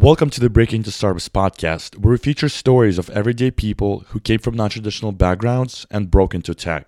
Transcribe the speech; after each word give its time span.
Welcome 0.00 0.30
to 0.30 0.40
the 0.40 0.48
Breaking 0.48 0.78
Into 0.78 0.92
Startups 0.92 1.28
podcast, 1.28 1.98
where 1.98 2.12
we 2.12 2.16
feature 2.16 2.48
stories 2.48 2.96
of 2.96 3.10
everyday 3.10 3.50
people 3.50 3.98
who 4.08 4.18
came 4.18 4.38
from 4.38 4.56
non 4.56 4.70
traditional 4.70 5.12
backgrounds 5.12 5.84
and 5.90 6.10
broke 6.10 6.34
into 6.34 6.54
tech. 6.54 6.86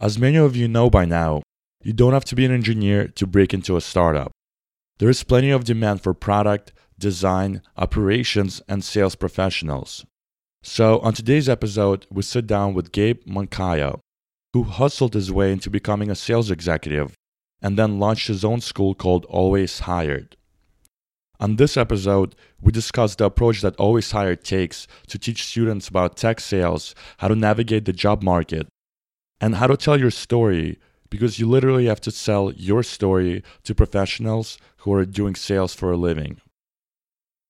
As 0.00 0.16
many 0.16 0.36
of 0.36 0.54
you 0.54 0.68
know 0.68 0.88
by 0.88 1.04
now, 1.04 1.42
you 1.82 1.92
don't 1.92 2.12
have 2.12 2.24
to 2.26 2.36
be 2.36 2.44
an 2.44 2.52
engineer 2.52 3.08
to 3.08 3.26
break 3.26 3.52
into 3.52 3.76
a 3.76 3.80
startup. 3.80 4.30
There 5.00 5.08
is 5.08 5.24
plenty 5.24 5.50
of 5.50 5.64
demand 5.64 6.02
for 6.02 6.14
product, 6.14 6.72
design, 6.96 7.62
operations, 7.76 8.62
and 8.68 8.84
sales 8.84 9.16
professionals. 9.16 10.06
So, 10.62 11.00
on 11.00 11.14
today's 11.14 11.48
episode, 11.48 12.06
we 12.12 12.22
sit 12.22 12.46
down 12.46 12.74
with 12.74 12.92
Gabe 12.92 13.24
Moncayo, 13.26 13.98
who 14.52 14.62
hustled 14.62 15.14
his 15.14 15.32
way 15.32 15.50
into 15.50 15.68
becoming 15.68 16.12
a 16.12 16.14
sales 16.14 16.48
executive 16.48 17.12
and 17.60 17.76
then 17.76 17.98
launched 17.98 18.28
his 18.28 18.44
own 18.44 18.60
school 18.60 18.94
called 18.94 19.24
Always 19.24 19.80
Hired. 19.80 20.36
On 21.40 21.56
this 21.56 21.78
episode, 21.78 22.34
we 22.60 22.70
discuss 22.70 23.14
the 23.14 23.24
approach 23.24 23.62
that 23.62 23.74
Always 23.76 24.10
Hired 24.10 24.44
takes 24.44 24.86
to 25.06 25.18
teach 25.18 25.46
students 25.46 25.88
about 25.88 26.18
tech 26.18 26.38
sales, 26.38 26.94
how 27.16 27.28
to 27.28 27.34
navigate 27.34 27.86
the 27.86 27.94
job 27.94 28.22
market, 28.22 28.68
and 29.40 29.54
how 29.54 29.66
to 29.66 29.78
tell 29.78 29.98
your 29.98 30.10
story 30.10 30.78
because 31.08 31.38
you 31.38 31.48
literally 31.48 31.86
have 31.86 32.00
to 32.02 32.10
sell 32.10 32.52
your 32.52 32.82
story 32.82 33.42
to 33.64 33.74
professionals 33.74 34.58
who 34.78 34.92
are 34.92 35.06
doing 35.06 35.34
sales 35.34 35.74
for 35.74 35.90
a 35.90 35.96
living. 35.96 36.42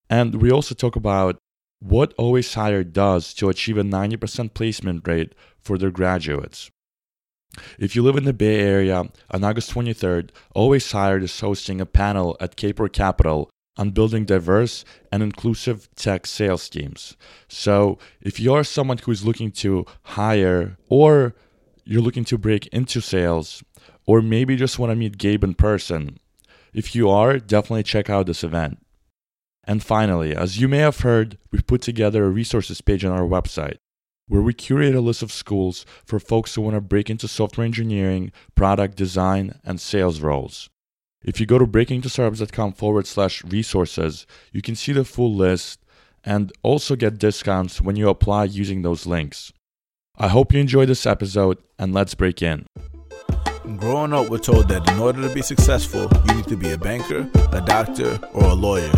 And 0.08 0.36
we 0.36 0.52
also 0.52 0.76
talk 0.76 0.94
about 0.94 1.38
what 1.80 2.14
Always 2.16 2.54
Hired 2.54 2.92
does 2.92 3.34
to 3.34 3.48
achieve 3.48 3.76
a 3.76 3.82
90% 3.82 4.54
placement 4.54 5.06
rate 5.08 5.34
for 5.58 5.76
their 5.76 5.90
graduates. 5.90 6.70
If 7.76 7.96
you 7.96 8.04
live 8.04 8.16
in 8.16 8.24
the 8.24 8.32
Bay 8.32 8.60
Area, 8.60 9.10
on 9.32 9.42
August 9.42 9.74
23rd, 9.74 10.30
Always 10.54 10.92
Hired 10.92 11.24
is 11.24 11.40
hosting 11.40 11.80
a 11.80 11.86
panel 11.86 12.36
at 12.38 12.56
Kapor 12.56 12.92
Capital 12.92 13.50
on 13.76 13.90
building 13.90 14.24
diverse 14.24 14.84
and 15.10 15.22
inclusive 15.22 15.88
tech 15.94 16.26
sales 16.26 16.68
teams. 16.68 17.16
So, 17.48 17.98
if 18.20 18.38
you 18.38 18.52
are 18.54 18.64
someone 18.64 18.98
who 18.98 19.12
is 19.12 19.24
looking 19.24 19.50
to 19.52 19.86
hire 20.02 20.76
or 20.88 21.34
you're 21.84 22.02
looking 22.02 22.24
to 22.26 22.38
break 22.38 22.66
into 22.68 23.00
sales, 23.00 23.62
or 24.06 24.22
maybe 24.22 24.56
just 24.56 24.78
want 24.78 24.90
to 24.90 24.96
meet 24.96 25.18
Gabe 25.18 25.44
in 25.44 25.54
person, 25.54 26.18
if 26.72 26.94
you 26.94 27.08
are, 27.08 27.38
definitely 27.38 27.82
check 27.82 28.10
out 28.10 28.26
this 28.26 28.44
event. 28.44 28.78
And 29.64 29.82
finally, 29.82 30.34
as 30.34 30.60
you 30.60 30.68
may 30.68 30.78
have 30.78 31.00
heard, 31.00 31.38
we've 31.50 31.66
put 31.66 31.82
together 31.82 32.24
a 32.24 32.30
resources 32.30 32.80
page 32.80 33.04
on 33.04 33.12
our 33.12 33.26
website 33.26 33.78
where 34.30 34.40
we 34.40 34.54
curate 34.54 34.94
a 34.94 35.00
list 35.00 35.22
of 35.22 35.32
schools 35.32 35.84
for 36.06 36.20
folks 36.20 36.54
who 36.54 36.62
want 36.62 36.76
to 36.76 36.80
break 36.80 37.10
into 37.10 37.26
software 37.26 37.64
engineering, 37.64 38.30
product 38.54 38.96
design, 38.96 39.58
and 39.64 39.80
sales 39.80 40.20
roles. 40.20 40.70
If 41.22 41.38
you 41.38 41.46
go 41.46 41.58
to 41.58 41.66
breakingintostartups.com 41.66 42.72
forward 42.72 43.06
slash 43.06 43.44
resources, 43.44 44.26
you 44.52 44.62
can 44.62 44.74
see 44.74 44.92
the 44.92 45.04
full 45.04 45.34
list 45.34 45.80
and 46.24 46.50
also 46.62 46.96
get 46.96 47.18
discounts 47.18 47.80
when 47.80 47.96
you 47.96 48.08
apply 48.08 48.44
using 48.44 48.82
those 48.82 49.06
links. 49.06 49.52
I 50.16 50.28
hope 50.28 50.52
you 50.52 50.60
enjoy 50.60 50.86
this 50.86 51.04
episode 51.06 51.58
and 51.78 51.92
let's 51.92 52.14
break 52.14 52.40
in. 52.42 52.66
Growing 53.76 54.14
up, 54.14 54.30
we're 54.30 54.38
told 54.38 54.68
that 54.68 54.88
in 54.90 54.98
order 54.98 55.26
to 55.26 55.34
be 55.34 55.42
successful, 55.42 56.10
you 56.26 56.34
need 56.34 56.46
to 56.48 56.56
be 56.56 56.72
a 56.72 56.78
banker, 56.78 57.28
a 57.52 57.60
doctor, 57.60 58.18
or 58.32 58.44
a 58.44 58.54
lawyer. 58.54 58.90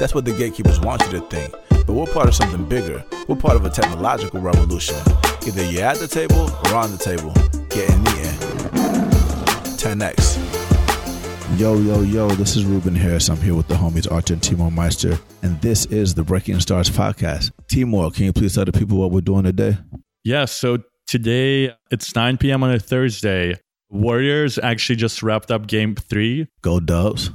That's 0.00 0.14
what 0.14 0.24
the 0.24 0.32
gatekeepers 0.32 0.80
want 0.80 1.02
you 1.02 1.12
to 1.12 1.20
think. 1.28 1.52
But 1.70 1.90
we're 1.90 2.06
part 2.06 2.28
of 2.28 2.34
something 2.34 2.64
bigger. 2.64 3.04
We're 3.28 3.36
part 3.36 3.56
of 3.56 3.64
a 3.64 3.70
technological 3.70 4.40
revolution. 4.40 4.96
Either 5.46 5.64
you're 5.70 5.84
at 5.84 5.98
the 5.98 6.08
table 6.08 6.50
or 6.64 6.74
on 6.74 6.90
the 6.92 6.98
table. 6.98 7.32
Get 7.68 7.90
in 7.90 8.04
the 8.04 8.10
end. 8.10 8.38
10x. 9.78 10.47
Yo, 11.56 11.76
yo, 11.78 12.02
yo, 12.02 12.28
this 12.30 12.54
is 12.56 12.64
Ruben 12.64 12.94
Harris. 12.94 13.28
I'm 13.28 13.38
here 13.38 13.54
with 13.54 13.66
the 13.66 13.74
homies 13.74 14.10
Artur 14.10 14.34
and 14.34 14.42
Timur 14.42 14.70
Meyster, 14.70 15.20
and 15.42 15.60
this 15.60 15.86
is 15.86 16.14
the 16.14 16.22
Breaking 16.22 16.60
Stars 16.60 16.88
podcast. 16.88 17.50
Timur, 17.68 18.10
can 18.10 18.26
you 18.26 18.32
please 18.32 18.54
tell 18.54 18.64
the 18.64 18.70
people 18.70 18.98
what 18.98 19.10
we're 19.10 19.22
doing 19.22 19.44
today? 19.44 19.76
Yeah, 20.22 20.44
so 20.44 20.78
today 21.08 21.72
it's 21.90 22.14
9 22.14 22.36
p.m. 22.36 22.62
on 22.62 22.70
a 22.72 22.78
Thursday. 22.78 23.58
Warriors 23.90 24.58
actually 24.58 24.96
just 24.96 25.22
wrapped 25.22 25.50
up 25.50 25.66
game 25.66 25.96
three. 25.96 26.46
Go 26.62 26.78
Dubs. 26.78 27.30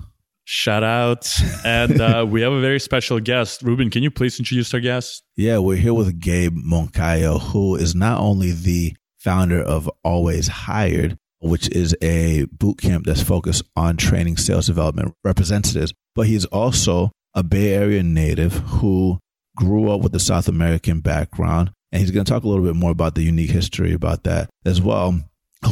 Shout 0.46 0.84
out. 0.84 1.30
And 1.66 2.00
uh, 2.00 2.26
we 2.30 2.42
have 2.42 2.54
a 2.54 2.62
very 2.62 2.80
special 2.80 3.20
guest. 3.20 3.62
Ruben, 3.62 3.90
can 3.90 4.04
you 4.04 4.12
please 4.12 4.40
introduce 4.40 4.74
our 4.74 4.80
guest? 4.80 5.24
Yeah, 5.36 5.58
we're 5.58 5.78
here 5.78 5.94
with 5.94 6.20
Gabe 6.22 6.56
Moncayo, 6.56 7.42
who 7.42 7.76
is 7.76 7.94
not 7.96 8.20
only 8.22 8.52
the 8.52 8.96
founder 9.18 9.62
of 9.62 9.90
Always 10.04 10.48
Hired, 10.48 11.18
which 11.44 11.70
is 11.70 11.96
a 12.02 12.46
boot 12.46 12.78
camp 12.78 13.06
that's 13.06 13.22
focused 13.22 13.64
on 13.76 13.98
training 13.98 14.38
sales 14.38 14.68
development 14.68 15.14
representatives. 15.24 15.94
But 16.16 16.28
he's 16.28 16.46
also 16.46 17.12
a 17.34 17.44
Bay 17.44 17.74
Area 17.74 18.02
native 18.04 18.54
who 18.54 19.20
grew 19.56 19.92
up 19.92 20.02
with 20.02 20.16
a 20.16 20.20
South 20.20 20.48
American 20.48 21.02
background. 21.02 21.72
And 21.92 22.00
he's 22.00 22.12
going 22.12 22.26
to 22.26 22.32
talk 22.32 22.44
a 22.44 22.48
little 22.48 22.66
bit 22.66 22.76
more 22.76 22.92
about 22.92 23.16
the 23.16 23.24
unique 23.24 23.52
history 23.52 23.94
about 23.94 24.24
that 24.24 24.50
as 24.66 24.82
well. 24.82 25.20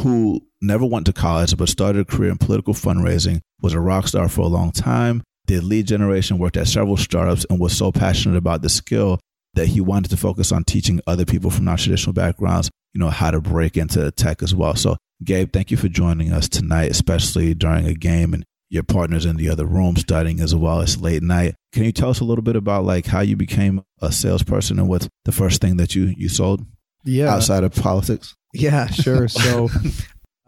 Who 0.02 0.46
never 0.60 0.86
went 0.86 1.06
to 1.06 1.12
college, 1.12 1.56
but 1.56 1.68
started 1.68 2.00
a 2.00 2.04
career 2.04 2.30
in 2.30 2.38
political 2.38 2.74
fundraising, 2.74 3.40
was 3.60 3.74
a 3.74 3.80
rock 3.80 4.08
star 4.08 4.28
for 4.28 4.42
a 4.42 4.46
long 4.46 4.72
time, 4.72 5.22
did 5.46 5.64
lead 5.64 5.86
generation, 5.86 6.38
worked 6.38 6.56
at 6.56 6.68
several 6.68 6.96
startups, 6.96 7.44
and 7.50 7.58
was 7.58 7.76
so 7.76 7.90
passionate 7.92 8.36
about 8.36 8.62
the 8.62 8.68
skill 8.68 9.18
that 9.54 9.66
he 9.66 9.80
wanted 9.80 10.10
to 10.10 10.16
focus 10.16 10.52
on 10.52 10.64
teaching 10.64 11.00
other 11.06 11.24
people 11.24 11.50
from 11.50 11.64
non 11.64 11.76
traditional 11.76 12.14
backgrounds, 12.14 12.70
you 12.94 12.98
know, 12.98 13.10
how 13.10 13.30
to 13.30 13.40
break 13.40 13.76
into 13.76 14.10
tech 14.12 14.42
as 14.42 14.54
well. 14.54 14.76
So 14.76 14.96
Gabe, 15.24 15.52
thank 15.52 15.70
you 15.70 15.76
for 15.76 15.88
joining 15.88 16.32
us 16.32 16.48
tonight, 16.48 16.90
especially 16.90 17.54
during 17.54 17.86
a 17.86 17.94
game 17.94 18.34
and 18.34 18.44
your 18.70 18.82
partners 18.82 19.26
in 19.26 19.36
the 19.36 19.50
other 19.50 19.66
room 19.66 19.96
studying 19.96 20.40
as 20.40 20.54
well. 20.54 20.80
It's 20.80 20.96
late 20.96 21.22
night. 21.22 21.54
Can 21.72 21.84
you 21.84 21.92
tell 21.92 22.10
us 22.10 22.20
a 22.20 22.24
little 22.24 22.42
bit 22.42 22.56
about 22.56 22.84
like 22.84 23.06
how 23.06 23.20
you 23.20 23.36
became 23.36 23.82
a 24.00 24.10
salesperson 24.10 24.78
and 24.78 24.88
what's 24.88 25.08
the 25.24 25.32
first 25.32 25.60
thing 25.60 25.76
that 25.76 25.94
you 25.94 26.14
you 26.16 26.28
sold? 26.28 26.64
Yeah, 27.04 27.34
outside 27.34 27.64
of 27.64 27.74
politics. 27.74 28.34
Yeah, 28.54 28.86
sure. 28.86 29.28
So. 29.28 29.68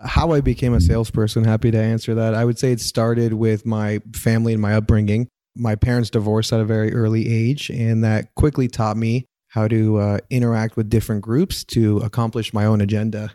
how 0.05 0.33
I 0.33 0.41
became 0.43 0.75
a 0.75 0.81
salesperson, 0.81 1.45
happy 1.45 1.71
to 1.71 1.79
answer 1.79 2.15
that. 2.17 2.35
I 2.35 2.45
would 2.45 2.59
say 2.59 2.73
it 2.73 2.81
started 2.81 3.33
with 3.33 3.65
my 3.65 4.01
family 4.15 4.53
and 4.53 4.61
my 4.61 4.75
upbringing. 4.75 5.29
My 5.57 5.77
parents 5.77 6.11
divorced 6.11 6.53
at 6.53 6.61
a 6.61 6.65
very 6.65 6.93
early 6.93 7.33
age, 7.33 7.71
and 7.71 8.05
that 8.05 8.35
quickly 8.35 8.69
taught 8.69 8.97
me 8.97 9.25
how 9.55 9.69
to 9.69 9.99
uh, 9.99 10.19
interact 10.31 10.77
with 10.77 10.91
different 10.91 11.23
groups 11.23 11.63
to 11.63 11.99
accomplish 11.99 12.53
my 12.53 12.65
own 12.65 12.81
agenda. 12.81 13.31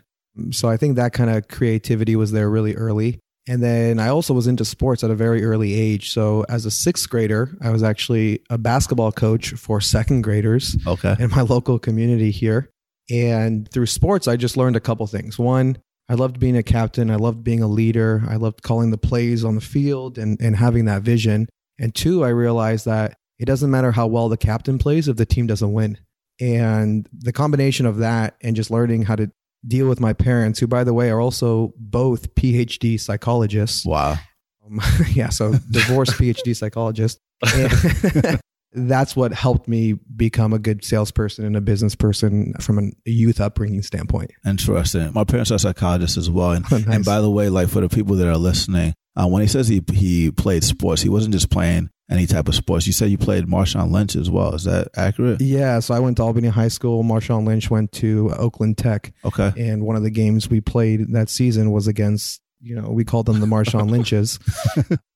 So 0.50 0.68
I 0.68 0.76
think 0.76 0.96
that 0.96 1.14
kind 1.14 1.30
of 1.30 1.48
creativity 1.48 2.14
was 2.14 2.30
there 2.30 2.50
really 2.50 2.76
early. 2.76 3.20
And 3.48 3.62
then 3.62 3.98
I 3.98 4.08
also 4.08 4.34
was 4.34 4.46
into 4.46 4.66
sports 4.66 5.02
at 5.02 5.10
a 5.10 5.14
very 5.14 5.42
early 5.42 5.72
age. 5.72 6.12
So 6.12 6.44
as 6.50 6.66
a 6.66 6.70
sixth 6.70 7.08
grader, 7.08 7.56
I 7.62 7.70
was 7.70 7.82
actually 7.82 8.42
a 8.50 8.58
basketball 8.58 9.12
coach 9.12 9.52
for 9.52 9.80
second 9.80 10.20
graders 10.20 10.76
okay. 10.86 11.16
in 11.18 11.30
my 11.30 11.40
local 11.54 11.78
community 11.78 12.30
here. 12.30 12.68
And 13.10 13.66
through 13.70 13.86
sports, 13.86 14.28
I 14.28 14.36
just 14.36 14.58
learned 14.58 14.76
a 14.76 14.80
couple 14.80 15.06
things. 15.06 15.38
One, 15.38 15.78
I 16.10 16.14
loved 16.14 16.38
being 16.38 16.56
a 16.56 16.62
captain. 16.62 17.10
I 17.10 17.16
loved 17.16 17.42
being 17.42 17.62
a 17.62 17.66
leader. 17.66 18.22
I 18.28 18.36
loved 18.36 18.62
calling 18.62 18.90
the 18.90 18.98
plays 18.98 19.42
on 19.42 19.54
the 19.54 19.62
field 19.62 20.18
and, 20.18 20.38
and 20.38 20.54
having 20.54 20.84
that 20.84 21.00
vision. 21.00 21.48
And 21.78 21.94
two, 21.94 22.26
I 22.26 22.28
realized 22.28 22.84
that 22.84 23.16
it 23.38 23.46
doesn't 23.46 23.70
matter 23.70 23.90
how 23.90 24.06
well 24.06 24.28
the 24.28 24.36
captain 24.36 24.78
plays 24.78 25.08
if 25.08 25.16
the 25.16 25.24
team 25.24 25.46
doesn't 25.46 25.72
win. 25.72 25.96
And 26.40 27.08
the 27.12 27.32
combination 27.32 27.86
of 27.86 27.98
that 27.98 28.36
and 28.40 28.56
just 28.56 28.70
learning 28.70 29.02
how 29.02 29.16
to 29.16 29.30
deal 29.66 29.88
with 29.88 30.00
my 30.00 30.12
parents, 30.12 30.58
who, 30.58 30.66
by 30.66 30.84
the 30.84 30.94
way, 30.94 31.10
are 31.10 31.20
also 31.20 31.74
both 31.76 32.34
PhD 32.34 32.98
psychologists. 32.98 33.84
Wow. 33.84 34.16
Um, 34.64 34.80
yeah, 35.12 35.28
so 35.28 35.54
divorced 35.70 36.12
PhD 36.12 36.56
psychologist. 36.56 37.20
that's 38.72 39.16
what 39.16 39.32
helped 39.32 39.66
me 39.66 39.94
become 40.16 40.52
a 40.52 40.58
good 40.58 40.84
salesperson 40.84 41.44
and 41.44 41.56
a 41.56 41.60
business 41.60 41.94
person 41.94 42.54
from 42.60 42.92
a 43.06 43.10
youth 43.10 43.40
upbringing 43.40 43.82
standpoint. 43.82 44.30
Interesting. 44.46 45.12
My 45.12 45.24
parents 45.24 45.50
are 45.50 45.58
psychologists 45.58 46.16
as 46.16 46.30
well. 46.30 46.52
And, 46.52 46.70
nice. 46.70 46.86
and 46.86 47.04
by 47.04 47.20
the 47.20 47.30
way, 47.30 47.48
like 47.48 47.68
for 47.68 47.80
the 47.80 47.88
people 47.88 48.16
that 48.16 48.28
are 48.28 48.36
listening, 48.36 48.94
uh, 49.16 49.26
when 49.26 49.42
he 49.42 49.48
says 49.48 49.66
he 49.66 49.82
he 49.92 50.30
played 50.30 50.62
sports, 50.62 51.02
he 51.02 51.08
wasn't 51.08 51.34
just 51.34 51.50
playing 51.50 51.90
any 52.10 52.26
type 52.26 52.48
of 52.48 52.54
sports. 52.54 52.86
You 52.86 52.92
said 52.92 53.10
you 53.10 53.18
played 53.18 53.46
Marshawn 53.46 53.90
Lynch 53.90 54.16
as 54.16 54.28
well. 54.28 54.54
Is 54.54 54.64
that 54.64 54.88
accurate? 54.96 55.40
Yeah. 55.40 55.78
So 55.78 55.94
I 55.94 56.00
went 56.00 56.16
to 56.16 56.24
Albany 56.24 56.48
High 56.48 56.68
School. 56.68 57.04
Marshawn 57.04 57.46
Lynch 57.46 57.70
went 57.70 57.92
to 57.92 58.30
Oakland 58.36 58.78
Tech. 58.78 59.12
Okay. 59.24 59.52
And 59.56 59.84
one 59.84 59.96
of 59.96 60.02
the 60.02 60.10
games 60.10 60.50
we 60.50 60.60
played 60.60 61.12
that 61.12 61.28
season 61.28 61.70
was 61.70 61.86
against, 61.86 62.40
you 62.60 62.74
know, 62.74 62.90
we 62.90 63.04
called 63.04 63.26
them 63.26 63.40
the 63.40 63.46
Marshawn 63.46 63.90
Lynches. 63.90 64.38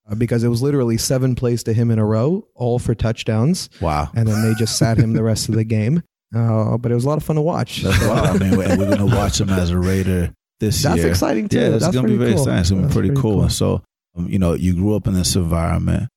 Uh, 0.06 0.14
because 0.14 0.44
it 0.44 0.48
was 0.48 0.62
literally 0.62 0.98
seven 0.98 1.34
plays 1.34 1.62
to 1.64 1.72
him 1.72 1.90
in 1.90 1.98
a 1.98 2.04
row, 2.04 2.46
all 2.54 2.78
for 2.78 2.94
touchdowns. 2.94 3.70
Wow. 3.80 4.10
And 4.14 4.28
then 4.28 4.42
they 4.42 4.54
just 4.54 4.76
sat 4.76 4.98
him 4.98 5.14
the 5.14 5.22
rest 5.22 5.48
of 5.48 5.54
the 5.54 5.64
game. 5.64 6.02
Uh, 6.34 6.76
but 6.76 6.90
it 6.90 6.96
was 6.96 7.04
a 7.04 7.08
lot 7.08 7.16
of 7.16 7.22
fun 7.22 7.36
to 7.36 7.42
watch. 7.42 7.82
That's 7.82 8.04
wild. 8.08 8.42
I 8.42 8.44
mean, 8.44 8.58
we're, 8.58 8.76
we're 8.76 8.96
going 8.96 8.98
to 8.98 9.16
watch 9.16 9.40
him 9.40 9.50
as 9.50 9.70
a 9.70 9.78
Raider 9.78 10.34
this 10.58 10.82
that's 10.82 10.96
year. 10.96 11.04
That's 11.04 11.16
exciting 11.16 11.48
too. 11.48 11.60
Yeah, 11.60 11.68
that's, 11.68 11.84
that's 11.84 11.94
going 11.94 12.08
to 12.08 12.12
be 12.12 12.18
very 12.18 12.32
cool. 12.32 12.40
exciting. 12.42 12.60
It's 12.60 12.70
going 12.70 12.82
to 12.82 12.88
be 12.88 12.92
pretty, 12.92 13.08
pretty 13.10 13.22
cool. 13.22 13.40
cool. 13.42 13.48
So, 13.50 13.84
um, 14.16 14.28
you 14.28 14.40
know, 14.40 14.54
you 14.54 14.74
grew 14.74 14.96
up 14.96 15.06
in 15.06 15.14
this 15.14 15.36
environment. 15.36 16.08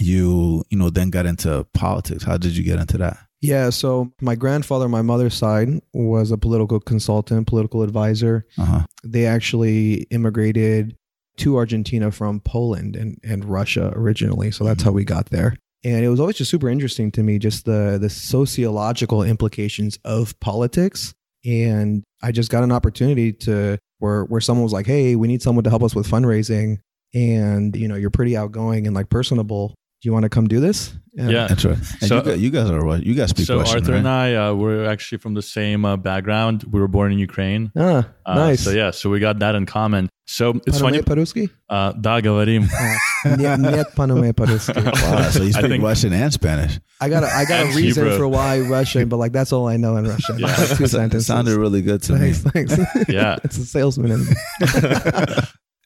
You, 0.00 0.64
you 0.70 0.78
know, 0.78 0.90
then 0.90 1.10
got 1.10 1.26
into 1.26 1.66
politics. 1.72 2.24
How 2.24 2.36
did 2.36 2.56
you 2.56 2.64
get 2.64 2.80
into 2.80 2.98
that? 2.98 3.18
Yeah, 3.44 3.68
so 3.70 4.10
my 4.22 4.36
grandfather, 4.36 4.88
my 4.88 5.02
mother's 5.02 5.34
side, 5.34 5.68
was 5.92 6.30
a 6.30 6.38
political 6.38 6.80
consultant, 6.80 7.46
political 7.46 7.82
advisor. 7.82 8.46
Uh-huh. 8.56 8.86
They 9.04 9.26
actually 9.26 10.06
immigrated 10.10 10.96
to 11.36 11.56
Argentina 11.56 12.10
from 12.10 12.40
Poland 12.40 12.96
and, 12.96 13.18
and 13.22 13.44
Russia 13.44 13.92
originally. 13.94 14.50
So 14.50 14.64
that's 14.64 14.82
how 14.82 14.92
we 14.92 15.04
got 15.04 15.26
there. 15.26 15.56
And 15.84 16.02
it 16.04 16.08
was 16.08 16.20
always 16.20 16.36
just 16.36 16.50
super 16.50 16.70
interesting 16.70 17.10
to 17.12 17.22
me, 17.22 17.38
just 17.38 17.66
the 17.66 17.98
the 18.00 18.08
sociological 18.08 19.22
implications 19.22 19.98
of 20.04 20.38
politics. 20.40 21.12
And 21.44 22.02
I 22.22 22.32
just 22.32 22.50
got 22.50 22.64
an 22.64 22.72
opportunity 22.72 23.32
to 23.32 23.76
where 23.98 24.24
where 24.24 24.40
someone 24.40 24.64
was 24.64 24.72
like, 24.72 24.86
"Hey, 24.86 25.14
we 25.14 25.28
need 25.28 25.42
someone 25.42 25.64
to 25.64 25.70
help 25.70 25.82
us 25.82 25.94
with 25.94 26.08
fundraising." 26.08 26.78
And 27.12 27.76
you 27.76 27.88
know, 27.88 27.96
you're 27.96 28.08
pretty 28.08 28.34
outgoing 28.34 28.86
and 28.86 28.96
like 28.96 29.10
personable 29.10 29.74
you 30.03 30.13
want 30.13 30.23
to 30.23 30.29
come 30.29 30.47
do 30.47 30.59
this? 30.59 30.93
And 31.17 31.31
yeah, 31.31 31.47
that's 31.47 31.65
right. 31.65 31.77
And 31.77 32.07
so, 32.07 32.17
you, 32.17 32.23
guys, 32.23 32.41
you, 32.41 32.49
guys 32.49 32.69
are 32.69 32.85
what? 32.85 33.05
You 33.05 33.13
guys 33.13 33.31
speak 33.31 33.45
so 33.45 33.57
Russian, 33.57 33.79
Arthur 33.79 33.91
right? 33.91 33.97
and 33.97 34.07
I, 34.07 34.35
uh, 34.35 34.53
we're 34.53 34.85
actually 34.85 35.17
from 35.17 35.33
the 35.33 35.41
same 35.41 35.83
uh, 35.83 35.97
background. 35.97 36.63
We 36.71 36.79
were 36.79 36.87
born 36.87 37.11
in 37.11 37.19
Ukraine. 37.19 37.71
Ah, 37.77 38.07
uh, 38.25 38.35
nice. 38.35 38.61
So 38.63 38.71
yeah, 38.71 38.91
so 38.91 39.09
we 39.09 39.19
got 39.19 39.39
that 39.39 39.55
in 39.55 39.65
common. 39.65 40.07
So 40.25 40.61
it's 40.67 40.79
funny. 40.79 41.01
по-русски? 41.01 41.49
Uh, 41.69 41.91
да, 41.99 42.21
говорим. 42.21 42.69
Нет, 43.25 43.93
понимаю 43.95 44.33
по-русски. 44.33 44.77
Wow, 44.77 45.29
so 45.31 45.43
you 45.43 45.51
speak 45.51 45.69
think, 45.69 45.83
Russian 45.83 46.13
and 46.13 46.31
Spanish. 46.31 46.79
I 47.01 47.09
got 47.09 47.23
a, 47.23 47.35
I 47.35 47.45
got 47.45 47.65
a 47.65 47.75
reason 47.75 48.05
Hebrew. 48.05 48.17
for 48.17 48.27
why 48.27 48.59
Russian, 48.59 49.09
but 49.09 49.17
like 49.17 49.33
that's 49.33 49.51
all 49.51 49.67
I 49.67 49.77
know 49.77 49.97
in 49.97 50.07
Russian. 50.07 50.39
Yeah. 50.39 50.55
two 50.55 50.87
sentences. 50.87 51.23
It 51.23 51.25
sounded 51.25 51.57
really 51.57 51.81
good 51.81 52.03
to 52.03 52.17
thanks, 52.17 52.45
me. 52.45 52.51
Thanks. 52.51 52.77
Yeah, 53.09 53.37
it's 53.43 53.57
a 53.57 53.65
salesman. 53.65 54.11
In 54.11 54.27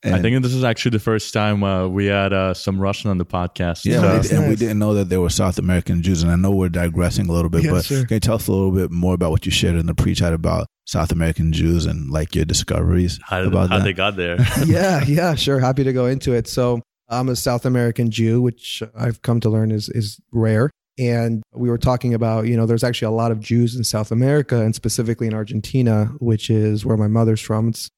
and 0.02 0.14
I 0.14 0.22
think 0.22 0.42
this 0.42 0.54
is 0.54 0.64
actually 0.64 0.92
the 0.92 1.00
first 1.00 1.32
time 1.32 1.64
uh, 1.64 1.88
we 1.88 2.06
had 2.06 2.32
uh, 2.32 2.54
some 2.54 2.80
Russian 2.80 3.10
on 3.10 3.18
the 3.18 3.26
podcast. 3.26 3.84
Yeah, 3.84 4.20
so. 4.20 4.36
we, 4.36 4.36
and 4.36 4.48
we 4.48 4.56
didn't 4.56 4.78
know 4.78 4.94
that 4.94 5.08
there 5.08 5.20
were 5.20 5.30
South 5.30 5.58
American 5.58 6.02
Jews. 6.02 6.22
And 6.22 6.30
I 6.30 6.36
know 6.36 6.50
we're 6.50 6.68
digressing 6.68 7.28
a 7.28 7.32
little 7.32 7.50
bit, 7.50 7.68
but 7.68 7.84
sure. 7.84 8.04
can 8.06 8.14
you 8.14 8.20
tell 8.20 8.36
us 8.36 8.46
a 8.46 8.52
little 8.52 8.70
bit 8.70 8.90
more 8.90 9.14
about 9.14 9.30
what 9.30 9.44
you 9.44 9.52
shared 9.52 9.76
in 9.76 9.86
the 9.86 9.94
pre-chat 9.94 10.32
about 10.32 10.66
South 10.86 11.10
American 11.10 11.52
Jews 11.52 11.86
and 11.86 12.10
like 12.10 12.34
your 12.34 12.44
discoveries 12.44 13.18
how, 13.24 13.42
about 13.42 13.70
how 13.70 13.78
that? 13.78 13.84
they 13.84 13.92
got 13.92 14.16
there? 14.16 14.36
yeah, 14.66 15.04
yeah, 15.06 15.34
sure. 15.34 15.58
Happy 15.58 15.84
to 15.84 15.92
go 15.92 16.06
into 16.06 16.32
it. 16.32 16.46
So 16.46 16.80
I'm 17.08 17.28
a 17.28 17.36
South 17.36 17.66
American 17.66 18.10
Jew, 18.10 18.40
which 18.40 18.82
I've 18.96 19.22
come 19.22 19.40
to 19.40 19.50
learn 19.50 19.72
is 19.72 19.88
is 19.88 20.20
rare. 20.30 20.70
And 20.98 21.44
we 21.54 21.70
were 21.70 21.78
talking 21.78 22.12
about, 22.12 22.46
you 22.46 22.56
know, 22.56 22.66
there's 22.66 22.82
actually 22.82 23.06
a 23.06 23.16
lot 23.16 23.30
of 23.30 23.38
Jews 23.38 23.76
in 23.76 23.84
South 23.84 24.10
America 24.10 24.60
and 24.60 24.74
specifically 24.74 25.28
in 25.28 25.34
Argentina, 25.34 26.06
which 26.18 26.50
is 26.50 26.84
where 26.84 26.96
my 26.96 27.06
mother's 27.06 27.40
from. 27.40 27.68
It's 27.68 27.88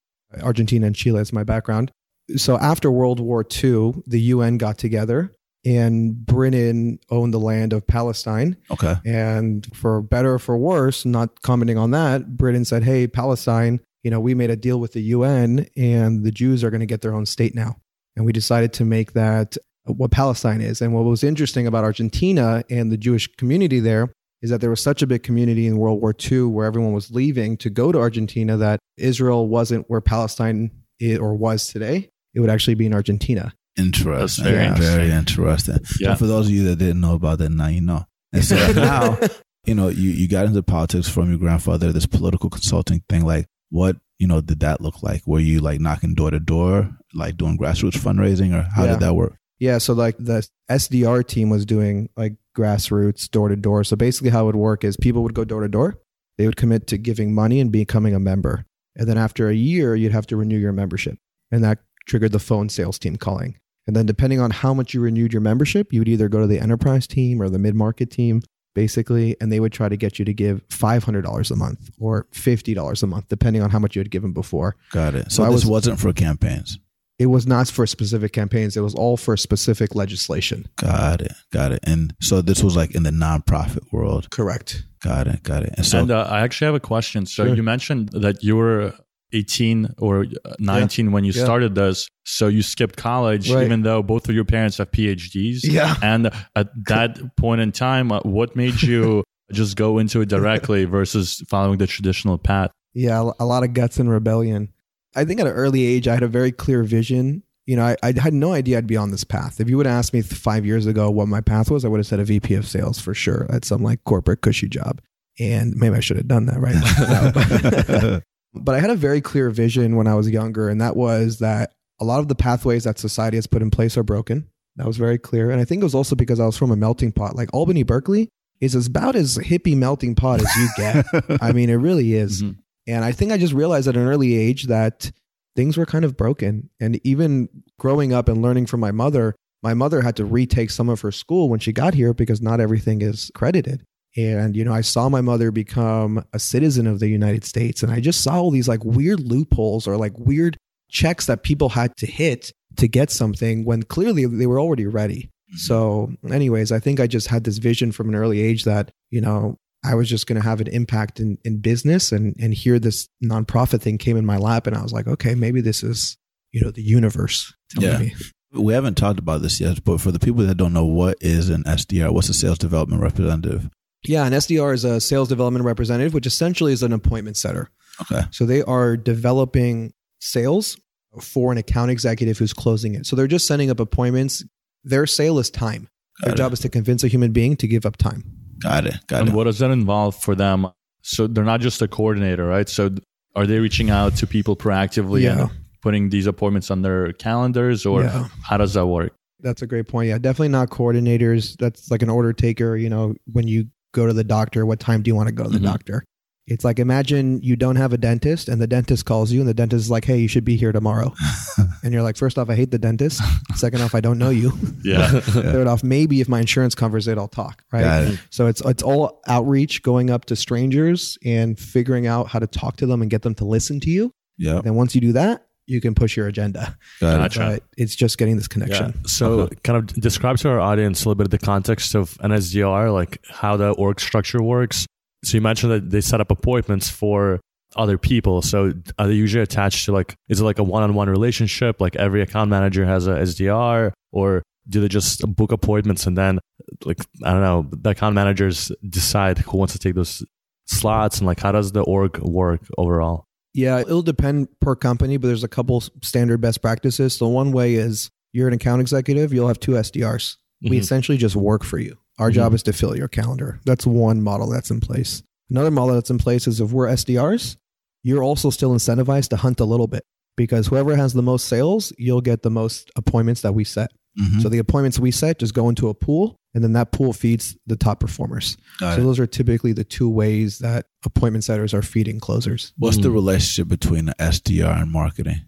Argentina 0.42 0.86
and 0.86 0.96
Chile 0.96 1.20
is 1.20 1.32
my 1.32 1.44
background 1.44 1.92
so 2.36 2.58
after 2.58 2.90
World 2.90 3.20
War 3.20 3.42
II, 3.42 3.94
the 4.06 4.20
UN 4.20 4.58
got 4.58 4.78
together 4.78 5.32
and 5.64 6.14
Britain 6.24 6.98
owned 7.10 7.34
the 7.34 7.38
land 7.38 7.72
of 7.72 7.86
Palestine. 7.86 8.56
Okay. 8.70 8.94
And 9.04 9.66
for 9.74 10.00
better 10.00 10.34
or 10.34 10.38
for 10.38 10.56
worse, 10.56 11.04
not 11.04 11.42
commenting 11.42 11.76
on 11.76 11.90
that, 11.90 12.36
Britain 12.36 12.64
said, 12.64 12.84
hey, 12.84 13.06
Palestine, 13.06 13.80
you 14.02 14.10
know, 14.10 14.20
we 14.20 14.34
made 14.34 14.50
a 14.50 14.56
deal 14.56 14.80
with 14.80 14.92
the 14.92 15.02
UN 15.02 15.66
and 15.76 16.24
the 16.24 16.30
Jews 16.30 16.64
are 16.64 16.70
going 16.70 16.80
to 16.80 16.86
get 16.86 17.02
their 17.02 17.14
own 17.14 17.26
state 17.26 17.54
now. 17.54 17.76
And 18.16 18.24
we 18.24 18.32
decided 18.32 18.72
to 18.74 18.84
make 18.84 19.12
that 19.12 19.56
what 19.84 20.10
Palestine 20.10 20.60
is. 20.60 20.80
And 20.80 20.94
what 20.94 21.04
was 21.04 21.24
interesting 21.24 21.66
about 21.66 21.84
Argentina 21.84 22.64
and 22.70 22.90
the 22.90 22.96
Jewish 22.96 23.26
community 23.36 23.80
there 23.80 24.12
is 24.42 24.50
that 24.50 24.60
there 24.60 24.70
was 24.70 24.82
such 24.82 25.02
a 25.02 25.06
big 25.06 25.22
community 25.22 25.66
in 25.66 25.76
World 25.76 26.00
War 26.00 26.14
II 26.30 26.44
where 26.44 26.66
everyone 26.66 26.92
was 26.92 27.10
leaving 27.10 27.56
to 27.58 27.70
go 27.70 27.92
to 27.92 27.98
Argentina 27.98 28.56
that 28.56 28.80
Israel 28.96 29.48
wasn't 29.48 29.84
where 29.88 30.00
Palestine 30.00 30.70
is 30.98 31.18
or 31.18 31.34
was 31.34 31.68
today 31.68 32.10
it 32.34 32.40
would 32.40 32.50
actually 32.50 32.74
be 32.74 32.86
in 32.86 32.94
Argentina. 32.94 33.52
Interesting. 33.76 34.44
Very, 34.44 34.56
yeah. 34.56 34.68
interesting. 34.68 34.96
very 34.96 35.10
interesting. 35.10 35.78
Yeah. 36.00 36.14
for 36.14 36.26
those 36.26 36.46
of 36.46 36.52
you 36.52 36.64
that 36.64 36.76
didn't 36.76 37.00
know 37.00 37.14
about 37.14 37.38
that, 37.38 37.50
now 37.50 37.68
you 37.68 37.80
know. 37.80 38.04
And 38.32 38.44
so 38.44 38.54
now, 38.72 39.18
you 39.64 39.74
know, 39.74 39.88
you, 39.88 40.10
you 40.10 40.28
got 40.28 40.46
into 40.46 40.62
politics 40.62 41.08
from 41.08 41.30
your 41.30 41.38
grandfather, 41.38 41.90
this 41.90 42.06
political 42.06 42.48
consulting 42.48 43.02
thing. 43.08 43.26
Like, 43.26 43.46
what, 43.70 43.96
you 44.20 44.28
know, 44.28 44.40
did 44.40 44.60
that 44.60 44.80
look 44.80 45.02
like? 45.02 45.26
Were 45.26 45.40
you 45.40 45.58
like 45.58 45.80
knocking 45.80 46.14
door 46.14 46.30
to 46.30 46.38
door, 46.38 46.96
like 47.12 47.36
doing 47.36 47.58
grassroots 47.58 47.98
fundraising, 47.98 48.54
or 48.54 48.62
how 48.62 48.84
yeah. 48.84 48.92
did 48.92 49.00
that 49.00 49.14
work? 49.14 49.34
Yeah. 49.58 49.78
So, 49.78 49.94
like, 49.94 50.16
the 50.16 50.46
SDR 50.70 51.26
team 51.26 51.50
was 51.50 51.66
doing 51.66 52.08
like 52.16 52.34
grassroots, 52.56 53.30
door 53.30 53.48
to 53.48 53.56
door. 53.56 53.84
So, 53.84 53.96
basically, 53.96 54.30
how 54.30 54.42
it 54.42 54.46
would 54.46 54.56
work 54.56 54.84
is 54.84 54.96
people 54.96 55.22
would 55.22 55.34
go 55.34 55.44
door 55.44 55.62
to 55.62 55.68
door, 55.68 55.98
they 56.38 56.46
would 56.46 56.56
commit 56.56 56.86
to 56.88 56.98
giving 56.98 57.34
money 57.34 57.60
and 57.60 57.70
becoming 57.70 58.14
a 58.14 58.20
member. 58.20 58.64
And 58.96 59.08
then 59.08 59.18
after 59.18 59.48
a 59.48 59.54
year, 59.54 59.94
you'd 59.94 60.12
have 60.12 60.26
to 60.28 60.36
renew 60.36 60.58
your 60.58 60.72
membership. 60.72 61.18
And 61.50 61.62
that 61.64 61.78
triggered 62.06 62.32
the 62.32 62.38
phone 62.38 62.68
sales 62.68 62.98
team 62.98 63.16
calling. 63.16 63.56
And 63.86 63.96
then 63.96 64.06
depending 64.06 64.40
on 64.40 64.50
how 64.50 64.74
much 64.74 64.94
you 64.94 65.00
renewed 65.00 65.32
your 65.32 65.42
membership, 65.42 65.92
you 65.92 66.00
would 66.00 66.08
either 66.08 66.28
go 66.28 66.40
to 66.40 66.46
the 66.46 66.60
enterprise 66.60 67.06
team 67.06 67.40
or 67.40 67.48
the 67.48 67.58
mid 67.58 67.74
market 67.74 68.10
team, 68.10 68.42
basically, 68.74 69.36
and 69.40 69.50
they 69.50 69.60
would 69.60 69.72
try 69.72 69.88
to 69.88 69.96
get 69.96 70.18
you 70.18 70.24
to 70.24 70.32
give 70.32 70.66
$500 70.68 71.50
a 71.50 71.56
month 71.56 71.90
or 71.98 72.26
$50 72.32 73.02
a 73.02 73.06
month, 73.06 73.28
depending 73.28 73.62
on 73.62 73.70
how 73.70 73.78
much 73.78 73.96
you 73.96 74.00
had 74.00 74.10
given 74.10 74.32
before. 74.32 74.76
Got 74.92 75.14
it. 75.14 75.32
So, 75.32 75.42
so 75.42 75.44
this 75.46 75.52
was, 75.52 75.66
wasn't 75.66 76.00
for 76.00 76.12
campaigns. 76.12 76.78
It 77.20 77.26
was 77.26 77.46
not 77.46 77.68
for 77.68 77.86
specific 77.86 78.32
campaigns. 78.32 78.78
It 78.78 78.80
was 78.80 78.94
all 78.94 79.18
for 79.18 79.36
specific 79.36 79.94
legislation. 79.94 80.66
Got 80.76 81.20
it. 81.20 81.32
Got 81.52 81.72
it. 81.72 81.80
And 81.82 82.14
so 82.22 82.40
this 82.40 82.62
was 82.62 82.76
like 82.76 82.94
in 82.94 83.02
the 83.02 83.10
nonprofit 83.10 83.92
world. 83.92 84.30
Correct. 84.30 84.84
Got 85.02 85.26
it. 85.26 85.42
Got 85.42 85.64
it. 85.64 85.74
And 85.76 85.84
so 85.84 85.98
and, 85.98 86.10
uh, 86.10 86.26
I 86.30 86.40
actually 86.40 86.64
have 86.64 86.76
a 86.76 86.80
question. 86.80 87.26
So 87.26 87.44
sure. 87.44 87.54
you 87.54 87.62
mentioned 87.62 88.08
that 88.12 88.42
you 88.42 88.56
were 88.56 88.94
18 89.34 89.96
or 89.98 90.24
19 90.60 91.04
yeah. 91.04 91.12
when 91.12 91.24
you 91.24 91.32
yeah. 91.32 91.44
started 91.44 91.74
this. 91.74 92.08
So 92.24 92.48
you 92.48 92.62
skipped 92.62 92.96
college, 92.96 93.50
right. 93.50 93.66
even 93.66 93.82
though 93.82 94.02
both 94.02 94.26
of 94.30 94.34
your 94.34 94.46
parents 94.46 94.78
have 94.78 94.90
PhDs. 94.90 95.58
Yeah. 95.62 95.96
And 96.02 96.30
at 96.56 96.68
that 96.86 97.36
point 97.36 97.60
in 97.60 97.70
time, 97.70 98.12
uh, 98.12 98.20
what 98.20 98.56
made 98.56 98.80
you 98.80 99.24
just 99.52 99.76
go 99.76 99.98
into 99.98 100.22
it 100.22 100.30
directly 100.30 100.86
versus 100.86 101.42
following 101.50 101.76
the 101.76 101.86
traditional 101.86 102.38
path? 102.38 102.70
Yeah, 102.94 103.30
a 103.38 103.44
lot 103.44 103.62
of 103.62 103.74
guts 103.74 103.98
and 103.98 104.08
rebellion. 104.08 104.72
I 105.14 105.24
think 105.24 105.40
at 105.40 105.46
an 105.46 105.52
early 105.52 105.84
age, 105.84 106.08
I 106.08 106.14
had 106.14 106.22
a 106.22 106.28
very 106.28 106.52
clear 106.52 106.82
vision. 106.82 107.42
You 107.66 107.76
know, 107.76 107.84
I, 107.84 107.96
I 108.02 108.12
had 108.18 108.34
no 108.34 108.52
idea 108.52 108.78
I'd 108.78 108.86
be 108.86 108.96
on 108.96 109.10
this 109.10 109.24
path. 109.24 109.60
If 109.60 109.68
you 109.68 109.76
would 109.76 109.86
have 109.86 109.98
asked 109.98 110.12
me 110.12 110.22
five 110.22 110.64
years 110.64 110.86
ago 110.86 111.10
what 111.10 111.28
my 111.28 111.40
path 111.40 111.70
was, 111.70 111.84
I 111.84 111.88
would 111.88 111.98
have 111.98 112.06
said 112.06 112.20
a 112.20 112.24
VP 112.24 112.54
of 112.54 112.66
sales 112.66 113.00
for 113.00 113.14
sure 113.14 113.46
at 113.50 113.64
some 113.64 113.82
like 113.82 114.02
corporate 114.04 114.40
cushy 114.40 114.68
job. 114.68 115.00
And 115.38 115.74
maybe 115.76 115.96
I 115.96 116.00
should 116.00 116.16
have 116.16 116.28
done 116.28 116.46
that, 116.46 116.58
right? 116.58 118.22
But 118.52 118.74
I 118.74 118.80
had 118.80 118.90
a 118.90 118.96
very 118.96 119.20
clear 119.20 119.50
vision 119.50 119.96
when 119.96 120.06
I 120.06 120.14
was 120.14 120.28
younger, 120.28 120.68
and 120.68 120.80
that 120.80 120.96
was 120.96 121.38
that 121.38 121.72
a 122.00 122.04
lot 122.04 122.20
of 122.20 122.28
the 122.28 122.34
pathways 122.34 122.84
that 122.84 122.98
society 122.98 123.36
has 123.36 123.46
put 123.46 123.62
in 123.62 123.70
place 123.70 123.96
are 123.96 124.02
broken. 124.02 124.48
That 124.76 124.86
was 124.86 124.96
very 124.96 125.18
clear. 125.18 125.50
And 125.50 125.60
I 125.60 125.64
think 125.64 125.82
it 125.82 125.84
was 125.84 125.94
also 125.94 126.16
because 126.16 126.40
I 126.40 126.46
was 126.46 126.56
from 126.56 126.70
a 126.70 126.76
melting 126.76 127.12
pot. 127.12 127.36
Like 127.36 127.52
Albany, 127.52 127.82
Berkeley 127.82 128.28
is 128.60 128.74
about 128.74 129.14
as 129.14 129.38
hippie 129.38 129.76
melting 129.76 130.14
pot 130.14 130.40
as 130.40 130.54
you 130.56 130.68
get. 130.76 131.06
I 131.42 131.52
mean, 131.52 131.70
it 131.70 131.74
really 131.74 132.14
is. 132.14 132.42
Mm-hmm. 132.42 132.60
And 132.90 133.04
I 133.04 133.12
think 133.12 133.30
I 133.30 133.38
just 133.38 133.52
realized 133.52 133.86
at 133.86 133.96
an 133.96 134.06
early 134.06 134.36
age 134.36 134.64
that 134.64 135.10
things 135.54 135.76
were 135.76 135.86
kind 135.86 136.04
of 136.04 136.16
broken. 136.16 136.70
And 136.80 137.00
even 137.04 137.48
growing 137.78 138.12
up 138.12 138.28
and 138.28 138.42
learning 138.42 138.66
from 138.66 138.80
my 138.80 138.90
mother, 138.90 139.36
my 139.62 139.74
mother 139.74 140.00
had 140.02 140.16
to 140.16 140.24
retake 140.24 140.70
some 140.70 140.88
of 140.88 141.00
her 141.02 141.12
school 141.12 141.48
when 141.48 141.60
she 141.60 141.72
got 141.72 141.94
here 141.94 142.12
because 142.12 142.42
not 142.42 142.60
everything 142.60 143.02
is 143.02 143.30
credited. 143.34 143.84
And, 144.16 144.56
you 144.56 144.64
know, 144.64 144.72
I 144.72 144.80
saw 144.80 145.08
my 145.08 145.20
mother 145.20 145.52
become 145.52 146.24
a 146.32 146.40
citizen 146.40 146.88
of 146.88 146.98
the 146.98 147.08
United 147.08 147.44
States. 147.44 147.82
And 147.82 147.92
I 147.92 148.00
just 148.00 148.22
saw 148.22 148.40
all 148.40 148.50
these 148.50 148.68
like 148.68 148.84
weird 148.84 149.20
loopholes 149.20 149.86
or 149.86 149.96
like 149.96 150.18
weird 150.18 150.56
checks 150.90 151.26
that 151.26 151.44
people 151.44 151.68
had 151.68 151.96
to 151.98 152.06
hit 152.06 152.52
to 152.76 152.88
get 152.88 153.10
something 153.10 153.64
when 153.64 153.84
clearly 153.84 154.26
they 154.26 154.46
were 154.46 154.58
already 154.58 154.86
ready. 154.86 155.30
Mm-hmm. 155.50 155.56
So, 155.58 156.12
anyways, 156.28 156.72
I 156.72 156.80
think 156.80 156.98
I 156.98 157.06
just 157.06 157.28
had 157.28 157.44
this 157.44 157.58
vision 157.58 157.92
from 157.92 158.08
an 158.08 158.16
early 158.16 158.40
age 158.40 158.64
that, 158.64 158.90
you 159.10 159.20
know, 159.20 159.58
I 159.84 159.94
was 159.94 160.08
just 160.08 160.26
going 160.26 160.40
to 160.40 160.46
have 160.46 160.60
an 160.60 160.66
impact 160.68 161.20
in, 161.20 161.38
in 161.44 161.60
business 161.60 162.12
and, 162.12 162.36
and 162.38 162.52
here 162.52 162.78
this 162.78 163.08
nonprofit 163.24 163.80
thing 163.80 163.98
came 163.98 164.16
in 164.16 164.26
my 164.26 164.36
lap. 164.36 164.66
And 164.66 164.76
I 164.76 164.82
was 164.82 164.92
like, 164.92 165.06
okay, 165.06 165.34
maybe 165.34 165.60
this 165.60 165.82
is, 165.82 166.18
you 166.52 166.60
know, 166.60 166.70
the 166.70 166.82
universe 166.82 167.54
telling 167.70 167.90
yeah. 167.90 167.98
me. 167.98 168.14
We 168.52 168.74
haven't 168.74 168.96
talked 168.96 169.18
about 169.18 169.42
this 169.42 169.60
yet, 169.60 169.84
but 169.84 170.00
for 170.00 170.10
the 170.10 170.18
people 170.18 170.44
that 170.44 170.56
don't 170.56 170.72
know 170.72 170.84
what 170.84 171.16
is 171.20 171.48
an 171.48 171.62
SDR, 171.64 172.12
what's 172.12 172.28
a 172.28 172.34
sales 172.34 172.58
development 172.58 173.00
representative? 173.00 173.70
Yeah, 174.02 174.26
an 174.26 174.32
SDR 174.32 174.74
is 174.74 174.84
a 174.84 175.00
sales 175.00 175.28
development 175.28 175.64
representative, 175.64 176.14
which 176.14 176.26
essentially 176.26 176.72
is 176.72 176.82
an 176.82 176.92
appointment 176.92 177.36
setter. 177.36 177.70
Okay. 178.02 178.22
So 178.30 178.46
they 178.46 178.62
are 178.62 178.96
developing 178.96 179.92
sales 180.20 180.76
for 181.20 181.52
an 181.52 181.58
account 181.58 181.90
executive 181.90 182.38
who's 182.38 182.52
closing 182.52 182.94
it. 182.94 183.06
So 183.06 183.16
they're 183.16 183.26
just 183.26 183.46
setting 183.46 183.70
up 183.70 183.80
appointments. 183.80 184.44
Their 184.84 185.06
sale 185.06 185.38
is 185.38 185.50
time. 185.50 185.88
Got 186.20 186.26
Their 186.26 186.34
it. 186.34 186.38
job 186.38 186.52
is 186.52 186.60
to 186.60 186.68
convince 186.68 187.04
a 187.04 187.08
human 187.08 187.32
being 187.32 187.56
to 187.56 187.66
give 187.66 187.86
up 187.86 187.96
time. 187.96 188.39
Got 188.62 188.86
it. 188.86 189.06
Got 189.06 189.20
and 189.20 189.28
it. 189.30 189.34
what 189.34 189.44
does 189.44 189.58
that 189.58 189.70
involve 189.70 190.16
for 190.16 190.34
them? 190.34 190.68
So 191.02 191.26
they're 191.26 191.44
not 191.44 191.60
just 191.60 191.80
a 191.82 191.88
coordinator, 191.88 192.46
right? 192.46 192.68
So 192.68 192.90
are 193.34 193.46
they 193.46 193.58
reaching 193.58 193.90
out 193.90 194.16
to 194.16 194.26
people 194.26 194.56
proactively 194.56 195.22
yeah. 195.22 195.42
and 195.42 195.50
putting 195.80 196.10
these 196.10 196.26
appointments 196.26 196.70
on 196.70 196.82
their 196.82 197.12
calendars 197.14 197.86
or 197.86 198.02
yeah. 198.02 198.28
how 198.42 198.58
does 198.58 198.74
that 198.74 198.86
work? 198.86 199.14
That's 199.40 199.62
a 199.62 199.66
great 199.66 199.88
point. 199.88 200.08
Yeah, 200.08 200.18
definitely 200.18 200.48
not 200.48 200.68
coordinators. 200.68 201.56
That's 201.58 201.90
like 201.90 202.02
an 202.02 202.10
order 202.10 202.34
taker. 202.34 202.76
You 202.76 202.90
know, 202.90 203.14
when 203.32 203.48
you 203.48 203.68
go 203.92 204.06
to 204.06 204.12
the 204.12 204.24
doctor. 204.24 204.66
What 204.66 204.80
time 204.80 205.02
do 205.02 205.08
you 205.08 205.14
want 205.14 205.28
to 205.28 205.34
go 205.34 205.44
to 205.44 205.50
the 205.50 205.56
mm-hmm. 205.56 205.66
doctor? 205.66 206.04
It's 206.50 206.64
like 206.64 206.78
imagine 206.80 207.40
you 207.42 207.54
don't 207.54 207.76
have 207.76 207.92
a 207.92 207.96
dentist 207.96 208.48
and 208.48 208.60
the 208.60 208.66
dentist 208.66 209.04
calls 209.06 209.30
you 209.30 209.38
and 209.40 209.48
the 209.48 209.54
dentist 209.54 209.84
is 209.84 209.90
like, 209.90 210.04
"Hey, 210.04 210.18
you 210.18 210.26
should 210.28 210.44
be 210.44 210.56
here 210.56 210.72
tomorrow." 210.72 211.14
and 211.84 211.92
you're 211.94 212.02
like, 212.02 212.16
first 212.16 212.38
off, 212.38 212.50
I 212.50 212.56
hate 212.56 212.72
the 212.72 212.78
dentist. 212.78 213.22
Second 213.54 213.82
off, 213.82 213.94
I 213.94 214.00
don't 214.00 214.18
know 214.18 214.30
you. 214.30 214.52
Yeah. 214.82 215.20
Third 215.20 215.66
off, 215.66 215.84
maybe 215.84 216.20
if 216.22 216.28
my 216.28 216.40
insurance 216.40 216.74
covers 216.74 217.06
it, 217.06 217.18
I'll 217.18 217.28
talk. 217.28 217.62
Right. 217.70 218.08
It. 218.08 218.18
So 218.30 218.46
it's 218.48 218.60
it's 218.62 218.82
all 218.82 219.20
outreach, 219.28 219.82
going 219.82 220.10
up 220.10 220.24
to 220.26 220.36
strangers 220.36 221.16
and 221.24 221.58
figuring 221.58 222.06
out 222.06 222.28
how 222.28 222.38
to 222.38 222.46
talk 222.46 222.76
to 222.78 222.86
them 222.86 223.00
and 223.02 223.10
get 223.10 223.22
them 223.22 223.34
to 223.36 223.44
listen 223.44 223.78
to 223.80 223.90
you. 223.90 224.12
Yeah. 224.38 224.60
Then 224.62 224.74
once 224.74 224.94
you 224.94 225.00
do 225.02 225.12
that, 225.12 225.46
you 225.66 225.80
can 225.80 225.94
push 225.94 226.16
your 226.16 226.26
agenda. 226.26 226.76
Gotcha. 227.00 227.38
But 227.38 227.62
it's 227.76 227.94
just 227.94 228.18
getting 228.18 228.36
this 228.36 228.48
connection. 228.48 229.06
So, 229.06 229.40
Okay. 229.42 229.56
kind 229.62 229.76
of 229.78 229.86
describe 230.00 230.38
to 230.38 230.48
our 230.48 230.58
audience 230.58 231.04
a 231.04 231.08
little 231.08 231.14
bit 231.16 231.26
of 231.26 231.30
the 231.30 231.38
context 231.38 231.94
of 231.94 232.16
an 232.20 232.32
SDR, 232.32 232.92
like 232.92 233.20
how 233.28 233.56
the 233.56 233.70
org 233.72 234.00
structure 234.00 234.42
works. 234.42 234.86
So, 235.24 235.36
you 235.36 235.40
mentioned 235.40 235.72
that 235.72 235.90
they 235.90 236.00
set 236.00 236.20
up 236.20 236.30
appointments 236.30 236.88
for 236.88 237.40
other 237.76 237.98
people. 237.98 238.42
So, 238.42 238.72
are 238.98 239.06
they 239.06 239.14
usually 239.14 239.42
attached 239.42 239.84
to 239.86 239.92
like, 239.92 240.14
is 240.28 240.40
it 240.40 240.44
like 240.44 240.58
a 240.58 240.64
one 240.64 240.82
on 240.82 240.94
one 240.94 241.08
relationship? 241.10 241.80
Like 241.80 241.96
every 241.96 242.22
account 242.22 242.50
manager 242.50 242.84
has 242.84 243.06
a 243.06 243.12
SDR, 243.20 243.92
or 244.12 244.42
do 244.68 244.80
they 244.80 244.88
just 244.88 245.22
book 245.36 245.52
appointments 245.52 246.06
and 246.06 246.16
then, 246.16 246.38
like, 246.84 246.98
I 247.24 247.32
don't 247.32 247.40
know, 247.42 247.66
the 247.70 247.90
account 247.90 248.14
managers 248.14 248.70
decide 248.88 249.38
who 249.38 249.58
wants 249.58 249.72
to 249.72 249.78
take 249.78 249.94
those 249.94 250.24
slots 250.66 251.18
and 251.18 251.26
like 251.26 251.40
how 251.40 251.50
does 251.50 251.72
the 251.72 251.82
org 251.82 252.18
work 252.18 252.60
overall? 252.78 253.26
Yeah, 253.54 253.80
it'll 253.80 254.02
depend 254.02 254.48
per 254.60 254.76
company, 254.76 255.16
but 255.16 255.26
there's 255.26 255.42
a 255.42 255.48
couple 255.48 255.80
standard 256.02 256.40
best 256.40 256.62
practices. 256.62 257.14
So 257.16 257.26
one 257.26 257.50
way 257.50 257.74
is 257.74 258.10
you're 258.32 258.46
an 258.46 258.54
account 258.54 258.80
executive, 258.80 259.32
you'll 259.32 259.48
have 259.48 259.58
two 259.58 259.72
SDRs. 259.72 260.36
We 260.62 260.76
Mhm. 260.76 260.80
essentially 260.80 261.18
just 261.18 261.34
work 261.34 261.64
for 261.64 261.78
you. 261.78 261.96
Our 262.20 262.30
Mhm. 262.30 262.34
job 262.34 262.54
is 262.54 262.62
to 262.64 262.72
fill 262.72 262.96
your 262.96 263.08
calendar. 263.08 263.60
That's 263.64 263.86
one 263.86 264.22
model 264.22 264.48
that's 264.50 264.70
in 264.70 264.78
place. 264.80 265.22
Another 265.50 265.70
model 265.70 265.94
that's 265.94 266.10
in 266.10 266.18
place 266.18 266.46
is 266.46 266.60
if 266.60 266.70
we're 266.70 266.86
SDRs, 266.86 267.56
you're 268.04 268.22
also 268.22 268.50
still 268.50 268.72
incentivized 268.72 269.28
to 269.30 269.36
hunt 269.36 269.58
a 269.58 269.64
little 269.64 269.88
bit 269.88 270.04
because 270.36 270.68
whoever 270.68 270.94
has 270.96 271.12
the 271.14 271.22
most 271.22 271.46
sales, 271.48 271.92
you'll 271.98 272.20
get 272.20 272.42
the 272.42 272.50
most 272.50 272.90
appointments 272.94 273.40
that 273.40 273.54
we 273.54 273.64
set. 273.64 273.90
Mhm. 274.18 274.42
So 274.42 274.48
the 274.48 274.58
appointments 274.58 274.98
we 274.98 275.10
set 275.10 275.38
just 275.38 275.54
go 275.54 275.68
into 275.68 275.88
a 275.88 275.94
pool 275.94 276.36
and 276.54 276.62
then 276.64 276.72
that 276.74 276.92
pool 276.92 277.12
feeds 277.12 277.56
the 277.66 277.76
top 277.76 278.00
performers. 278.00 278.56
Got 278.80 278.96
So 278.96 279.00
it. 279.00 279.04
those 279.04 279.18
are 279.18 279.26
typically 279.26 279.72
the 279.72 279.84
two 279.84 280.08
ways 280.08 280.58
that 280.58 280.86
appointment 281.04 281.44
setters 281.44 281.72
are 281.74 281.82
feeding 281.82 282.18
closers. 282.20 282.72
What's 282.76 282.96
the 282.98 283.08
Mhm. 283.08 283.14
relationship 283.14 283.68
between 283.68 284.06
the 284.06 284.20
SDR 284.20 284.82
and 284.82 284.90
marketing? 284.90 285.42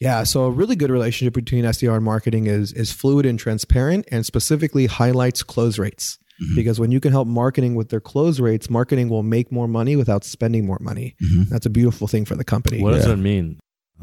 Yeah, 0.00 0.22
so 0.24 0.44
a 0.44 0.50
really 0.50 0.76
good 0.76 0.90
relationship 0.90 1.34
between 1.34 1.64
SDR 1.64 1.96
and 1.96 2.04
marketing 2.04 2.46
is 2.46 2.72
is 2.72 2.92
fluid 2.92 3.26
and 3.26 3.38
transparent 3.38 4.06
and 4.12 4.24
specifically 4.24 4.86
highlights 4.86 5.42
close 5.42 5.78
rates. 5.78 6.18
Mhm. 6.40 6.54
Because 6.54 6.78
when 6.78 6.92
you 6.92 7.00
can 7.00 7.10
help 7.10 7.26
marketing 7.26 7.74
with 7.74 7.88
their 7.88 8.00
close 8.00 8.38
rates, 8.38 8.70
marketing 8.70 9.08
will 9.08 9.24
make 9.24 9.50
more 9.50 9.66
money 9.66 9.96
without 9.96 10.22
spending 10.24 10.64
more 10.66 10.78
money. 10.80 11.16
Mhm. 11.20 11.48
That's 11.48 11.66
a 11.66 11.70
beautiful 11.70 12.06
thing 12.06 12.24
for 12.24 12.36
the 12.36 12.44
company. 12.44 12.80
What 12.80 12.92
does 12.92 13.02
Yeah. 13.04 13.08
that 13.10 13.16
mean? 13.16 13.58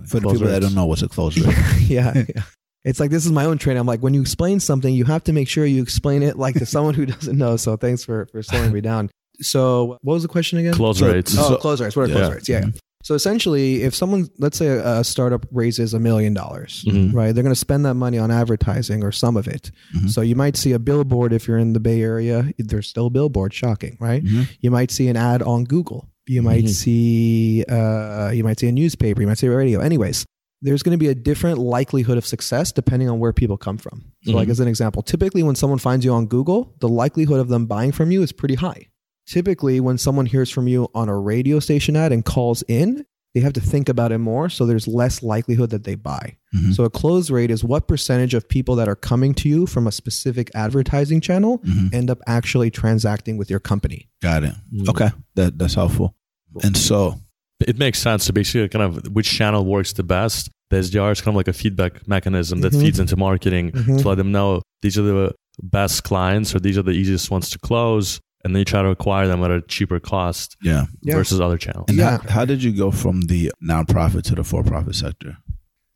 For 0.07 0.17
the 0.19 0.23
Close 0.23 0.33
people 0.33 0.47
that 0.51 0.61
don't 0.61 0.75
know 0.75 0.85
what's 0.85 1.01
a 1.01 1.07
close 1.07 1.37
rate. 1.45 1.55
yeah, 1.87 2.13
yeah. 2.35 2.43
It's 2.83 2.99
like 2.99 3.09
this 3.09 3.25
is 3.25 3.31
my 3.31 3.45
own 3.45 3.57
training. 3.57 3.79
I'm 3.79 3.87
like, 3.87 4.01
when 4.01 4.13
you 4.13 4.19
explain 4.21 4.59
something, 4.59 4.93
you 4.93 5.05
have 5.05 5.23
to 5.23 5.33
make 5.33 5.47
sure 5.47 5.65
you 5.65 5.81
explain 5.81 6.21
it 6.23 6.37
like 6.37 6.55
to 6.55 6.65
someone 6.65 6.93
who 6.93 7.05
doesn't 7.15 7.37
know. 7.37 7.55
So 7.55 7.77
thanks 7.77 8.03
for 8.03 8.27
for 8.33 8.43
slowing 8.43 8.73
me 8.73 8.81
down. 8.81 9.09
So 9.39 9.97
what 10.01 10.13
was 10.15 10.23
the 10.23 10.27
question 10.27 10.59
again? 10.59 10.73
Close 10.73 10.99
So- 10.99 11.07
rates. 11.11 11.33
Oh, 11.37 11.49
So- 11.51 11.55
close 11.55 11.79
rates. 11.79 11.95
What 11.95 12.03
are 12.03 12.07
Yeah. 12.09 12.15
close 12.19 12.33
rates? 12.35 12.49
Yeah. 12.49 12.59
yeah. 12.65 12.71
So 13.05 13.13
essentially, 13.13 13.83
if 13.83 13.93
someone, 13.93 14.27
let's 14.39 14.57
say 14.57 14.65
a, 14.67 14.99
a 14.99 15.03
startup 15.03 15.45
raises 15.51 15.93
a 15.93 15.99
million 15.99 16.33
dollars, 16.33 16.83
Mhm. 16.87 17.13
right? 17.13 17.31
They're 17.35 17.43
going 17.43 17.53
to 17.53 17.65
spend 17.67 17.85
that 17.85 17.93
money 17.93 18.17
on 18.17 18.31
advertising 18.31 19.03
or 19.03 19.11
some 19.11 19.37
of 19.37 19.47
it. 19.47 19.69
Mhm. 19.95 20.09
So 20.09 20.21
you 20.21 20.35
might 20.35 20.57
see 20.57 20.71
a 20.71 20.79
billboard 20.79 21.31
if 21.31 21.47
you're 21.47 21.59
in 21.59 21.73
the 21.73 21.79
Bay 21.79 22.01
Area. 22.01 22.51
There's 22.57 22.87
still 22.87 23.05
a 23.05 23.09
billboard. 23.11 23.53
Shocking, 23.53 23.95
right? 23.99 24.23
Mhm. 24.23 24.47
You 24.59 24.71
might 24.71 24.89
see 24.89 25.07
an 25.07 25.17
ad 25.17 25.43
on 25.43 25.65
Google. 25.65 26.09
You 26.25 26.41
might 26.41 26.65
Mhm. 26.65 26.69
see, 26.69 27.63
uh, 27.69 28.31
you 28.33 28.43
might 28.43 28.59
see 28.59 28.67
a 28.69 28.71
newspaper. 28.71 29.21
You 29.21 29.27
might 29.27 29.37
see 29.37 29.45
a 29.45 29.55
radio. 29.55 29.81
Anyways, 29.81 30.25
there's 30.63 30.81
going 30.81 30.97
to 30.97 31.03
be 31.05 31.09
a 31.09 31.13
different 31.13 31.59
likelihood 31.59 32.17
of 32.17 32.25
success 32.25 32.71
depending 32.71 33.07
on 33.07 33.19
where 33.19 33.33
people 33.33 33.55
come 33.57 33.77
from. 33.77 34.01
So, 34.23 34.31
like 34.31 34.47
Mhm. 34.47 34.51
as 34.51 34.59
an 34.61 34.67
example, 34.67 35.03
typically 35.03 35.43
when 35.43 35.53
someone 35.53 35.77
finds 35.77 36.03
you 36.05 36.11
on 36.11 36.25
Google, 36.25 36.73
the 36.79 36.89
likelihood 36.89 37.39
of 37.39 37.49
them 37.49 37.67
buying 37.67 37.91
from 37.91 38.09
you 38.09 38.23
is 38.23 38.31
pretty 38.31 38.55
high. 38.55 38.87
Typically, 39.27 39.79
when 39.79 39.97
someone 39.97 40.25
hears 40.25 40.49
from 40.49 40.67
you 40.67 40.87
on 40.93 41.09
a 41.09 41.17
radio 41.17 41.59
station 41.59 41.95
ad 41.95 42.11
and 42.11 42.23
calls 42.23 42.63
in, 42.67 43.05
they 43.33 43.41
have 43.41 43.53
to 43.53 43.59
think 43.59 43.89
about 43.89 44.11
it 44.11 44.19
more. 44.19 44.49
So 44.49 44.65
there's 44.65 44.87
less 44.87 45.21
likelihood 45.21 45.71
that 45.71 45.83
they 45.83 45.95
buy. 45.95 46.37
Mhm. 46.55 46.73
So 46.73 46.83
a 46.85 46.89
close 46.89 47.29
rate 47.29 47.51
is 47.51 47.63
what 47.63 47.87
percentage 47.87 48.33
of 48.33 48.47
people 48.47 48.75
that 48.77 48.87
are 48.87 48.95
coming 48.95 49.33
to 49.35 49.49
you 49.49 49.65
from 49.65 49.87
a 49.87 49.91
specific 49.91 50.49
advertising 50.55 51.19
channel 51.19 51.57
Mhm. 51.67 51.93
end 51.93 52.09
up 52.09 52.19
actually 52.27 52.69
transacting 52.71 53.35
with 53.37 53.49
your 53.49 53.59
company. 53.59 54.07
Got 54.21 54.43
it. 54.45 54.55
Mhm. 54.73 54.87
Okay, 54.89 55.09
that 55.35 55.57
that's 55.57 55.73
helpful. 55.73 56.15
And 56.63 56.77
so, 56.77 57.19
It 57.59 57.77
makes 57.77 57.99
sense. 57.99 58.25
to 58.27 58.33
basically, 58.33 58.69
kind 58.69 58.83
of 58.83 59.07
which 59.13 59.29
channel 59.29 59.65
works 59.65 59.91
the 59.93 60.03
best. 60.03 60.49
The 60.69 60.77
SDR 60.77 61.11
is 61.11 61.19
kind 61.19 61.33
of 61.33 61.35
like 61.35 61.47
a 61.49 61.53
feedback 61.53 62.07
mechanism 62.07 62.61
that 62.61 62.71
Mhm. 62.73 62.79
feeds 62.81 62.99
into 62.99 63.17
marketing 63.17 63.71
Mhm. 63.71 64.01
to 64.01 64.07
let 64.07 64.15
them 64.15 64.31
know 64.31 64.61
these 64.81 64.97
are 64.97 65.01
the 65.03 65.31
best 65.61 66.03
clients 66.05 66.55
or 66.55 66.59
these 66.59 66.77
are 66.77 66.83
the 66.83 66.91
easiest 66.91 67.29
ones 67.31 67.49
to 67.49 67.59
close, 67.59 68.19
and 68.45 68.55
then 68.55 68.59
you 68.59 68.65
try 68.65 68.83
to 68.83 68.89
acquire 68.89 69.27
them 69.27 69.43
at 69.43 69.49
a 69.49 69.59
cheaper 69.61 69.99
cost 69.99 70.55
yeah. 70.61 70.85
Yeah. 71.01 71.15
versus 71.15 71.41
other 71.41 71.57
channels. 71.57 71.85
And 71.89 71.97
Yeah. 71.97 72.19
how, 72.19 72.29
how 72.29 72.45
did 72.45 72.63
you 72.63 72.71
go 72.71 72.91
from 72.91 73.21
the 73.21 73.51
nonprofit 73.61 74.21
to 74.25 74.35
the 74.35 74.43
for-profit 74.43 74.93
sector? 74.95 75.37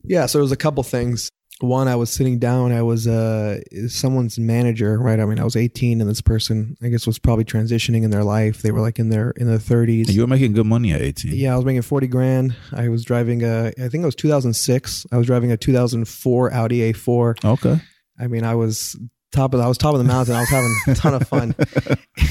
Yeah, 0.03 0.25
so 0.25 0.39
it 0.39 0.41
was 0.41 0.51
a 0.51 0.57
couple 0.57 0.81
things. 0.81 1.29
One, 1.61 1.87
I 1.87 1.95
was 1.95 2.09
sitting 2.09 2.39
down. 2.39 2.71
I 2.71 2.81
was 2.81 3.05
uh, 3.05 3.59
someone's 3.87 4.39
manager, 4.39 4.97
right? 4.97 5.19
I 5.19 5.25
mean, 5.25 5.39
I 5.39 5.43
was 5.43 5.57
18, 5.57 5.99
and 6.01 6.09
this 6.09 6.21
person, 6.21 6.75
I 6.81 6.87
guess, 6.87 7.05
was 7.05 7.19
probably 7.19 7.43
transitioning 7.43 8.03
in 8.03 8.09
their 8.11 8.23
life. 8.23 8.61
They 8.61 8.71
were 8.71 8.79
like 8.79 8.97
in 8.97 9.09
their 9.09 9.31
in 9.31 9.45
their 9.45 9.57
30s. 9.57 10.07
And 10.07 10.15
you 10.15 10.21
were 10.21 10.27
making 10.27 10.53
good 10.53 10.65
money 10.65 10.93
at 10.93 11.01
18. 11.01 11.35
Yeah, 11.35 11.53
I 11.53 11.57
was 11.57 11.65
making 11.65 11.81
40 11.81 12.07
grand. 12.07 12.55
I 12.73 12.87
was 12.87 13.03
driving 13.03 13.43
a, 13.43 13.67
I 13.77 13.89
think 13.89 14.01
it 14.03 14.05
was 14.05 14.15
2006. 14.15 15.05
I 15.11 15.17
was 15.17 15.27
driving 15.27 15.51
a 15.51 15.57
2004 15.57 16.53
Audi 16.53 16.93
A4. 16.93 17.43
Okay. 17.45 17.81
I 18.17 18.27
mean, 18.27 18.45
I 18.45 18.55
was 18.55 18.97
top 19.31 19.53
of, 19.53 19.59
I 19.59 19.67
was 19.67 19.77
top 19.77 19.93
of 19.93 20.00
the 20.00 20.05
mountain. 20.05 20.36
I 20.36 20.41
was 20.41 20.50
having 20.50 20.75
a 20.88 20.95
ton 20.95 21.13
of 21.13 21.27
fun. 21.27 21.55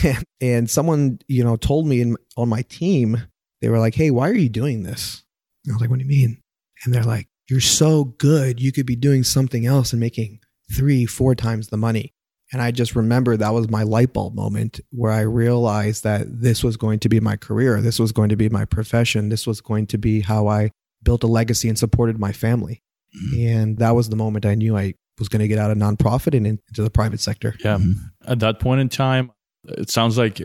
And, 0.05 0.25
and 0.41 0.71
someone, 0.71 1.19
you 1.29 1.45
know, 1.45 1.57
told 1.57 1.87
me 1.87 2.01
in, 2.01 2.17
on 2.37 2.49
my 2.49 2.63
team, 2.63 3.23
they 3.61 3.69
were 3.69 3.79
like, 3.79 3.95
Hey, 3.95 4.11
why 4.11 4.29
are 4.29 4.35
you 4.35 4.49
doing 4.49 4.83
this? 4.83 5.25
And 5.65 5.73
I 5.73 5.75
was 5.75 5.81
like, 5.81 5.91
What 5.91 5.99
do 5.99 6.05
you 6.05 6.11
mean? 6.11 6.41
And 6.85 6.95
they're 6.95 7.05
like, 7.05 7.29
You're 7.49 7.61
so 7.61 8.05
good. 8.05 8.61
You 8.61 8.73
could 8.73 8.87
be 8.87 8.97
doing 8.97 9.25
something 9.25 9.67
else 9.67 9.93
and 9.93 10.01
making 10.01 10.41
three, 10.75 11.07
four 11.07 11.35
times 11.35 11.69
the 11.69 11.77
money. 11.77 12.15
And 12.53 12.63
I 12.63 12.71
just 12.71 12.97
remember 12.97 13.37
that 13.37 13.53
was 13.53 13.69
my 13.69 13.83
light 13.83 14.15
bulb 14.15 14.35
moment 14.35 14.81
where 14.91 15.13
I 15.13 15.21
realized 15.21 16.05
that 16.05 16.27
this 16.29 16.65
was 16.65 16.79
going 16.79 16.99
to 17.01 17.09
be 17.09 17.21
my 17.21 17.37
career. 17.37 17.81
This 17.83 17.99
was 17.99 18.11
going 18.11 18.31
to 18.31 18.37
be 18.37 18.49
my 18.49 18.65
profession. 18.65 19.29
This 19.29 19.47
was 19.47 19.61
going 19.61 19.87
to 19.89 19.99
be 19.99 20.21
how 20.21 20.47
I 20.47 20.71
built 21.03 21.25
a 21.25 21.27
legacy 21.27 21.69
and 21.69 21.79
supported 21.79 22.19
my 22.19 22.33
family. 22.33 22.83
Mhm. 23.15 23.47
And 23.47 23.79
that 23.79 23.95
was 23.95 24.09
the 24.09 24.17
moment 24.17 24.47
I 24.47 24.55
knew 24.55 24.77
I 24.77 24.95
was 25.19 25.29
going 25.29 25.41
to 25.41 25.49
get 25.49 25.59
out 25.59 25.71
of 25.71 25.79
nonprofit 25.79 26.37
and 26.37 26.47
into 26.47 26.83
the 26.83 26.91
private 26.91 27.21
sector. 27.21 27.55
Yeah. 27.65 27.79
Mhm. 27.79 27.95
At 28.27 28.41
that 28.41 28.61
point 28.61 28.81
in 28.81 28.89
time, 28.89 29.31
it 29.65 29.91
sounds 29.91 30.17
like 30.19 30.41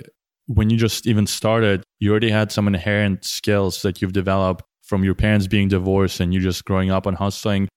when 0.47 0.69
you 0.69 0.77
just 0.77 1.07
even 1.07 1.27
started, 1.27 1.83
you 1.99 2.11
already 2.11 2.29
had 2.29 2.51
some 2.51 2.67
inherent 2.67 3.23
skills 3.23 3.81
that 3.83 4.01
you've 4.01 4.13
developed 4.13 4.63
from 4.83 5.03
your 5.03 5.15
parents 5.15 5.47
being 5.47 5.69
divorced 5.69 6.19
and 6.19 6.33
you 6.33 6.39
just 6.39 6.65
growing 6.65 6.91
up 6.91 7.05
and 7.05 7.17
hustling. 7.17 7.67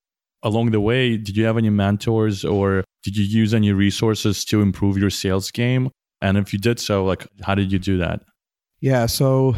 Along 0.43 0.71
the 0.71 0.81
way, 0.81 1.17
did 1.17 1.37
you 1.37 1.45
have 1.45 1.57
any 1.57 1.69
mentors 1.69 2.43
or 2.43 2.83
did 3.03 3.15
you 3.15 3.23
use 3.23 3.53
any 3.53 3.71
resources 3.71 4.43
to 4.45 4.61
improve 4.61 4.97
your 4.97 5.09
sales 5.09 5.49
game? 5.51 5.89
And 6.21 6.37
if 6.37 6.51
you 6.51 6.59
did 6.59 6.79
so, 6.79 7.05
like 7.05 7.25
how 7.43 7.55
did 7.55 7.71
you 7.71 7.79
do 7.79 7.97
that? 7.99 8.21
Yeah. 8.81 9.05
So 9.05 9.55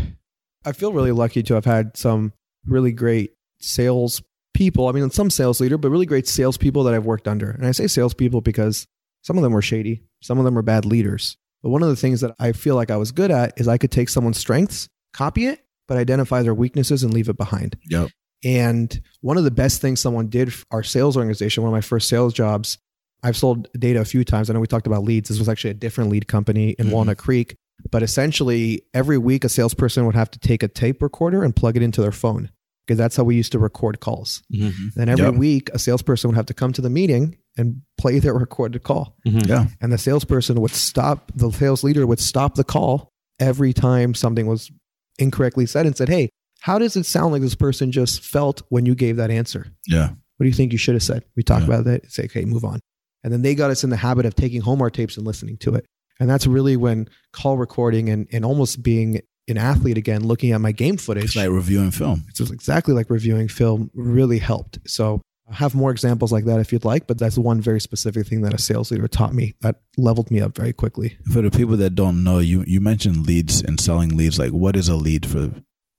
I 0.66 0.72
feel 0.74 0.94
really 0.94 1.12
lucky 1.12 1.42
to 1.44 1.54
have 1.56 1.66
had 1.66 1.98
some 1.98 2.34
really 2.66 2.92
great 2.92 3.32
sales 3.60 4.22
people. 4.60 4.90
I 4.90 4.92
mean, 4.92 5.10
some 5.10 5.30
sales 5.30 5.62
leader, 5.62 5.78
but 5.78 5.90
really 5.90 6.06
great 6.06 6.28
salespeople 6.28 6.84
that 6.84 6.94
I've 6.94 7.06
worked 7.06 7.30
under. 7.30 7.50
And 7.50 7.66
I 7.66 7.72
say 7.72 7.88
salespeople 7.88 8.42
because 8.42 8.86
some 9.22 9.38
of 9.38 9.42
them 9.42 9.54
were 9.54 9.62
shady, 9.62 10.04
some 10.22 10.38
of 10.38 10.44
them 10.44 10.54
were 10.54 10.62
bad 10.62 10.84
leaders. 10.86 11.38
But 11.64 11.70
one 11.70 11.82
of 11.82 11.88
the 11.88 11.96
things 11.96 12.20
that 12.20 12.36
I 12.40 12.52
feel 12.52 12.76
like 12.76 12.92
I 12.92 12.98
was 12.98 13.14
good 13.14 13.32
at 13.32 13.54
is 13.58 13.70
I 13.70 13.78
could 13.78 13.90
take 13.90 14.10
someone's 14.10 14.38
strengths, 14.38 14.90
copy 15.14 15.46
it, 15.46 15.62
but 15.88 15.98
identify 15.98 16.42
their 16.44 16.54
weaknesses 16.54 17.04
and 17.04 17.14
leave 17.14 17.30
it 17.30 17.38
behind. 17.38 17.78
Yep. 17.90 18.10
And 18.44 19.02
one 19.22 19.38
of 19.38 19.46
the 19.46 19.52
best 19.52 19.80
things 19.82 20.02
someone 20.02 20.28
did, 20.28 20.54
for 20.54 20.66
our 20.72 20.84
sales 20.84 21.16
organization, 21.16 21.64
one 21.64 21.70
of 21.72 21.78
my 21.78 21.82
first 21.82 22.10
sales 22.10 22.34
jobs, 22.34 22.78
I've 23.24 23.38
sold 23.38 23.70
data 23.80 24.02
a 24.02 24.06
few 24.06 24.26
times. 24.26 24.50
I 24.50 24.54
know 24.54 24.60
we 24.60 24.68
talked 24.68 24.88
about 24.88 25.04
leads. 25.06 25.30
This 25.30 25.40
was 25.40 25.48
actually 25.48 25.72
a 25.72 25.76
different 25.76 26.10
lead 26.10 26.28
company 26.28 26.76
in 26.80 26.88
Mhm. 26.88 26.92
Walnut 26.92 27.18
Creek. 27.18 27.56
But 27.92 28.04
essentially, 28.04 28.84
every 28.94 29.18
week 29.18 29.46
a 29.46 29.50
salesperson 29.50 30.06
would 30.06 30.16
have 30.16 30.32
to 30.32 30.40
take 30.40 30.64
a 30.64 30.68
tape 30.68 31.02
recorder 31.02 31.44
and 31.44 31.56
plug 31.56 31.78
it 31.78 31.82
into 31.84 32.02
their 32.02 32.12
phone 32.12 32.50
because 32.90 32.98
that's 32.98 33.16
how 33.16 33.24
we 33.24 33.36
used 33.36 33.52
to 33.52 33.60
record 33.60 34.00
calls. 34.00 34.42
Mm-hmm. 34.52 34.88
Then 34.96 35.10
every 35.10 35.26
Yep. 35.26 35.36
week, 35.36 35.70
a 35.76 35.80
salesperson 35.80 36.30
would 36.30 36.36
have 36.38 36.48
to 36.48 36.56
come 36.56 36.74
to 36.74 36.82
the 36.82 36.90
meeting 36.90 37.38
and 37.56 37.84
play 38.00 38.18
their 38.18 38.34
recorded 38.34 38.82
call. 38.82 39.16
Mm-hmm. 39.28 39.48
Yeah. 39.48 39.68
And 39.80 39.94
the 39.94 39.98
salesperson 40.00 40.60
would 40.60 40.72
stop, 40.72 41.32
the 41.36 41.52
sales 41.52 41.84
leader 41.84 42.08
would 42.08 42.20
stop 42.20 42.56
the 42.56 42.64
call 42.64 43.12
every 43.40 43.74
time 43.74 44.16
something 44.16 44.48
was 44.48 44.72
incorrectly 45.20 45.68
said 45.68 45.86
and 45.86 45.96
said, 45.96 46.10
Hey, 46.10 46.30
how 46.62 46.80
does 46.80 46.96
it 46.98 47.06
sound 47.06 47.32
like 47.32 47.42
this 47.44 47.54
person 47.56 47.92
just 47.92 48.24
felt 48.24 48.64
when 48.70 48.86
you 48.88 48.96
gave 48.96 49.18
that 49.18 49.30
answer? 49.32 49.68
Yeah. 49.88 50.08
What 50.10 50.44
do 50.44 50.48
you 50.48 50.54
think 50.54 50.72
you 50.72 50.78
should 50.80 50.96
have 50.96 51.04
said? 51.04 51.24
We 51.36 51.44
talk 51.44 51.60
Yeah. 51.60 51.66
about 51.68 51.86
that. 51.86 52.12
Say, 52.12 52.24
okay, 52.24 52.46
move 52.46 52.66
on. 52.66 52.80
And 53.24 53.32
then 53.32 53.44
they 53.44 53.54
got 53.54 53.70
us 53.72 53.84
in 53.84 53.90
the 53.92 53.98
habit 53.98 54.26
of 54.26 54.34
taking 54.36 54.62
home 54.62 54.82
our 54.82 54.90
tapes 54.90 55.16
and 55.18 55.28
listening 55.28 55.58
to 55.58 55.76
it. 55.76 55.86
And 56.20 56.30
that's 56.30 56.48
really 56.48 56.76
when 56.78 57.08
call 57.34 57.58
recording 57.58 58.10
and, 58.10 58.28
and 58.32 58.44
almost 58.44 58.82
being 58.82 59.22
an 59.50 59.58
athlete 59.58 59.98
again, 59.98 60.26
looking 60.26 60.52
at 60.52 60.62
my 60.62 60.72
game 60.72 60.98
footage. 60.98 61.26
It's 61.26 61.36
like 61.36 61.50
reviewing 61.50 61.92
film. 61.92 62.26
It's 62.30 62.40
exactly 62.40 62.94
like 62.94 63.10
reviewing 63.10 63.48
film 63.48 63.90
really 63.94 64.40
helped. 64.40 64.80
So 64.88 65.22
I 65.50 65.56
have 65.56 65.74
more 65.74 65.92
examples 65.92 66.32
like 66.32 66.46
that 66.46 66.60
if 66.60 66.72
you'd 66.72 66.86
like, 66.86 67.08
but 67.08 67.18
that's 67.18 67.38
one 67.38 67.60
very 67.60 67.82
specific 67.82 68.28
thing 68.28 68.42
that 68.42 68.54
a 68.54 68.60
sales 68.60 68.92
leader 68.92 69.08
taught 69.08 69.34
me 69.34 69.56
that 69.62 69.78
leveled 69.98 70.30
me 70.30 70.42
up 70.42 70.56
very 70.56 70.74
quickly. 70.74 71.18
For 71.34 71.42
the 71.42 71.50
people 71.50 71.76
that 71.78 71.96
don't 71.96 72.24
know, 72.24 72.40
you 72.40 72.64
you 72.68 72.80
mentioned 72.80 73.26
leads 73.26 73.62
and 73.62 73.80
selling 73.80 74.16
leads. 74.16 74.38
Like, 74.38 74.52
what 74.52 74.76
is 74.76 74.90
a 74.90 74.96
lead 74.96 75.26
for? 75.26 75.52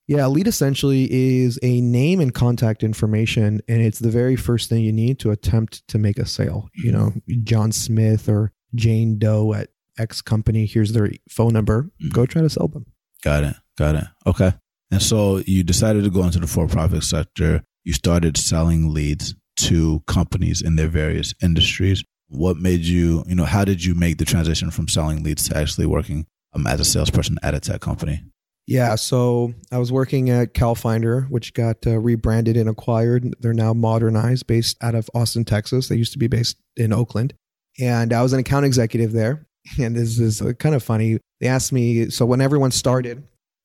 Yeah, 0.07 0.26
a 0.26 0.28
lead 0.28 0.49
essentially 0.49 1.09
is 1.11 1.59
a 1.62 1.80
name 1.80 2.21
and 2.21 2.35
contact 2.35 2.83
information, 2.83 3.61
and 3.69 3.80
it's 3.80 4.00
the 4.00 4.11
very 4.11 4.37
first 4.37 4.69
thing 4.69 4.83
you 4.83 4.92
need 4.92 5.19
to 5.21 5.30
attempt 5.30 5.87
to 5.88 5.99
make 5.99 6.19
a 6.19 6.26
sale. 6.26 6.69
You 6.75 6.92
mm-hmm. 6.92 7.00
know, 7.00 7.12
John 7.45 7.73
Smith 7.73 8.28
or 8.28 8.52
Jane 8.75 9.19
Doe 9.19 9.52
at 9.52 9.71
X 9.99 10.21
company, 10.21 10.66
here's 10.66 10.92
their 10.92 11.11
phone 11.28 11.52
number. 11.52 11.90
Go 12.12 12.23
mm-hmm. 12.23 12.25
try 12.25 12.42
to 12.42 12.50
sell 12.50 12.69
them. 12.69 12.87
Got 13.23 13.45
it. 13.45 13.57
Got 13.77 13.97
it. 13.97 14.05
Okay. 14.27 14.53
And 14.91 15.03
so 15.03 15.39
you 15.47 15.62
decided 15.62 16.05
to 16.05 16.11
go 16.11 16.25
into 16.25 16.41
the 16.41 16.47
for 16.47 16.67
profit 16.67 17.05
sector. 17.05 17.62
You 17.85 17.93
started 17.93 18.37
selling 18.37 18.93
leads 18.93 19.35
to 19.61 20.03
companies 20.07 20.62
in 20.62 20.77
their 20.77 20.89
various 20.89 21.35
industries. 21.43 22.03
What 22.29 22.57
made 22.57 22.81
you, 22.81 23.25
you 23.27 23.35
know, 23.35 23.45
how 23.45 23.65
did 23.65 23.85
you 23.85 23.95
make 23.95 24.19
the 24.19 24.25
transition 24.25 24.71
from 24.71 24.89
selling 24.89 25.23
leads 25.23 25.49
to 25.49 25.57
actually 25.57 25.87
working 25.87 26.27
um, 26.55 26.67
as 26.67 26.81
a 26.81 26.85
salesperson 26.85 27.39
at 27.43 27.55
a 27.55 27.61
tech 27.61 27.81
company? 27.81 28.23
Yeah, 28.67 28.95
so 28.95 29.53
I 29.73 29.79
was 29.79 29.91
working 29.91 30.31
at 30.31 30.55
CalFinder, 30.55 31.29
which 31.29 31.55
got 31.55 31.85
uh, 31.87 31.99
rebranded 31.99 32.57
and 32.57 32.69
acquired. 32.69 33.35
They're 33.41 33.53
now 33.53 33.75
modernized, 33.75 34.47
based 34.47 34.77
out 34.81 34.95
of 34.95 35.11
Austin, 35.12 35.45
Texas. 35.45 35.89
They 35.89 35.97
used 35.97 36.12
to 36.12 36.19
be 36.19 36.29
based 36.29 36.57
in 36.77 36.93
Oakland. 36.93 37.35
And 37.81 38.12
I 38.12 38.23
was 38.23 38.33
an 38.33 38.39
account 38.39 38.67
executive 38.67 39.12
there. 39.12 39.47
And 39.79 39.95
this 39.97 40.19
is 40.19 40.40
uh, 40.43 40.52
kind 40.55 40.75
of 40.75 40.83
funny. 40.83 41.19
They 41.40 41.47
asked 41.49 41.73
me, 41.73 42.11
so 42.11 42.25
when 42.26 42.40
everyone 42.40 42.71
started, 42.71 43.23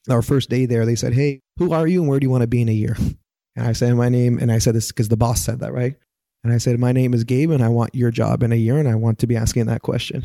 our 0.10 0.22
first 0.22 0.50
day 0.50 0.66
there, 0.66 0.86
they 0.86 0.96
said, 0.96 1.14
Hey, 1.14 1.40
who 1.58 1.74
are 1.74 1.88
you 1.88 2.02
and 2.02 2.10
where 2.10 2.20
do 2.20 2.26
you 2.26 2.30
want 2.30 2.42
to 2.42 2.48
be 2.48 2.62
in 2.62 2.70
a 2.70 2.74
year? 2.74 2.96
And 3.58 3.66
I 3.66 3.72
said, 3.72 3.94
My 3.96 4.10
name, 4.10 4.38
and 4.40 4.52
I 4.52 4.58
said 4.60 4.76
this 4.76 4.90
because 4.92 5.08
the 5.08 5.16
boss 5.16 5.42
said 5.42 5.60
that, 5.62 5.72
right? 5.72 5.96
And 6.44 6.52
I 6.52 6.58
said, 6.58 6.78
My 6.78 6.92
name 6.92 7.14
is 7.14 7.24
Gabe 7.24 7.52
and 7.52 7.64
I 7.64 7.70
want 7.70 7.96
your 7.96 8.12
job 8.12 8.44
in 8.44 8.52
a 8.52 8.56
year 8.58 8.78
and 8.78 8.88
I 8.90 8.96
want 8.96 9.20
to 9.20 9.28
be 9.28 9.38
asking 9.38 9.68
that 9.68 9.82
question. 9.82 10.24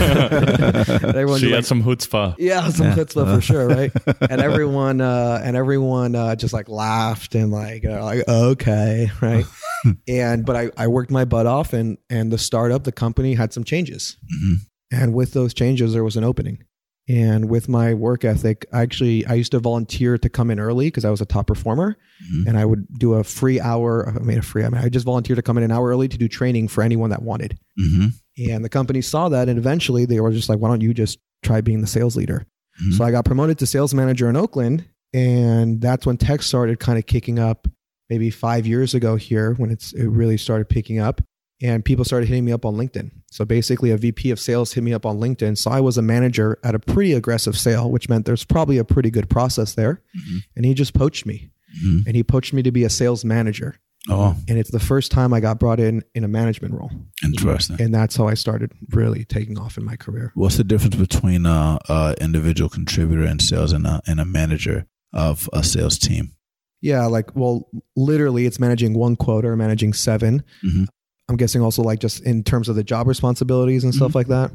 And 0.00 1.04
everyone 1.14 1.38
she 1.40 1.50
had 1.50 1.56
like, 1.56 1.64
some 1.66 1.82
chutzpah. 1.82 2.36
yeah, 2.38 2.68
some 2.70 2.86
Yeah. 2.86 2.94
chutzpah 2.94 3.34
for 3.34 3.40
sure, 3.42 3.68
right? 3.68 3.92
and 4.30 4.40
everyone, 4.40 5.00
uh, 5.02 5.40
and 5.44 5.54
everyone 5.56 6.14
uh, 6.14 6.34
just 6.34 6.54
like 6.54 6.68
laughed 6.68 7.34
and 7.34 7.52
like, 7.52 7.84
uh, 7.84 8.02
like 8.02 8.26
okay, 8.28 9.10
right? 9.20 9.44
and 10.08 10.46
but 10.46 10.56
I, 10.56 10.70
I 10.76 10.86
worked 10.88 11.10
my 11.10 11.24
butt 11.26 11.46
off, 11.46 11.72
and 11.74 11.98
and 12.08 12.32
the 12.32 12.38
startup, 12.38 12.84
the 12.84 12.92
company 12.92 13.34
had 13.34 13.52
some 13.52 13.64
changes, 13.64 14.16
Mhm. 14.24 14.54
And 14.92 15.14
with 15.14 15.32
those 15.32 15.54
changes, 15.54 15.92
there 15.92 16.04
was 16.04 16.16
an 16.16 16.24
opening. 16.24 16.62
And 17.08 17.50
with 17.50 17.68
my 17.68 17.94
work 17.94 18.24
ethic, 18.24 18.64
I 18.72 18.82
actually 18.82 19.26
I 19.26 19.34
used 19.34 19.50
to 19.52 19.58
volunteer 19.58 20.16
to 20.18 20.28
come 20.28 20.52
in 20.52 20.60
early 20.60 20.86
because 20.86 21.04
I 21.04 21.10
was 21.10 21.20
a 21.20 21.26
top 21.26 21.48
performer, 21.48 21.96
Mhm. 22.32 22.46
and 22.46 22.56
I 22.56 22.64
would 22.64 22.86
do 22.96 23.14
a 23.14 23.24
free 23.24 23.58
hour. 23.60 24.08
I 24.08 24.20
mean, 24.22 24.38
a 24.38 24.42
free. 24.42 24.62
I 24.64 24.68
mean, 24.68 24.80
I 24.80 24.88
just 24.88 25.04
volunteered 25.04 25.36
to 25.36 25.42
come 25.42 25.58
in 25.58 25.64
an 25.64 25.72
hour 25.72 25.88
early 25.88 26.06
to 26.06 26.16
do 26.16 26.28
training 26.28 26.68
for 26.68 26.82
anyone 26.82 27.10
that 27.10 27.22
wanted. 27.22 27.58
Mhm. 27.80 28.12
And 28.48 28.64
the 28.64 28.68
company 28.68 29.00
saw 29.02 29.28
that, 29.30 29.48
and 29.48 29.58
eventually 29.58 30.04
they 30.04 30.20
were 30.20 30.30
just 30.30 30.48
like, 30.48 30.60
"Why 30.60 30.68
don't 30.68 30.80
you 30.80 30.94
just 30.94 31.18
try 31.42 31.60
being 31.60 31.80
the 31.80 31.88
sales 31.88 32.14
leader?" 32.16 32.46
Mhm. 32.80 32.92
So 32.98 33.04
I 33.04 33.10
got 33.10 33.24
promoted 33.24 33.58
to 33.58 33.66
sales 33.66 33.92
manager 33.92 34.28
in 34.30 34.36
Oakland, 34.36 34.84
and 35.12 35.80
that's 35.80 36.06
when 36.06 36.16
tech 36.18 36.42
started 36.42 36.78
kind 36.78 36.98
of 36.98 37.06
kicking 37.06 37.38
up. 37.40 37.66
Maybe 38.08 38.30
five 38.30 38.66
years 38.66 38.94
ago 38.94 39.16
here, 39.16 39.54
when 39.54 39.70
it's 39.70 39.92
it 39.92 40.06
really 40.06 40.36
started 40.36 40.68
picking 40.68 40.98
up, 41.00 41.20
and 41.62 41.84
people 41.84 42.04
started 42.04 42.28
hitting 42.28 42.44
me 42.44 42.52
up 42.52 42.64
on 42.66 42.74
LinkedIn. 42.74 43.10
So 43.30 43.44
basically, 43.44 43.90
a 43.90 43.96
VP 43.96 44.30
of 44.30 44.40
sales 44.40 44.72
hit 44.72 44.82
me 44.82 44.92
up 44.92 45.06
on 45.06 45.18
LinkedIn. 45.18 45.56
So 45.56 45.70
I 45.70 45.80
was 45.80 45.96
a 45.96 46.02
manager 46.02 46.58
at 46.64 46.74
a 46.74 46.78
pretty 46.78 47.12
aggressive 47.12 47.56
sale, 47.56 47.90
which 47.90 48.08
meant 48.08 48.26
there's 48.26 48.44
probably 48.44 48.78
a 48.78 48.84
pretty 48.84 49.10
good 49.10 49.30
process 49.30 49.74
there. 49.74 50.02
Mhm. 50.16 50.38
And 50.56 50.64
he 50.64 50.74
just 50.74 50.92
poached 50.92 51.24
me, 51.24 51.50
Mhm. 51.84 52.06
and 52.06 52.16
he 52.16 52.22
poached 52.22 52.52
me 52.52 52.62
to 52.62 52.72
be 52.72 52.84
a 52.84 52.90
sales 52.90 53.24
manager. 53.24 53.76
Oh, 54.08 54.34
And 54.48 54.58
it's 54.58 54.72
the 54.72 54.80
first 54.80 55.12
time 55.12 55.32
I 55.32 55.38
got 55.38 55.60
brought 55.60 55.78
in 55.78 56.02
in 56.12 56.24
a 56.24 56.28
management 56.28 56.74
role, 56.74 56.90
interesting. 57.24 57.80
and 57.80 57.94
that's 57.94 58.16
how 58.16 58.26
I 58.26 58.34
started 58.34 58.72
really 58.90 59.24
taking 59.24 59.56
off 59.56 59.78
in 59.78 59.84
my 59.84 59.94
career. 59.94 60.32
What's 60.34 60.56
the 60.56 60.64
difference 60.64 60.96
between 60.96 61.46
a, 61.46 61.78
a 61.88 62.16
individual 62.20 62.68
contributor 62.68 63.24
in 63.24 63.38
sales 63.38 63.72
and 63.72 63.86
a, 63.86 64.00
and 64.08 64.18
a 64.18 64.24
manager 64.24 64.86
of 65.12 65.48
a 65.52 65.62
sales 65.62 65.98
team? 65.98 66.32
Yeah, 66.80 67.06
like 67.06 67.36
well, 67.36 67.68
literally, 67.94 68.44
it's 68.44 68.58
managing 68.58 68.94
one 68.94 69.14
quota 69.14 69.46
or 69.46 69.56
managing 69.56 69.92
7 69.92 70.42
Mhm. 70.66 70.88
I'm 71.28 71.36
guessing 71.36 71.62
also 71.62 71.82
like 71.82 72.00
just 72.00 72.20
in 72.20 72.42
terms 72.44 72.68
of 72.68 72.76
the 72.76 72.84
job 72.84 73.06
responsibilities 73.06 73.84
and 73.84 73.94
stuff 73.94 74.14
like 74.14 74.26
that. 74.28 74.50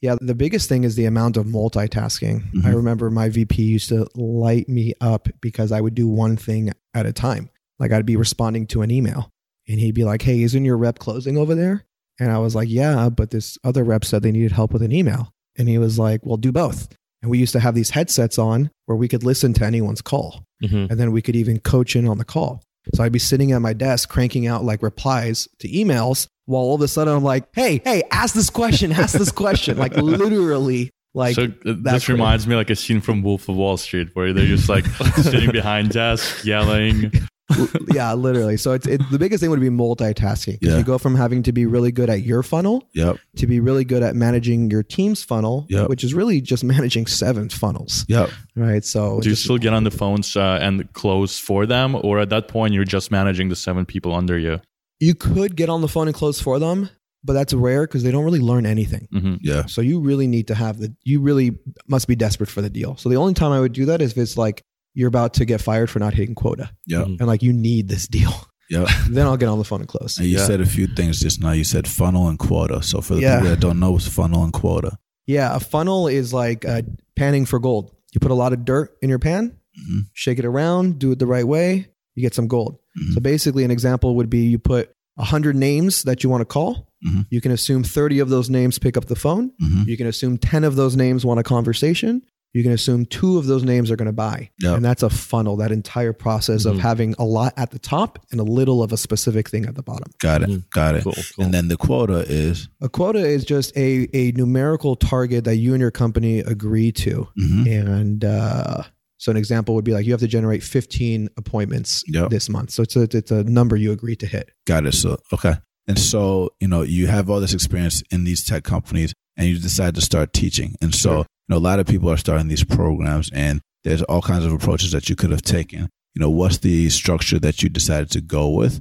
Yeah, 0.00 0.16
the 0.20 0.34
biggest 0.34 0.68
thing 0.68 0.84
is 0.84 0.94
the 0.94 1.06
amount 1.06 1.36
of 1.36 1.46
multitasking. 1.46 2.52
Mhm. 2.52 2.64
I 2.64 2.70
remember 2.70 3.10
my 3.10 3.28
VP 3.28 3.62
used 3.62 3.88
to 3.88 4.06
light 4.14 4.68
me 4.68 4.94
up 5.00 5.28
because 5.40 5.72
I 5.72 5.80
would 5.80 5.94
do 5.94 6.06
one 6.08 6.36
thing 6.36 6.70
at 6.94 7.06
a 7.06 7.12
time. 7.12 7.50
Like 7.78 7.92
I'd 7.92 8.06
be 8.06 8.16
responding 8.16 8.66
to 8.68 8.82
an 8.82 8.90
email, 8.90 9.30
and 9.68 9.78
he'd 9.80 9.94
be 9.94 10.04
like, 10.04 10.22
"Hey, 10.22 10.42
isn't 10.42 10.64
your 10.64 10.76
rep 10.76 10.98
closing 10.98 11.36
over 11.36 11.54
there?" 11.54 11.84
And 12.20 12.30
I 12.32 12.38
was 12.38 12.54
like, 12.54 12.68
"Yeah, 12.68 13.08
but 13.08 13.30
this 13.30 13.56
other 13.64 13.84
rep 13.84 14.04
said 14.04 14.22
they 14.22 14.32
needed 14.32 14.52
help 14.52 14.72
with 14.72 14.82
an 14.82 14.92
email." 14.92 15.32
And 15.56 15.68
he 15.68 15.78
was 15.78 15.98
like, 15.98 16.24
"Well, 16.26 16.36
do 16.36 16.52
both." 16.52 16.88
And 17.22 17.30
we 17.30 17.38
used 17.38 17.52
to 17.54 17.60
have 17.60 17.74
these 17.74 17.90
headsets 17.90 18.38
on 18.38 18.70
where 18.86 18.96
we 18.96 19.08
could 19.08 19.24
listen 19.24 19.52
to 19.54 19.64
anyone's 19.64 20.00
call 20.02 20.44
Mhm. 20.62 20.90
and 20.90 21.00
then 21.00 21.10
we 21.10 21.22
could 21.22 21.34
even 21.36 21.58
coach 21.58 21.96
in 21.96 22.06
on 22.06 22.18
the 22.18 22.24
call. 22.24 22.62
So 22.94 23.04
I'd 23.04 23.12
be 23.12 23.18
sitting 23.18 23.52
at 23.52 23.60
my 23.60 23.72
desk 23.72 24.08
cranking 24.08 24.46
out 24.46 24.64
like 24.64 24.82
replies 24.82 25.48
to 25.60 25.68
emails 25.68 26.28
while 26.46 26.62
all 26.62 26.74
of 26.74 26.80
a 26.80 26.88
sudden 26.88 27.14
I'm 27.14 27.24
like, 27.24 27.44
hey, 27.54 27.80
hey, 27.84 28.02
ask 28.10 28.34
this 28.34 28.50
question, 28.50 28.92
ask 28.92 29.16
this 29.18 29.30
question. 29.30 29.76
Like 29.76 29.96
literally, 29.96 30.90
like 31.14 31.34
so 31.34 31.44
uh, 31.44 31.48
that 31.64 31.82
this 31.82 32.08
reminds 32.08 32.46
me 32.46 32.56
like 32.56 32.70
a 32.70 32.76
scene 32.76 33.00
from 33.00 33.22
Wolf 33.22 33.48
of 33.48 33.56
Wall 33.56 33.76
Street 33.76 34.08
where 34.14 34.32
they're 34.32 34.46
just 34.46 34.68
like 34.68 34.86
sitting 35.16 35.50
behind 35.52 35.90
desk 35.90 36.44
yelling. 36.44 37.12
yeah, 37.94 38.12
literally. 38.14 38.56
So 38.56 38.72
it's 38.72 38.86
it, 38.86 39.00
the 39.10 39.18
biggest 39.18 39.40
thing 39.40 39.50
would 39.50 39.60
be 39.60 39.68
multitasking. 39.70 40.58
Yeah. 40.60 40.76
You 40.78 40.82
go 40.84 40.98
from 40.98 41.14
having 41.14 41.42
to 41.44 41.52
be 41.52 41.66
really 41.66 41.92
good 41.92 42.10
at 42.10 42.22
your 42.22 42.42
funnel 42.42 42.88
Yep. 42.94 43.18
to 43.36 43.46
be 43.46 43.60
really 43.60 43.84
good 43.84 44.02
at 44.02 44.14
managing 44.14 44.70
your 44.70 44.82
team's 44.82 45.22
funnel, 45.24 45.66
Yep. 45.68 45.88
which 45.88 46.04
is 46.04 46.14
really 46.14 46.40
just 46.40 46.64
managing 46.64 47.06
seven 47.06 47.48
funnels, 47.48 48.04
Yep. 48.08 48.30
right? 48.56 48.84
So 48.84 49.20
Do 49.20 49.28
you 49.30 49.34
still 49.36 49.58
get 49.58 49.72
on 49.72 49.84
the 49.84 49.90
phones 49.90 50.36
uh, 50.36 50.58
and 50.60 50.92
close 50.92 51.38
for 51.38 51.66
them, 51.66 51.96
or 52.02 52.18
at 52.18 52.28
that 52.30 52.48
point 52.48 52.74
you're 52.74 52.84
just 52.84 53.10
managing 53.10 53.48
the 53.48 53.56
seven 53.56 53.84
people 53.86 54.14
under 54.14 54.38
you? 54.38 54.60
you 55.00 55.14
could 55.14 55.54
get 55.54 55.68
on 55.68 55.80
the 55.80 55.86
phone 55.86 56.08
and 56.08 56.14
close 56.16 56.40
for 56.40 56.58
them, 56.58 56.90
but 57.22 57.32
that's 57.32 57.54
rare 57.54 57.86
because 57.86 58.02
they 58.02 58.10
don't 58.10 58.24
really 58.24 58.40
learn 58.40 58.66
anything. 58.66 59.06
hmm 59.12 59.36
Yeah. 59.40 59.66
So 59.66 59.80
you 59.80 60.00
really 60.00 60.26
need 60.26 60.48
to 60.48 60.56
have 60.56 60.78
the 60.80 60.92
you 61.04 61.20
really 61.20 61.56
must 61.86 62.08
be 62.08 62.16
desperate 62.16 62.48
for 62.50 62.62
the 62.62 62.68
deal. 62.70 62.96
So 62.96 63.08
the 63.08 63.14
only 63.16 63.34
time 63.34 63.52
I 63.52 63.60
would 63.60 63.72
do 63.72 63.84
that 63.86 64.02
is 64.02 64.10
if 64.12 64.18
it's 64.18 64.36
like 64.36 64.64
you're 64.94 65.08
about 65.08 65.34
to 65.34 65.44
get 65.44 65.60
fired 65.60 65.88
for 65.90 65.98
not 65.98 66.14
hitting 66.14 66.34
quota 66.34 66.70
Yep. 66.86 67.06
Mhm. 67.06 67.16
and 67.20 67.26
like 67.26 67.42
you 67.42 67.52
need 67.52 67.88
this 67.88 68.06
deal. 68.08 68.32
Yeah. 68.70 68.84
then 69.10 69.26
I'll 69.26 69.36
get 69.36 69.48
on 69.48 69.58
the 69.58 69.64
phone 69.64 69.80
and 69.80 69.88
close. 69.88 70.18
And 70.18 70.26
you 70.26 70.36
Yeah. 70.38 70.46
said 70.46 70.60
a 70.60 70.66
few 70.66 70.86
things 70.86 71.20
just 71.20 71.40
now. 71.40 71.52
You 71.52 71.64
said 71.64 71.86
funnel 71.88 72.28
and 72.28 72.38
quota. 72.38 72.82
So 72.82 73.00
for 73.00 73.14
the 73.14 73.20
Yeah. 73.22 73.36
people 73.36 73.50
that 73.50 73.60
don't 73.60 73.78
know, 73.80 73.92
what's 73.92 74.06
funnel 74.08 74.44
and 74.44 74.52
quota? 74.52 74.98
Yeah, 75.26 75.54
a 75.54 75.60
funnel 75.60 76.08
is 76.08 76.32
like 76.32 76.64
uh, 76.66 76.82
panning 77.16 77.44
for 77.46 77.58
gold. 77.58 77.92
You 78.14 78.20
put 78.20 78.30
a 78.30 78.34
lot 78.34 78.52
of 78.52 78.64
dirt 78.64 78.96
in 79.02 79.08
your 79.08 79.18
pan, 79.18 79.52
Mhm. 79.78 80.06
shake 80.14 80.38
it 80.38 80.44
around, 80.44 80.98
do 80.98 81.12
it 81.12 81.18
the 81.18 81.26
right 81.26 81.46
way, 81.46 81.88
you 82.14 82.22
get 82.22 82.34
some 82.34 82.46
gold. 82.48 82.78
Mhm. 82.98 83.14
So 83.14 83.20
basically, 83.20 83.64
an 83.64 83.70
example 83.70 84.16
would 84.16 84.28
be 84.30 84.46
you 84.46 84.58
put 84.58 84.90
100 85.16 85.54
names 85.56 86.02
that 86.04 86.22
you 86.24 86.30
want 86.30 86.40
to 86.42 86.46
call. 86.46 86.88
Mhm. 87.06 87.26
You 87.30 87.40
can 87.40 87.52
assume 87.52 87.84
30 87.84 88.18
of 88.18 88.28
those 88.28 88.48
names 88.50 88.78
pick 88.78 88.96
up 88.96 89.06
the 89.06 89.16
phone. 89.16 89.50
Mhm. 89.62 89.86
You 89.86 89.96
can 89.96 90.06
assume 90.06 90.38
10 90.38 90.64
of 90.64 90.76
those 90.76 90.96
names 90.96 91.24
want 91.24 91.38
a 91.40 91.42
conversation. 91.42 92.22
You 92.54 92.62
can 92.62 92.72
assume 92.72 93.04
two 93.06 93.36
of 93.38 93.46
those 93.46 93.62
names 93.62 93.90
are 93.90 93.96
going 93.96 94.06
to 94.06 94.12
buy. 94.12 94.50
Yep. 94.60 94.76
And 94.76 94.84
that's 94.84 95.02
a 95.02 95.10
funnel, 95.10 95.56
that 95.58 95.70
entire 95.70 96.12
process 96.14 96.64
of 96.64 96.76
Mhm. 96.76 96.80
having 96.80 97.14
a 97.18 97.24
lot 97.24 97.52
at 97.58 97.70
the 97.72 97.78
top 97.78 98.24
and 98.30 98.40
a 98.40 98.44
little 98.44 98.82
of 98.82 98.90
a 98.92 98.96
specific 98.96 99.48
thing 99.50 99.66
at 99.66 99.74
the 99.74 99.82
bottom. 99.82 100.10
Got 100.18 100.42
it. 100.42 100.48
Mhm. 100.48 100.64
Got 100.70 100.94
it. 100.96 101.04
Cool, 101.04 101.12
cool. 101.36 101.44
And 101.44 101.52
then 101.52 101.68
the 101.68 101.76
quota 101.76 102.24
is. 102.28 102.68
A 102.80 102.88
quota 102.88 103.18
is 103.18 103.44
just 103.44 103.76
a, 103.76 104.08
a 104.14 104.32
numerical 104.32 104.96
target 104.96 105.44
that 105.44 105.56
you 105.56 105.74
and 105.74 105.80
your 105.80 105.90
company 105.90 106.38
agree 106.40 106.90
to. 106.92 107.28
Mhm. 107.38 107.66
And 107.84 108.24
uh, 108.24 108.82
so 109.18 109.30
an 109.30 109.36
example 109.36 109.74
would 109.74 109.84
be 109.84 109.92
like 109.92 110.06
you 110.06 110.12
have 110.12 110.20
to 110.20 110.26
generate 110.28 110.62
15 110.62 111.28
appointments 111.36 112.02
Yep. 112.08 112.30
this 112.30 112.48
month. 112.48 112.70
So 112.70 112.82
it's 112.82 112.96
a, 112.96 113.02
it's 113.02 113.30
a 113.30 113.44
number 113.44 113.76
you 113.76 113.92
agree 113.92 114.16
to 114.16 114.26
hit. 114.26 114.50
Got 114.66 114.86
it. 114.86 114.94
So 114.94 115.18
okay. 115.34 115.54
And 115.86 115.98
so 115.98 116.50
you 116.60 116.68
know 116.68 116.80
you 116.82 117.08
have 117.08 117.28
all 117.28 117.40
this 117.40 117.52
experience 117.54 118.02
in 118.10 118.24
these 118.24 118.42
tech 118.44 118.64
companies, 118.64 119.12
and 119.36 119.48
you 119.48 119.58
decide 119.58 119.94
to 119.96 120.00
start 120.00 120.32
teaching. 120.32 120.76
And 120.80 120.94
so 120.94 121.10
Sure. 121.10 121.26
You 121.48 121.54
know 121.54 121.58
a 121.58 121.60
lot 121.60 121.80
of 121.80 121.86
people 121.86 122.10
are 122.10 122.16
starting 122.16 122.48
these 122.48 122.64
programs, 122.64 123.30
and 123.32 123.60
there's 123.84 124.02
all 124.02 124.22
kinds 124.22 124.44
of 124.44 124.52
approaches 124.52 124.92
that 124.92 125.08
you 125.08 125.16
could 125.16 125.30
have 125.30 125.42
taken. 125.42 125.88
You 126.14 126.20
know, 126.20 126.30
what's 126.30 126.58
the 126.58 126.90
structure 126.90 127.38
that 127.38 127.62
you 127.62 127.68
decided 127.68 128.10
to 128.10 128.20
go 128.20 128.50
with 128.50 128.80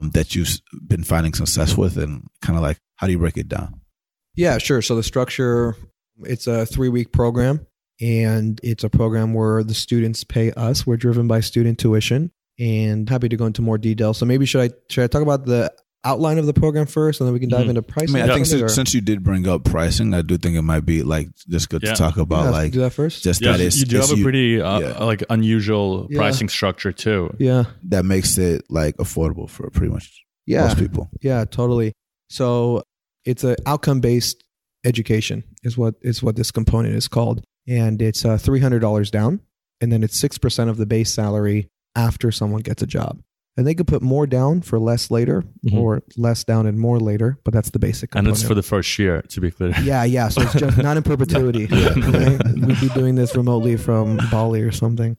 um, 0.00 0.10
that 0.10 0.34
you've 0.34 0.60
been 0.86 1.04
finding 1.04 1.34
success 1.34 1.76
with, 1.76 1.96
and 1.96 2.26
kind 2.42 2.56
of 2.56 2.62
like 2.62 2.78
how 2.96 3.06
do 3.06 3.12
you 3.12 3.18
break 3.18 3.36
it 3.36 3.48
down? 3.48 3.80
Yeah, 4.34 4.58
sure. 4.58 4.82
So 4.82 4.96
the 4.96 5.02
structure, 5.02 5.76
it's 6.22 6.46
a 6.46 6.66
three 6.66 6.88
week 6.88 7.12
program, 7.12 7.66
and 8.00 8.60
it's 8.62 8.84
a 8.84 8.90
program 8.90 9.34
where 9.34 9.62
the 9.62 9.74
students 9.74 10.24
pay 10.24 10.52
us. 10.52 10.86
We're 10.86 10.96
driven 10.96 11.28
by 11.28 11.40
student 11.40 11.78
tuition, 11.78 12.32
and 12.58 13.08
happy 13.08 13.28
to 13.28 13.36
go 13.36 13.46
into 13.46 13.62
more 13.62 13.78
detail. 13.78 14.14
So 14.14 14.26
maybe 14.26 14.46
should 14.46 14.72
I 14.72 14.74
should 14.90 15.04
I 15.04 15.06
talk 15.06 15.22
about 15.22 15.44
the 15.46 15.72
outline 16.04 16.38
of 16.38 16.46
the 16.46 16.52
program 16.54 16.86
first, 16.86 17.20
and 17.20 17.26
then 17.26 17.34
we 17.34 17.40
can 17.40 17.48
dive 17.48 17.66
Mhm. 17.66 17.70
into 17.70 17.80
I 17.80 17.92
pricing? 17.92 18.14
mean, 18.14 18.30
I 18.30 18.34
think 18.34 18.46
since, 18.46 18.74
since 18.74 18.94
you 18.94 19.00
did 19.00 19.22
bring 19.24 19.46
up 19.48 19.64
pricing, 19.64 20.14
I 20.14 20.22
do 20.22 20.36
think 20.38 20.56
it 20.56 20.62
might 20.62 20.86
be 20.86 21.02
like 21.02 21.28
just 21.48 21.68
good 21.68 21.82
Yeah. 21.82 21.92
to 21.92 21.96
talk 21.96 22.16
about 22.16 22.44
Yeah, 22.44 22.50
like 22.50 22.72
do 22.72 22.80
that 22.80 22.92
first. 22.92 23.22
just 23.24 23.40
Yeah, 23.42 23.52
that 23.52 23.60
is 23.60 23.80
you 23.80 23.86
do 23.86 23.96
have 23.98 24.10
a 24.12 24.16
pretty 24.22 24.60
uh, 24.60 24.78
yeah. 24.80 25.04
like 25.04 25.24
unusual 25.28 26.06
Yeah. 26.10 26.18
pricing 26.18 26.48
structure 26.48 26.92
too. 26.92 27.34
yeah, 27.38 27.64
that 27.88 28.04
makes 28.04 28.38
it 28.38 28.64
like 28.70 28.96
affordable 28.98 29.48
for 29.50 29.68
pretty 29.70 29.92
much 29.92 30.22
yeah, 30.46 30.64
most 30.66 30.78
people. 30.78 31.10
yeah, 31.20 31.44
totally. 31.44 31.92
So 32.30 32.82
it's 33.24 33.42
a 33.44 33.56
outcome 33.66 34.00
based 34.00 34.44
education 34.84 35.42
is 35.64 35.76
what 35.76 35.94
is 36.02 36.22
what 36.22 36.36
this 36.36 36.50
component 36.50 36.94
is 36.94 37.08
called, 37.08 37.42
and 37.66 38.00
it's 38.00 38.24
uh, 38.24 38.38
three 38.38 38.60
hundred 38.60 38.78
dollars 38.80 39.10
down. 39.10 39.40
and 39.80 39.92
then 39.92 40.02
it's 40.02 40.16
6% 40.20 40.68
of 40.68 40.76
the 40.76 40.86
base 40.86 41.14
salary 41.14 41.68
after 41.94 42.32
someone 42.32 42.62
gets 42.62 42.82
a 42.82 42.86
job. 42.86 43.20
And 43.58 43.66
they 43.66 43.74
could 43.74 43.88
put 43.88 44.02
more 44.02 44.24
down 44.26 44.62
for 44.62 44.78
less 44.78 45.10
later 45.10 45.42
Mhm. 45.66 45.76
or 45.78 46.02
less 46.16 46.44
down 46.44 46.64
and 46.66 46.78
more 46.78 47.00
later, 47.00 47.38
but 47.44 47.52
that's 47.52 47.70
the 47.70 47.80
basic 47.80 48.14
And 48.14 48.28
it's 48.28 48.42
for 48.42 48.54
the 48.54 48.62
first 48.62 48.96
year, 49.00 49.20
to 49.30 49.40
be 49.40 49.50
clear. 49.50 49.72
Yeah, 49.82 50.04
yeah. 50.04 50.28
So 50.28 50.42
it's 50.42 50.54
just 50.54 50.78
not 50.78 50.96
in 50.96 51.02
perpetuity. 51.12 51.66
We'd 52.66 52.80
be 52.80 52.88
doing 52.94 53.16
this 53.16 53.34
remotely 53.36 53.76
from 53.76 54.18
Bali 54.30 54.62
or 54.62 54.70
something. 54.72 55.16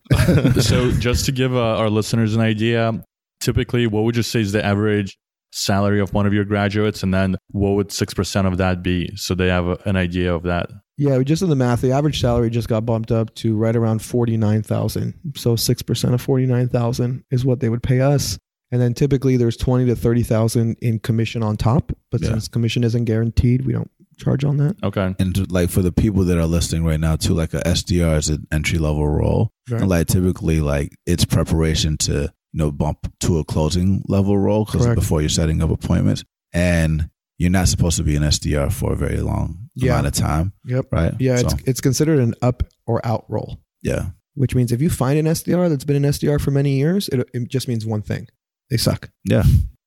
so 0.62 0.90
just 0.92 1.26
to 1.26 1.32
give 1.34 1.54
uh, 1.54 1.78
our 1.82 1.90
listeners 1.90 2.34
an 2.34 2.42
idea, 2.42 3.04
typically, 3.42 3.88
what 3.88 4.04
would 4.06 4.16
you 4.16 4.24
say 4.24 4.40
is 4.42 4.52
the 4.54 4.66
average 4.66 5.18
salary 5.52 6.00
of 6.00 6.14
one 6.14 6.26
of 6.26 6.34
your 6.34 6.46
graduates, 6.46 7.04
and 7.04 7.14
then 7.14 7.36
what 7.52 7.72
would 7.72 7.92
six 7.92 8.14
percent 8.14 8.48
of 8.48 8.58
that 8.58 8.82
be, 8.84 9.12
so 9.16 9.36
they 9.36 9.48
have 9.48 9.68
a, 9.68 9.78
an 9.86 9.96
idea 9.96 10.34
of 10.34 10.44
that? 10.44 10.70
Yeah, 11.00 11.18
we 11.18 11.24
just 11.24 11.40
did 11.40 11.50
the 11.50 11.56
math. 11.56 11.82
The 11.82 11.94
average 11.94 12.20
salary 12.20 12.50
just 12.50 12.68
got 12.68 12.86
bumped 12.86 13.12
up 13.12 13.34
to 13.36 13.56
right 13.56 13.76
around 13.76 14.02
forty 14.04 14.36
nine 14.38 14.62
thousand. 14.64 15.14
So 15.36 15.56
six 15.56 15.82
percent 15.82 16.14
of 16.14 16.22
forty 16.22 16.46
nine 16.46 16.68
thousand 16.70 17.24
is 17.32 17.46
what 17.46 17.62
they 17.62 17.70
would 17.70 17.82
pay 17.82 18.02
us. 18.02 18.38
And 18.72 18.80
then 18.82 18.94
typically 18.94 19.38
there's 19.38 19.58
twenty 19.58 19.86
to 19.88 19.96
thirty 19.96 20.24
thousand 20.24 20.78
in 20.82 21.00
commission 21.00 21.42
on 21.42 21.58
top. 21.58 21.92
But 22.12 22.22
Yeah. 22.22 22.30
since 22.32 22.48
commission 22.50 22.84
isn't 22.84 23.06
guaranteed, 23.06 23.66
we 23.66 23.74
don't 23.74 23.90
charge 24.18 24.44
on 24.44 24.58
that. 24.58 24.76
Okay. 24.84 25.16
And 25.18 25.50
like 25.52 25.70
for 25.70 25.82
the 25.82 25.94
people 25.94 26.26
that 26.26 26.38
are 26.38 26.46
listening 26.46 26.84
right 26.84 27.00
now, 27.00 27.16
too, 27.16 27.34
like 27.34 27.54
a 27.54 27.62
SDR 27.62 28.18
is 28.18 28.28
an 28.30 28.46
entry 28.52 28.78
level 28.78 29.08
role. 29.08 29.52
Right. 29.70 29.80
And 29.82 29.90
like 29.90 30.08
typically, 30.08 30.60
like 30.60 30.96
it's 31.06 31.24
preparation 31.26 31.98
to 32.00 32.14
you 32.52 32.58
know 32.58 32.72
bump 32.72 33.12
to 33.22 33.40
a 33.40 33.46
closing 33.46 34.04
level 34.08 34.38
role 34.38 34.66
because 34.66 34.86
before 34.96 35.22
you're 35.22 35.30
setting 35.30 35.64
up 35.64 35.70
appointments, 35.70 36.26
and 36.52 37.10
you're 37.38 37.50
not 37.50 37.70
supposed 37.70 37.96
to 37.96 38.04
be 38.04 38.18
an 38.18 38.24
SDR 38.24 38.70
for 38.72 38.94
very 38.96 39.22
long 39.22 39.69
Yeah. 39.82 39.94
amount 39.94 40.08
of 40.08 40.14
time, 40.14 40.54
Yep. 40.66 40.86
right? 40.92 41.14
Yeah, 41.20 41.38
So, 41.38 41.48
it's 41.48 41.56
it's 41.66 41.82
considered 41.82 42.20
an 42.20 42.36
up 42.42 42.64
or 42.88 43.06
out 43.06 43.26
role, 43.30 43.60
yeah, 43.82 44.10
which 44.36 44.56
means 44.56 44.72
if 44.72 44.82
you 44.82 44.90
find 44.90 45.18
an 45.20 45.26
SDR 45.28 45.70
that's 45.70 45.84
been 45.86 45.96
an 45.96 46.06
SDR 46.06 46.40
for 46.40 46.52
many 46.52 46.78
years, 46.78 47.08
it, 47.10 47.28
it 47.34 47.48
just 47.50 47.68
means 47.68 47.86
one 47.86 48.02
thing: 48.02 48.28
they 48.70 48.78
suck, 48.78 49.10
yeah, 49.26 49.44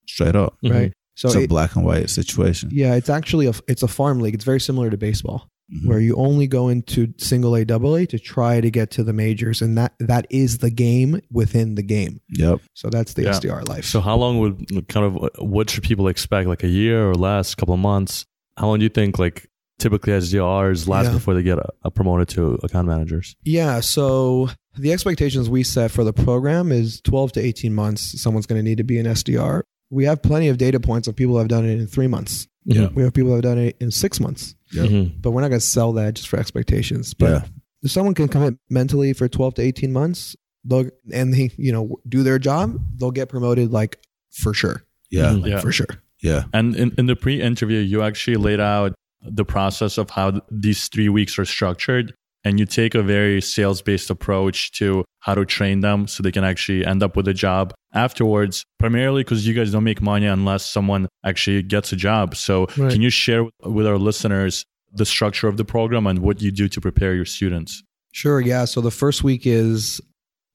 straight 0.09 0.37
up. 0.37 0.57
Mhm. 0.64 0.70
right? 0.72 0.92
So 1.14 1.28
it's 1.28 1.37
a 1.37 1.40
it- 1.42 1.48
black 1.48 1.76
and 1.76 1.85
white 1.85 2.09
situation. 2.11 2.70
yeah, 2.72 2.94
it's 2.94 3.11
actually 3.11 3.46
a 3.46 3.52
it's 3.68 3.83
a 3.83 3.88
farm 3.88 4.20
league. 4.20 4.35
It's 4.35 4.44
very 4.44 4.61
similar 4.61 4.90
to 4.90 4.96
baseball. 4.96 5.48
Mhm. 5.72 5.87
where 5.87 6.00
you 6.00 6.14
only 6.16 6.46
go 6.46 6.68
into 6.68 7.14
single 7.16 7.55
A, 7.57 7.64
double 7.64 7.94
A 7.96 8.05
to 8.07 8.18
try 8.18 8.61
to 8.61 8.70
get 8.70 8.90
to 8.90 9.02
the 9.05 9.12
majors, 9.14 9.62
and 9.62 9.78
that 9.78 9.94
that 10.00 10.26
is 10.28 10.59
the 10.59 10.68
game 10.70 11.20
within 11.31 11.76
the 11.76 11.83
game. 11.83 12.20
Yep. 12.37 12.61
So 12.74 12.90
that's 12.90 13.14
the 13.14 13.22
Yeah. 13.22 13.31
SDR 13.31 13.62
life. 13.66 13.87
So 13.87 14.00
how 14.02 14.16
long 14.16 14.38
would 14.40 14.88
kind 14.88 15.07
of 15.07 15.31
what 15.38 15.70
should 15.70 15.85
people 15.85 16.09
expect? 16.09 16.46
Like 16.48 16.62
a 16.62 16.68
year 16.68 17.09
or 17.09 17.14
less, 17.14 17.55
couple 17.55 17.72
of 17.72 17.81
months? 17.81 18.26
How 18.59 18.66
long 18.66 18.81
do 18.81 18.83
you 18.83 18.90
think 18.90 19.18
like 19.18 19.48
typically 19.82 20.12
SDRs 20.14 20.88
last 20.88 21.06
Yeah. 21.06 21.12
before 21.12 21.34
they 21.34 21.42
get 21.42 21.58
uh, 21.58 21.90
promoted 21.90 22.28
to 22.30 22.58
account 22.62 22.86
managers? 22.88 23.36
yeah, 23.44 23.80
so 23.80 24.48
the 24.78 24.92
expectations 24.92 25.50
we 25.50 25.62
set 25.62 25.90
for 25.90 26.04
the 26.04 26.12
program 26.12 26.72
is 26.72 27.00
12 27.02 27.32
to 27.32 27.40
18 27.40 27.74
months. 27.74 28.20
Someone's 28.20 28.46
going 28.46 28.58
to 28.58 28.62
need 28.62 28.78
to 28.78 28.84
be 28.84 28.98
an 28.98 29.06
SDR. 29.06 29.62
We 29.90 30.04
have 30.06 30.22
plenty 30.22 30.48
of 30.48 30.56
data 30.56 30.80
points 30.80 31.06
of 31.08 31.14
people 31.16 31.34
who 31.34 31.38
have 31.40 31.48
done 31.48 31.66
it 31.68 31.78
in 31.78 31.86
three 31.86 32.06
months. 32.06 32.48
Yeah. 32.64 32.88
We 32.94 33.02
have 33.02 33.12
people 33.12 33.28
who 33.30 33.34
have 33.34 33.42
done 33.42 33.58
it 33.58 33.76
in 33.80 33.90
six 33.90 34.20
months, 34.20 34.54
Yep. 34.72 34.88
Mhm. 34.88 35.12
but 35.20 35.32
we're 35.32 35.42
not 35.42 35.48
going 35.48 35.60
to 35.60 35.66
sell 35.66 35.92
that 35.94 36.14
just 36.14 36.28
for 36.28 36.38
expectations. 36.38 37.12
But 37.12 37.30
Yeah. 37.30 37.42
if 37.82 37.90
someone 37.90 38.14
can 38.14 38.28
commit 38.28 38.54
mentally 38.70 39.12
for 39.12 39.28
12 39.28 39.54
to 39.54 39.62
18 39.62 39.92
months, 39.92 40.36
they'll 40.64 40.88
and 41.12 41.34
they 41.34 41.50
you 41.58 41.72
know 41.72 41.98
do 42.08 42.22
their 42.22 42.38
job, 42.38 42.80
they'll 42.98 43.10
get 43.10 43.28
promoted 43.28 43.72
like 43.72 43.98
for 44.30 44.54
sure, 44.54 44.84
Yeah. 45.10 45.32
Mhm. 45.32 45.48
Yeah. 45.48 45.60
for 45.60 45.72
sure. 45.72 45.88
Yeah. 46.22 46.44
And 46.54 46.76
in, 46.76 46.92
in 46.96 47.06
the 47.06 47.16
pre-interview, 47.16 47.80
you 47.80 48.00
actually 48.00 48.36
laid 48.36 48.60
out 48.60 48.94
the 49.22 49.44
process 49.44 49.98
of 49.98 50.11
how 50.11 50.40
these 50.50 50.88
three 50.88 51.08
weeks 51.08 51.38
are 51.38 51.44
structured. 51.44 52.14
And 52.44 52.58
you 52.58 52.66
take 52.66 52.96
a 52.96 53.02
very 53.04 53.40
sales-based 53.40 54.11
approach 54.11 54.72
to 54.72 55.04
how 55.20 55.37
to 55.37 55.44
train 55.44 55.80
them 55.80 56.08
so 56.08 56.24
they 56.24 56.32
can 56.32 56.42
actually 56.42 56.85
end 56.85 57.00
up 57.00 57.14
with 57.16 57.28
a 57.28 57.35
job 57.35 57.72
afterwards, 57.94 58.64
primarily 58.80 59.22
because 59.22 59.46
you 59.46 59.54
guys 59.54 59.70
don't 59.70 59.85
make 59.85 60.02
money 60.02 60.26
unless 60.26 60.68
someone 60.68 61.08
actually 61.24 61.62
gets 61.62 61.92
a 61.92 61.96
job. 61.96 62.35
So 62.35 62.66
Right. 62.76 62.90
can 62.90 63.00
you 63.00 63.11
share 63.11 63.44
with 63.64 63.87
our 63.87 63.96
listeners 63.98 64.64
the 64.92 65.06
structure 65.06 65.46
of 65.46 65.56
the 65.56 65.64
program 65.64 66.06
and 66.08 66.18
what 66.18 66.42
you 66.42 66.50
do 66.50 66.68
to 66.68 66.80
prepare 66.80 67.14
your 67.14 67.24
students? 67.24 67.82
Sure, 68.12 68.40
yeah. 68.40 68.64
So 68.64 68.80
the 68.80 68.90
first 68.90 69.22
week 69.22 69.46
is 69.46 70.00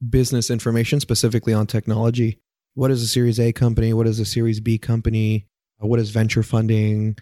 business 0.09 0.51
information 0.51 0.99
specifically 0.99 1.53
on 1.53 1.67
technology. 1.67 2.37
What 2.73 2.91
is 2.91 3.01
a 3.01 3.07
Series 3.07 3.39
A 3.39 3.53
company? 3.53 3.93
What 3.93 4.07
is 4.07 4.19
a 4.19 4.25
Series 4.25 4.59
B 4.59 4.77
company? 4.77 5.47
What 5.79 5.99
is 5.99 6.09
venture 6.09 6.43
funding? 6.43 7.15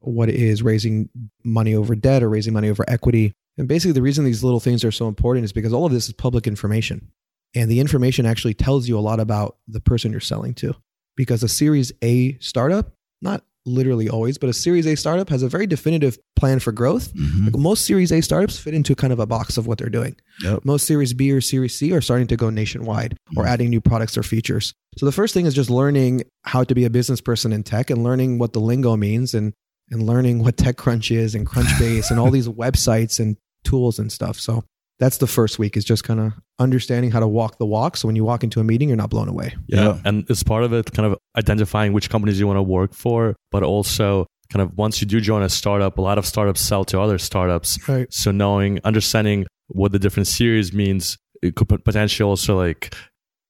What 0.00 0.28
is 0.28 0.62
raising 0.62 1.08
money 1.44 1.74
over 1.74 1.94
debt 1.94 2.22
or 2.22 2.28
raising 2.28 2.52
money 2.52 2.68
over 2.70 2.84
equity? 2.88 3.32
And 3.56 3.66
basically, 3.66 3.92
the 3.92 4.02
reason 4.02 4.24
these 4.24 4.44
little 4.44 4.60
things 4.60 4.84
are 4.84 4.92
so 4.92 5.08
important 5.08 5.44
is 5.44 5.52
because 5.52 5.72
all 5.72 5.86
of 5.86 5.92
this 5.92 6.06
is 6.06 6.12
public 6.14 6.46
information. 6.46 7.10
And 7.54 7.70
the 7.70 7.80
information 7.80 8.24
actually 8.26 8.54
tells 8.54 8.88
you 8.88 8.96
a 8.98 9.00
lot 9.00 9.18
about 9.20 9.56
the 9.66 9.80
person 9.80 10.12
you're 10.12 10.20
selling 10.20 10.54
to. 10.54 10.74
Because 11.16 11.42
a 11.42 11.48
Series 11.48 11.90
A 12.02 12.38
startup, 12.38 12.92
not 13.20 13.42
literally 13.66 14.08
always, 14.08 14.38
but 14.38 14.48
a 14.48 14.52
Series 14.52 14.86
A 14.86 14.94
startup 14.94 15.28
has 15.30 15.42
a 15.42 15.48
very 15.48 15.66
definitive 15.66 16.16
plan 16.36 16.58
for 16.60 16.70
growth 16.72 17.12
Mhm. 17.14 17.46
like 17.46 17.56
most 17.56 17.84
Series 17.84 18.12
A 18.12 18.20
startups 18.22 18.58
fit 18.58 18.72
into 18.72 18.94
kind 18.94 19.12
of 19.12 19.18
a 19.18 19.26
box 19.26 19.58
of 19.58 19.66
what 19.66 19.76
they're 19.78 19.90
doing. 19.90 20.14
Yep. 20.44 20.64
Most 20.64 20.86
Series 20.86 21.12
B 21.12 21.32
or 21.32 21.40
Series 21.40 21.74
C 21.74 21.92
are 21.92 22.00
starting 22.00 22.28
to 22.28 22.36
go 22.36 22.48
nationwide 22.50 23.16
or 23.36 23.44
Mhm. 23.44 23.48
adding 23.48 23.70
new 23.70 23.80
products 23.80 24.16
or 24.16 24.22
features. 24.22 24.72
So 24.96 25.04
the 25.06 25.12
first 25.12 25.34
thing 25.34 25.44
is 25.44 25.54
just 25.54 25.68
learning 25.70 26.22
how 26.44 26.62
to 26.64 26.74
be 26.74 26.84
a 26.84 26.90
business 26.90 27.20
person 27.20 27.52
in 27.52 27.62
tech 27.64 27.90
and 27.90 28.04
learning 28.04 28.38
what 28.38 28.52
the 28.52 28.60
lingo 28.60 28.96
means 28.96 29.34
and 29.34 29.52
and 29.90 30.04
learning 30.04 30.40
what 30.42 30.56
TechCrunch 30.56 31.14
is 31.14 31.34
and 31.34 31.46
Crunchbase 31.46 32.10
and 32.10 32.18
all 32.18 32.30
these 32.30 32.48
websites 32.64 33.20
and 33.20 33.36
tools 33.64 33.98
and 33.98 34.10
stuff. 34.10 34.38
So 34.38 34.64
that's 34.98 35.18
the 35.18 35.26
first 35.26 35.58
week 35.58 35.76
is 35.76 35.84
just 35.84 36.04
kind 36.04 36.20
of 36.20 36.32
understanding 36.58 37.10
how 37.10 37.20
to 37.20 37.28
walk 37.28 37.58
the 37.58 37.66
walk. 37.66 37.96
So 37.96 38.08
when 38.08 38.16
you 38.16 38.24
walk 38.24 38.42
into 38.42 38.60
a 38.60 38.64
meeting, 38.64 38.88
you're 38.88 38.96
not 38.96 39.10
blown 39.10 39.28
away. 39.28 39.54
Yeah. 39.66 39.98
And 40.04 40.28
it's 40.28 40.42
part 40.42 40.64
of 40.64 40.72
it 40.72 40.92
kind 40.92 41.12
of 41.12 41.18
identifying 41.36 41.92
which 41.92 42.10
companies 42.10 42.40
you 42.40 42.46
want 42.46 42.58
to 42.58 42.62
work 42.62 42.94
for, 42.94 43.36
but 43.50 43.62
also 43.62 44.26
kind 44.50 44.62
of 44.62 44.76
once 44.76 45.00
you 45.00 45.06
do 45.06 45.20
join 45.20 45.42
a 45.42 45.48
startup, 45.48 45.98
a 45.98 46.00
lot 46.00 46.18
of 46.18 46.26
startups 46.26 46.60
sell 46.60 46.84
to 46.86 47.00
other 47.00 47.18
startups. 47.18 47.78
Right. 47.88 48.12
So 48.12 48.32
knowing, 48.32 48.80
understanding 48.84 49.46
what 49.68 49.92
the 49.92 49.98
different 49.98 50.26
series 50.26 50.72
means, 50.72 51.16
it 51.42 51.54
could 51.54 51.68
potentially 51.84 52.28
also 52.28 52.56
like 52.56 52.94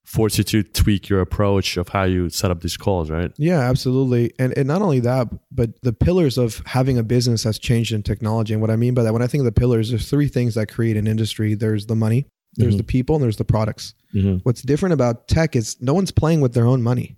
force 0.08 0.38
you 0.38 0.44
to 0.44 0.62
tweak 0.62 1.08
your 1.10 1.20
approach 1.20 1.76
of 1.76 1.88
how 1.90 2.04
you 2.04 2.30
set 2.30 2.50
up 2.50 2.62
these 2.62 2.76
calls, 2.78 3.10
right? 3.10 3.30
Yeah, 3.36 3.60
absolutely. 3.60 4.32
And 4.38 4.56
and 4.56 4.66
not 4.66 4.80
only 4.80 5.00
that, 5.00 5.28
but 5.52 5.70
the 5.82 5.92
pillars 5.92 6.38
of 6.38 6.62
having 6.64 6.96
a 6.96 7.02
business 7.02 7.44
has 7.44 7.58
changed 7.58 7.92
in 7.92 8.02
technology. 8.02 8.54
And 8.54 8.60
what 8.62 8.70
I 8.70 8.76
mean 8.76 8.94
by 8.94 9.02
that, 9.02 9.12
when 9.12 9.22
I 9.22 9.26
think 9.26 9.40
of 9.42 9.44
the 9.44 9.60
pillars, 9.60 9.90
there's 9.90 10.08
three 10.08 10.28
things 10.28 10.54
that 10.54 10.66
create 10.72 10.96
an 10.96 11.06
industry. 11.06 11.54
There's 11.54 11.86
the 11.86 11.94
money, 11.94 12.24
there's 12.54 12.74
Mhm. 12.74 12.78
the 12.78 12.84
people, 12.84 13.16
and 13.16 13.22
there's 13.22 13.36
the 13.36 13.44
products. 13.44 13.94
Mm-hmm. 14.14 14.36
What's 14.44 14.62
different 14.62 14.94
about 14.94 15.28
tech 15.28 15.54
is 15.54 15.76
no 15.80 15.92
one's 15.92 16.10
playing 16.10 16.40
with 16.40 16.54
their 16.54 16.66
own 16.66 16.82
money. 16.82 17.16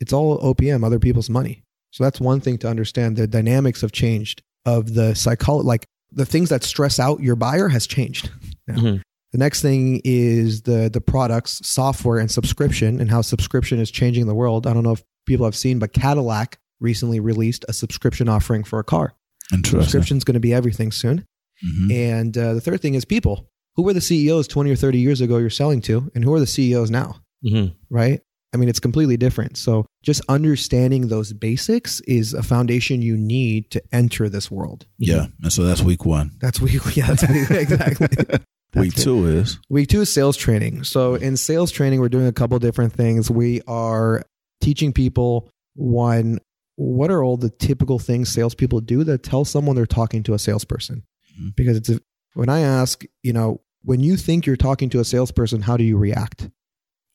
It's 0.00 0.12
all 0.12 0.38
OPM, 0.42 0.84
other 0.84 0.98
people's 0.98 1.30
money. 1.30 1.62
So 1.90 2.04
that's 2.04 2.20
one 2.20 2.40
thing 2.40 2.58
to 2.58 2.68
understand. 2.68 3.16
The 3.16 3.26
dynamics 3.26 3.80
have 3.80 3.92
changed 3.92 4.42
of 4.66 4.92
the 4.92 5.14
psychology, 5.14 5.66
like 5.66 5.86
the 6.12 6.26
things 6.26 6.50
that 6.50 6.62
stress 6.64 6.98
out 7.00 7.20
your 7.22 7.36
buyer 7.36 7.68
has 7.68 7.86
changed. 7.86 8.28
now. 8.68 8.74
Mhm. 8.76 9.00
The 9.36 9.44
next 9.44 9.60
thing 9.60 10.00
is 10.02 10.62
the 10.62 10.88
the 10.90 11.02
products, 11.02 11.60
software, 11.62 12.18
and 12.18 12.30
subscription, 12.30 13.02
and 13.02 13.10
how 13.10 13.20
subscription 13.20 13.78
is 13.78 13.90
changing 13.90 14.26
the 14.26 14.34
world. 14.34 14.66
I 14.66 14.72
don't 14.72 14.82
know 14.82 14.92
if 14.92 15.04
people 15.26 15.44
have 15.44 15.54
seen, 15.54 15.78
but 15.78 15.92
Cadillac 15.92 16.58
recently 16.80 17.20
released 17.20 17.62
a 17.68 17.74
subscription 17.74 18.30
offering 18.30 18.64
for 18.64 18.78
a 18.78 18.84
car. 18.84 19.12
Interesting. 19.52 19.82
Subscription's 19.82 20.24
going 20.24 20.36
to 20.36 20.40
be 20.40 20.54
everything 20.54 20.90
soon. 20.90 21.26
Mhm. 21.62 21.92
And 21.92 22.38
uh, 22.38 22.54
the 22.54 22.62
third 22.62 22.80
thing 22.80 22.94
is 22.94 23.04
people. 23.04 23.50
Who 23.74 23.82
were 23.82 23.92
the 23.92 24.00
CEOs 24.00 24.48
20 24.48 24.70
or 24.70 24.76
30 24.76 25.00
years 25.00 25.20
ago 25.20 25.36
you're 25.36 25.50
selling 25.50 25.82
to, 25.82 26.10
and 26.14 26.24
who 26.24 26.32
are 26.32 26.40
the 26.40 26.46
CEOs 26.46 26.90
now? 26.90 27.16
Mm-hmm. 27.44 27.74
Right? 27.90 28.22
I 28.54 28.56
mean, 28.56 28.70
it's 28.70 28.80
completely 28.80 29.18
different. 29.18 29.58
So 29.58 29.84
just 30.02 30.22
understanding 30.30 31.08
those 31.08 31.34
basics 31.34 32.00
is 32.06 32.32
a 32.32 32.42
foundation 32.42 33.02
you 33.02 33.18
need 33.18 33.70
to 33.72 33.82
enter 33.92 34.30
this 34.30 34.50
world. 34.50 34.86
Yeah. 34.96 35.26
And 35.42 35.52
so 35.52 35.62
that's 35.64 35.82
week 35.82 36.06
one. 36.06 36.30
That's 36.40 36.58
week. 36.58 36.80
Yeah, 36.96 37.08
that's 37.12 37.28
week, 37.28 37.50
exactly. 37.50 38.38
week 38.74 38.90
That's 38.92 39.00
it. 39.02 39.04
two 39.04 39.26
is 39.26 39.58
Week 39.70 39.88
two 39.88 40.00
is 40.02 40.12
sales 40.12 40.36
training. 40.36 40.84
So 40.84 41.14
in 41.14 41.36
sales 41.36 41.70
training, 41.70 42.00
we're 42.00 42.08
doing 42.08 42.26
a 42.26 42.32
couple 42.32 42.58
different 42.58 42.92
things. 42.92 43.30
We 43.30 43.60
are 43.66 44.22
teaching 44.60 44.92
people 44.92 45.50
one, 45.74 46.38
what 46.76 47.10
are 47.10 47.22
all 47.22 47.36
the 47.36 47.50
typical 47.50 47.98
things 47.98 48.28
salespeople 48.30 48.80
do 48.80 49.04
that 49.04 49.22
tell 49.22 49.44
someone 49.44 49.76
they're 49.76 49.86
talking 49.86 50.22
to 50.24 50.34
a 50.34 50.38
salesperson? 50.38 51.04
Mhm. 51.40 51.54
Because 51.56 51.76
it's 51.76 51.88
a, 51.88 52.00
when 52.34 52.48
I 52.48 52.60
ask, 52.60 53.04
you 53.22 53.32
know, 53.32 53.60
when 53.82 54.00
you 54.00 54.16
think 54.16 54.46
you're 54.46 54.56
talking 54.56 54.88
to 54.90 55.00
a 55.00 55.04
salesperson, 55.04 55.62
how 55.62 55.76
do 55.76 55.84
you 55.84 55.96
react? 55.96 56.50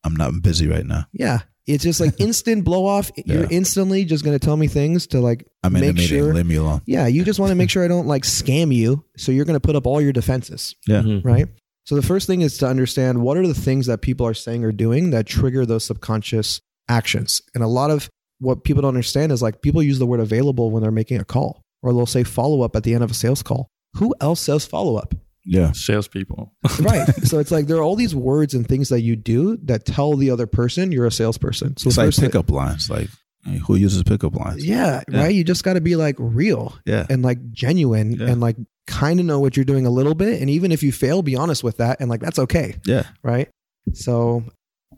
I'm 0.04 0.16
not 0.16 0.42
busy 0.42 0.68
right 0.68 0.86
now. 0.86 1.06
Yeah. 1.14 1.42
It's 1.67 1.84
just 1.84 2.00
like 2.00 2.13
instant 2.19 2.63
blow 2.63 2.86
off. 2.86 3.12
You're 3.26 3.47
instantly 3.50 4.06
just 4.06 4.24
going 4.24 4.38
to 4.38 4.43
tell 4.43 4.58
me 4.58 4.67
things 4.67 5.08
to 5.08 5.19
like 5.19 5.47
I'm 5.63 5.76
in 5.76 5.84
a 5.84 5.86
make 5.88 5.95
meeting. 5.97 6.19
sure. 6.19 6.34
Leave 6.34 6.45
me 6.45 6.56
alone. 6.56 6.82
Yeah. 6.86 7.08
You 7.08 7.24
just 7.24 7.39
want 7.39 7.52
to 7.52 7.56
make 7.56 7.69
sure 7.71 7.84
I 7.84 7.88
don't 7.88 8.08
like 8.08 8.24
scam 8.24 8.74
you. 8.74 9.06
So 9.17 9.32
you're 9.32 9.45
going 9.45 9.60
to 9.60 9.65
put 9.65 9.76
up 9.76 9.86
all 9.86 10.02
your 10.02 10.13
defenses. 10.13 10.76
Yeah. 10.88 11.02
Mm-hmm. 11.02 11.28
right? 11.28 11.47
So 11.86 11.95
the 11.95 12.02
first 12.02 12.28
thing 12.28 12.41
is 12.41 12.58
to 12.60 12.67
understand 12.67 13.21
what 13.21 13.38
are 13.38 13.47
the 13.47 13.54
things 13.54 13.88
that 13.88 14.02
people 14.02 14.26
are 14.28 14.34
saying 14.34 14.63
or 14.63 14.71
doing 14.71 15.10
that 15.12 15.26
trigger 15.26 15.65
those 15.65 15.84
subconscious 15.84 16.62
actions. 16.88 17.41
And 17.56 17.63
a 17.63 17.67
lot 17.67 17.91
of 17.91 18.10
what 18.39 18.63
people 18.63 18.82
don't 18.82 18.89
understand 18.89 19.32
is 19.32 19.41
like 19.41 19.62
people 19.62 19.82
use 19.84 20.00
the 20.00 20.06
word 20.06 20.19
available 20.19 20.71
when 20.71 20.82
they're 20.84 20.91
making 20.91 21.19
a 21.19 21.26
call, 21.26 21.62
or 21.82 21.93
they'll 21.93 22.06
say 22.06 22.24
follow 22.24 22.62
up 22.62 22.76
at 22.76 22.84
the 22.84 22.93
end 22.93 23.04
of 23.04 23.12
a 23.12 23.13
sales 23.15 23.43
call. 23.43 23.67
Who 23.97 24.15
else 24.21 24.39
says 24.41 24.65
follow 24.65 24.95
up? 24.95 25.13
Yeah. 25.45 25.71
salespeople. 25.71 26.54
right. 26.82 27.08
So 27.25 27.39
it's 27.39 27.51
like 27.51 27.67
there 27.67 27.77
are 27.77 27.84
all 27.84 27.95
these 27.95 28.13
words 28.15 28.54
and 28.54 28.67
things 28.67 28.89
that 28.89 29.01
you 29.01 29.15
do 29.15 29.58
that 29.63 29.86
tell 29.86 30.15
the 30.15 30.30
other 30.32 30.47
person 30.47 30.91
you're 30.91 31.06
a 31.08 31.12
salesperson. 31.12 31.77
So 31.77 31.88
It's 31.88 31.97
like 31.97 32.08
first 32.08 32.19
thing- 32.19 32.30
pickup 32.30 32.49
lines. 32.51 32.89
Like 32.89 33.10
hey, 33.43 33.58
who 33.58 33.75
uses 33.75 34.04
pickup 34.04 34.36
lines? 34.36 34.63
Yeah, 34.65 35.01
Yeah. 35.10 35.21
right. 35.23 35.34
You 35.34 35.43
just 35.43 35.63
got 35.63 35.73
to 35.73 35.82
be 35.82 35.95
like 35.95 36.15
real 36.19 36.75
Yeah. 36.86 37.08
and 37.10 37.23
like 37.23 37.39
genuine 37.51 38.13
Yeah. 38.13 38.27
and 38.27 38.39
like 38.39 38.56
kind 38.88 39.19
of 39.19 39.25
know 39.25 39.39
what 39.39 39.56
you're 39.58 39.65
doing 39.65 39.86
a 39.88 39.89
little 39.89 40.13
bit. 40.15 40.41
And 40.41 40.49
even 40.49 40.71
if 40.71 40.84
you 40.84 40.91
fail, 40.91 41.21
be 41.23 41.36
honest 41.36 41.63
with 41.63 41.77
that. 41.77 41.99
And 41.99 42.10
like 42.10 42.19
that's 42.21 42.38
okay. 42.39 42.75
Yeah. 42.86 43.04
Right. 43.23 43.49
So 43.93 44.43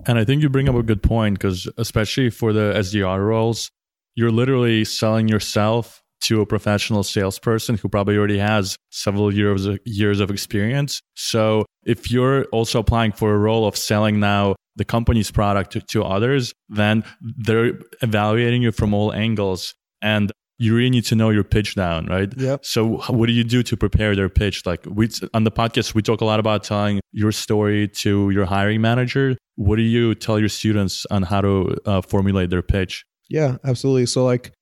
And 0.06 0.18
I 0.20 0.26
think 0.26 0.42
you 0.42 0.50
bring 0.50 0.68
up 0.68 0.76
a 0.76 0.84
good 0.84 1.02
point 1.02 1.36
because, 1.40 1.70
especially 1.78 2.30
for 2.30 2.52
the 2.52 2.74
SDR 2.76 3.26
roles, 3.26 3.72
you're 4.16 4.32
literally 4.32 4.84
selling 4.84 5.30
yourself 5.30 6.03
to 6.26 6.42
a 6.42 6.46
professional 6.46 7.04
salesperson 7.04 7.78
who 7.78 7.90
probably 7.90 8.18
already 8.18 8.38
has 8.38 8.78
several 8.92 9.34
years 9.34 9.66
of, 9.66 9.80
years 9.86 10.20
of 10.20 10.30
experience. 10.30 11.02
So 11.16 11.66
if 11.86 12.12
you're 12.12 12.46
also 12.46 12.80
applying 12.80 13.12
for 13.12 13.34
a 13.34 13.38
role 13.38 13.68
of 13.68 13.76
selling 13.76 14.20
now 14.20 14.56
the 14.76 14.86
company's 14.86 15.32
product 15.32 15.72
to, 15.74 15.82
to 15.82 16.04
others, 16.04 16.54
then 16.70 17.04
they're 17.22 17.80
evaluating 18.02 18.62
you 18.62 18.72
from 18.72 18.94
all 18.94 19.14
angles, 19.14 19.74
and 20.02 20.32
you 20.58 20.76
really 20.76 20.90
need 20.90 21.06
to 21.06 21.16
know 21.16 21.30
your 21.30 21.44
pitch 21.44 21.76
down, 21.76 22.06
right? 22.08 22.32
Yep. 22.36 22.66
So 22.66 22.98
what 23.08 23.28
do 23.28 23.34
you 23.34 23.44
do 23.44 23.64
to 23.64 23.78
prepare 23.78 24.16
their 24.16 24.30
pitch? 24.30 24.66
Like 24.66 24.86
we 24.86 25.10
on 25.34 25.44
the 25.44 25.52
podcast, 25.52 25.94
we 25.94 26.02
talk 26.02 26.22
a 26.22 26.26
lot 26.26 26.40
about 26.40 26.64
telling 26.64 27.02
your 27.12 27.32
story 27.32 27.88
to 27.88 28.30
your 28.30 28.46
hiring 28.46 28.82
manager. 28.82 29.36
What 29.56 29.76
do 29.76 29.84
you 29.84 30.16
tell 30.16 30.40
your 30.40 30.50
students 30.50 31.06
on 31.12 31.24
how 31.24 31.42
to 31.42 31.76
uh, 31.86 32.02
formulate 32.02 32.50
their 32.50 32.62
pitch? 32.62 33.04
yeah, 33.30 33.58
absolutely. 33.64 34.06
So 34.06 34.24
like, 34.24 34.54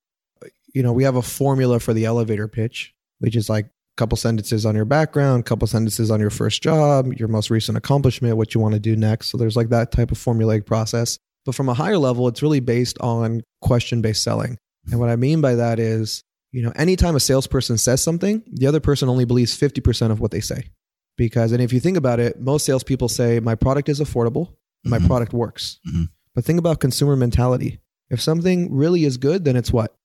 you 0.73 0.83
know, 0.83 0.93
we 0.93 1.03
have 1.03 1.15
a 1.15 1.21
formula 1.21 1.79
for 1.79 1.93
the 1.93 2.05
elevator 2.05 2.47
pitch, 2.47 2.93
which 3.19 3.35
is 3.35 3.49
like 3.49 3.65
a 3.65 3.69
couple 3.97 4.15
sentences 4.17 4.65
on 4.65 4.75
your 4.75 4.85
background, 4.85 5.41
a 5.41 5.43
couple 5.43 5.67
sentences 5.67 6.09
on 6.11 6.19
your 6.19 6.29
first 6.29 6.61
job, 6.63 7.13
your 7.13 7.27
most 7.27 7.49
recent 7.49 7.77
accomplishment, 7.77 8.37
what 8.37 8.53
you 8.53 8.61
want 8.61 8.73
to 8.73 8.79
do 8.79 8.95
next. 8.95 9.29
So 9.29 9.37
there's 9.37 9.55
like 9.57 9.69
that 9.69 9.91
type 9.91 10.11
of 10.11 10.17
formulaic 10.17 10.65
process. 10.65 11.17
But 11.45 11.55
from 11.55 11.69
a 11.69 11.73
higher 11.73 11.97
level, 11.97 12.27
it's 12.27 12.41
really 12.43 12.59
based 12.59 12.97
on 12.99 13.41
question 13.61 14.01
based 14.01 14.23
selling. 14.23 14.57
And 14.91 14.99
what 14.99 15.09
I 15.09 15.15
mean 15.15 15.41
by 15.41 15.55
that 15.55 15.79
is, 15.79 16.23
you 16.51 16.61
know, 16.61 16.71
anytime 16.75 17.15
a 17.15 17.19
salesperson 17.19 17.77
says 17.77 18.01
something, 18.03 18.43
the 18.51 18.67
other 18.67 18.79
person 18.79 19.09
only 19.09 19.25
believes 19.25 19.57
50% 19.57 20.11
of 20.11 20.19
what 20.19 20.31
they 20.31 20.41
say. 20.41 20.65
Because, 21.17 21.51
and 21.51 21.61
if 21.61 21.73
you 21.73 21.79
think 21.79 21.97
about 21.97 22.19
it, 22.19 22.39
most 22.39 22.65
salespeople 22.65 23.09
say, 23.09 23.39
my 23.39 23.55
product 23.55 23.89
is 23.89 23.99
affordable, 23.99 24.55
my 24.83 24.99
Mhm. 24.99 25.07
product 25.07 25.33
works. 25.33 25.79
Mhm. 25.87 26.09
But 26.33 26.45
think 26.45 26.59
about 26.59 26.79
consumer 26.79 27.15
mentality. 27.15 27.79
If 28.09 28.21
something 28.21 28.73
really 28.73 29.03
is 29.05 29.17
good, 29.17 29.45
then 29.45 29.55
it's 29.55 29.71
what? 29.71 29.95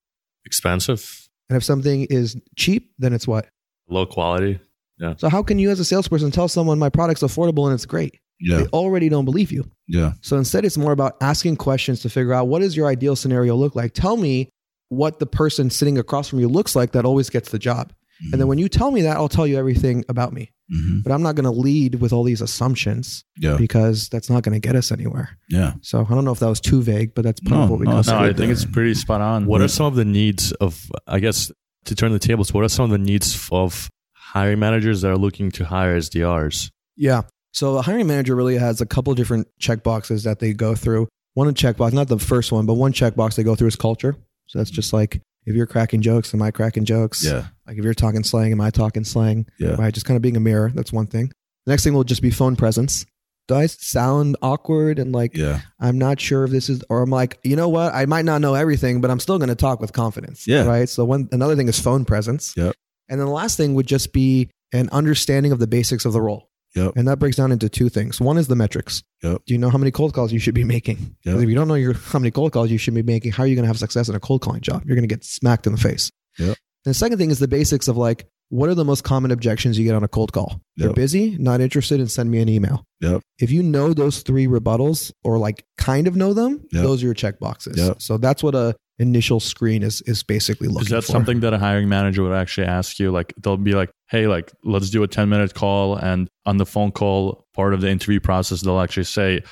Expensive, 0.46 1.28
And 1.50 1.56
if 1.56 1.64
something 1.64 2.06
is 2.08 2.40
cheap, 2.56 2.92
then 2.98 3.12
it's 3.12 3.26
what? 3.28 3.48
low 3.88 4.06
quality. 4.06 4.58
Yeah. 4.98 5.14
So 5.18 5.28
how 5.28 5.42
can 5.42 5.58
you 5.58 5.70
as 5.70 5.78
a 5.78 5.84
salesperson 5.84 6.30
tell 6.30 6.48
someone 6.48 6.78
my 6.78 6.88
product's 6.88 7.22
affordable 7.22 7.66
and 7.66 7.74
it's 7.74 7.86
great? 7.86 8.18
Yeah. 8.40 8.58
They 8.58 8.66
already 8.66 9.08
don't 9.08 9.24
believe 9.24 9.52
you. 9.52 9.70
Yeah. 9.86 10.12
So 10.22 10.36
instead, 10.36 10.64
it's 10.64 10.76
more 10.76 10.92
about 10.92 11.16
asking 11.20 11.56
questions 11.56 12.00
to 12.00 12.08
figure 12.08 12.32
out 12.32 12.48
what 12.48 12.60
does 12.62 12.76
your 12.76 12.86
ideal 12.86 13.14
scenario 13.14 13.54
look 13.54 13.76
like. 13.76 13.92
Tell 13.92 14.16
me 14.16 14.48
what 14.88 15.18
the 15.18 15.26
person 15.26 15.70
sitting 15.70 15.98
across 15.98 16.28
from 16.28 16.40
you 16.40 16.48
looks 16.48 16.74
like 16.74 16.92
that 16.92 17.04
always 17.04 17.30
gets 17.30 17.50
the 17.50 17.58
job. 17.58 17.92
And 18.32 18.40
then 18.40 18.46
when 18.48 18.58
you 18.58 18.68
tell 18.68 18.90
me 18.90 19.02
that, 19.02 19.16
I'll 19.16 19.28
tell 19.28 19.46
you 19.46 19.58
everything 19.58 20.04
about 20.08 20.32
me. 20.32 20.52
Mhm. 20.74 21.02
But 21.04 21.12
I'm 21.12 21.22
not 21.22 21.34
going 21.34 21.44
to 21.44 21.50
lead 21.50 21.96
with 21.96 22.12
all 22.12 22.24
these 22.24 22.40
assumptions 22.40 23.24
Yeah. 23.38 23.56
because 23.56 24.08
that's 24.08 24.30
not 24.30 24.42
going 24.42 24.54
to 24.54 24.66
get 24.66 24.74
us 24.74 24.90
anywhere. 24.90 25.38
Yeah. 25.50 25.74
So 25.82 26.04
I 26.08 26.14
don't 26.14 26.24
know 26.24 26.32
if 26.32 26.40
that 26.40 26.48
was 26.48 26.60
too 26.60 26.82
vague, 26.82 27.14
but 27.14 27.22
that's 27.24 27.40
part 27.40 27.58
No, 27.58 27.64
of 27.64 27.70
what 27.70 27.80
we 27.80 27.86
no, 27.86 28.00
No, 28.00 28.16
I 28.16 28.28
good 28.28 28.36
think 28.38 28.52
it's 28.52 28.64
pretty 28.64 28.94
spot 28.94 29.20
on. 29.20 29.46
What 29.46 29.60
are 29.60 29.68
some 29.68 29.86
of 29.86 29.94
the 29.94 30.04
needs 30.04 30.52
of, 30.52 30.90
I 31.06 31.20
guess, 31.20 31.52
to 31.84 31.94
turn 31.94 32.12
the 32.12 32.18
tables? 32.18 32.52
What 32.54 32.64
are 32.64 32.68
some 32.68 32.84
of 32.86 32.90
the 32.90 32.98
needs 32.98 33.48
of 33.52 33.88
hiring 34.14 34.58
managers 34.58 35.02
that 35.02 35.10
are 35.10 35.18
looking 35.18 35.50
to 35.52 35.66
hire 35.66 35.96
SDRs? 35.96 36.70
Yeah. 36.96 37.22
So 37.52 37.76
a 37.78 37.82
hiring 37.82 38.06
manager 38.06 38.34
really 38.34 38.56
has 38.56 38.80
a 38.80 38.86
couple 38.86 39.14
different 39.14 39.46
check 39.58 39.82
boxes 39.82 40.24
that 40.24 40.40
they 40.40 40.52
go 40.52 40.74
through. 40.74 41.06
One 41.34 41.52
checkbox, 41.54 41.92
not 41.92 42.08
the 42.08 42.18
first 42.18 42.50
one, 42.50 42.66
but 42.66 42.74
one 42.74 42.92
checkbox 42.92 43.36
they 43.36 43.42
go 43.44 43.54
through 43.54 43.68
is 43.68 43.76
culture. 43.76 44.16
So 44.46 44.58
that's 44.58 44.70
just 44.70 44.92
like 44.92 45.20
if 45.46 45.54
you're 45.54 45.66
cracking 45.66 46.02
jokes, 46.02 46.34
am 46.34 46.42
I 46.42 46.50
cracking 46.50 46.84
jokes? 46.84 47.24
Yeah. 47.24 47.46
Like 47.66 47.78
if 47.78 47.84
you're 47.84 47.94
talking 47.94 48.24
slang, 48.24 48.52
am 48.52 48.60
I 48.60 48.70
talking 48.70 49.04
slang? 49.04 49.46
Yeah. 49.58 49.76
Right. 49.76 49.94
Just 49.94 50.04
kind 50.06 50.16
of 50.16 50.22
being 50.22 50.36
a 50.36 50.40
mirror. 50.40 50.70
That's 50.74 50.92
one 50.92 51.06
thing. 51.06 51.32
The 51.64 51.72
next 51.72 51.84
thing 51.84 51.94
will 51.94 52.04
just 52.04 52.22
be 52.22 52.30
phone 52.30 52.56
presence. 52.56 53.06
Do 53.48 53.54
I 53.54 53.66
sound 53.66 54.36
awkward 54.42 54.98
and 54.98 55.12
like 55.12 55.36
Yeah. 55.36 55.60
I'm 55.78 55.98
not 55.98 56.20
sure 56.20 56.44
if 56.44 56.50
this 56.50 56.68
is, 56.68 56.82
or 56.90 57.00
I'm 57.02 57.10
like, 57.10 57.38
you 57.44 57.54
know 57.54 57.68
what? 57.68 57.94
I 57.94 58.04
might 58.06 58.24
not 58.24 58.40
know 58.40 58.54
everything, 58.54 59.00
but 59.00 59.10
I'm 59.10 59.20
still 59.20 59.38
going 59.38 59.48
to 59.48 59.54
talk 59.54 59.80
with 59.80 59.92
confidence. 59.92 60.46
Yeah. 60.48 60.64
Right. 60.64 60.88
So 60.88 61.04
one 61.04 61.28
another 61.30 61.54
thing 61.54 61.68
is 61.68 61.78
phone 61.78 62.04
presence. 62.04 62.52
Yep. 62.56 62.74
And 63.08 63.20
then 63.20 63.26
the 63.26 63.32
last 63.32 63.56
thing 63.56 63.74
would 63.74 63.86
just 63.86 64.12
be 64.12 64.50
an 64.72 64.88
understanding 64.90 65.52
of 65.52 65.60
the 65.60 65.68
basics 65.68 66.04
of 66.04 66.12
the 66.12 66.20
role. 66.20 66.50
Yep. 66.76 66.92
And 66.96 67.08
that 67.08 67.18
breaks 67.18 67.36
down 67.36 67.50
into 67.50 67.68
two 67.68 67.88
things. 67.88 68.20
One 68.20 68.36
is 68.38 68.46
the 68.48 68.54
metrics. 68.54 69.02
Yep. 69.22 69.42
Do 69.46 69.54
you 69.54 69.58
know 69.58 69.70
how 69.70 69.78
many 69.78 69.90
cold 69.90 70.14
calls 70.14 70.32
you 70.32 70.38
should 70.38 70.54
be 70.54 70.62
making? 70.64 71.16
Yep. 71.24 71.38
If 71.38 71.48
you 71.48 71.54
don't 71.54 71.66
know 71.68 71.74
your, 71.74 71.94
how 71.94 72.18
many 72.20 72.30
cold 72.30 72.52
calls 72.52 72.70
you 72.70 72.78
should 72.78 72.94
be 72.94 73.02
making, 73.02 73.32
how 73.32 73.42
are 73.42 73.46
you 73.46 73.54
going 73.56 73.64
to 73.64 73.68
have 73.68 73.78
success 73.78 74.08
in 74.08 74.14
a 74.14 74.20
cold 74.20 74.42
calling 74.42 74.60
job? 74.60 74.82
You're 74.86 74.94
going 74.94 75.08
to 75.08 75.12
get 75.12 75.24
smacked 75.24 75.66
in 75.66 75.72
the 75.72 75.80
face. 75.80 76.12
Yep. 76.38 76.48
And 76.48 76.56
the 76.84 76.94
second 76.94 77.18
thing 77.18 77.30
is 77.30 77.38
the 77.40 77.48
basics 77.48 77.88
of 77.88 77.96
like, 77.96 78.28
what 78.48 78.68
are 78.68 78.74
the 78.76 78.84
most 78.84 79.02
common 79.02 79.32
objections 79.32 79.76
you 79.76 79.84
get 79.84 79.96
on 79.96 80.04
a 80.04 80.08
cold 80.08 80.32
call? 80.32 80.60
They're 80.76 80.92
busy, 80.92 81.36
not 81.38 81.60
interested, 81.60 81.98
and 81.98 82.08
send 82.08 82.30
me 82.30 82.38
an 82.40 82.48
email. 82.48 82.84
Yep. 83.00 83.22
If 83.40 83.50
you 83.50 83.62
know 83.64 83.92
those 83.92 84.22
three 84.22 84.46
rebuttals 84.46 85.10
or 85.24 85.36
like 85.38 85.64
kind 85.78 86.06
of 86.06 86.14
know 86.14 86.32
them, 86.32 86.64
Yep. 86.72 86.82
those 86.84 87.02
are 87.02 87.06
your 87.06 87.14
check 87.14 87.40
boxes. 87.40 87.76
Yep. 87.76 88.00
So 88.02 88.18
that's 88.18 88.44
what 88.44 88.54
a 88.54 88.76
initial 88.98 89.40
screen 89.40 89.82
is 89.82 90.00
is 90.02 90.22
basically 90.22 90.68
looking 90.68 90.86
Is 90.86 90.90
that 90.90 91.04
for. 91.04 91.12
something 91.12 91.40
that 91.40 91.52
a 91.52 91.58
hiring 91.58 91.88
manager 91.88 92.22
would 92.22 92.32
actually 92.32 92.66
ask 92.66 92.98
you? 92.98 93.10
Like 93.10 93.34
they'll 93.42 93.56
be 93.56 93.72
like, 93.72 93.90
"Hey, 94.10 94.26
like 94.26 94.52
let's 94.64 94.90
do 94.90 95.02
a 95.02 95.08
ten 95.08 95.28
minute 95.28 95.54
call," 95.54 95.96
and 95.96 96.28
on 96.46 96.56
the 96.56 96.66
phone 96.66 96.92
call, 96.92 97.46
part 97.54 97.74
of 97.74 97.80
the 97.80 97.88
interview 97.90 98.20
process, 98.20 98.60
they'll 98.62 98.80
actually 98.80 99.04
say, 99.04 99.42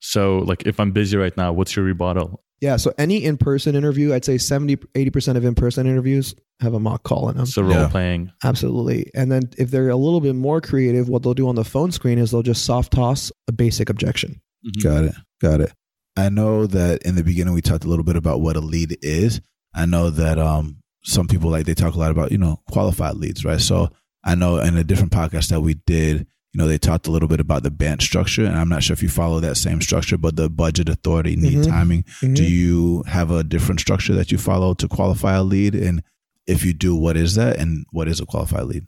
"So, 0.00 0.38
like, 0.38 0.62
if 0.66 0.78
I'm 0.80 0.92
busy 0.92 1.16
right 1.16 1.36
now, 1.36 1.52
what's 1.52 1.76
your 1.76 1.84
rebuttal?" 1.84 2.42
Yeah. 2.60 2.76
So 2.76 2.94
any 2.96 3.22
in 3.22 3.36
person 3.36 3.74
interview, 3.74 4.14
I'd 4.14 4.24
say 4.24 4.38
70, 4.38 4.76
80% 4.94 5.36
of 5.36 5.44
in 5.44 5.54
person 5.54 5.86
interviews 5.86 6.34
have 6.60 6.72
a 6.72 6.80
mock 6.80 7.02
call 7.02 7.28
in 7.28 7.36
them. 7.36 7.44
So 7.46 7.60
role 7.62 7.72
Yeah. 7.72 7.88
playing. 7.88 8.30
Absolutely. 8.42 9.10
And 9.14 9.30
then 9.30 9.50
if 9.58 9.70
they're 9.70 9.90
a 9.90 9.96
little 9.96 10.20
bit 10.20 10.34
more 10.34 10.62
creative, 10.62 11.08
what 11.10 11.22
they'll 11.24 11.34
do 11.34 11.48
on 11.48 11.56
the 11.56 11.64
phone 11.64 11.90
screen 11.90 12.16
is 12.16 12.30
they'll 12.30 12.42
just 12.44 12.64
soft 12.64 12.92
toss 12.92 13.30
a 13.48 13.52
basic 13.52 13.90
objection. 13.90 14.40
Got 14.82 15.04
it. 15.04 15.14
Got 15.42 15.60
it. 15.60 15.72
I 16.16 16.28
know 16.28 16.66
that 16.66 17.02
in 17.02 17.14
the 17.16 17.24
beginning 17.24 17.54
we 17.54 17.62
talked 17.62 17.84
a 17.84 17.88
little 17.88 18.04
bit 18.04 18.16
about 18.16 18.40
what 18.40 18.56
a 18.56 18.60
lead 18.60 18.96
is. 19.02 19.40
I 19.74 19.86
know 19.86 20.10
that 20.10 20.38
um 20.38 20.78
some 21.02 21.26
people 21.26 21.50
like 21.50 21.66
they 21.66 21.74
talk 21.74 21.94
a 21.94 21.98
lot 21.98 22.10
about, 22.10 22.32
you 22.32 22.38
know, 22.38 22.60
qualified 22.70 23.16
leads, 23.16 23.44
right? 23.44 23.60
So 23.60 23.90
I 24.24 24.34
know 24.34 24.58
in 24.58 24.76
a 24.76 24.84
different 24.84 25.12
podcast 25.12 25.48
that 25.48 25.60
we 25.60 25.74
did, 25.74 26.20
you 26.20 26.58
know, 26.58 26.66
they 26.66 26.78
talked 26.78 27.06
a 27.08 27.10
little 27.10 27.28
bit 27.28 27.40
about 27.40 27.62
the 27.62 27.70
BANT 27.70 28.00
structure. 28.00 28.46
And 28.46 28.56
I'm 28.56 28.68
not 28.70 28.82
sure 28.82 28.94
if 28.94 29.02
you 29.02 29.08
follow 29.10 29.40
that 29.40 29.56
same 29.56 29.80
structure, 29.82 30.16
but 30.16 30.36
the 30.36 30.48
budget 30.48 30.88
authority, 30.88 31.36
need 31.36 31.58
Mhm. 31.58 31.66
timing. 31.66 32.04
Mhm. 32.22 32.36
Do 32.36 32.44
you 32.44 33.02
have 33.06 33.30
a 33.30 33.44
different 33.44 33.80
structure 33.80 34.14
that 34.14 34.32
you 34.32 34.38
follow 34.38 34.72
to 34.74 34.88
qualify 34.88 35.34
a 35.34 35.42
lead? 35.42 35.74
And 35.74 36.02
if 36.46 36.64
you 36.64 36.72
do, 36.72 36.94
what 36.96 37.16
is 37.18 37.34
that? 37.34 37.58
And 37.58 37.84
what 37.90 38.08
is 38.08 38.18
a 38.20 38.24
qualified 38.24 38.64
lead? 38.64 38.86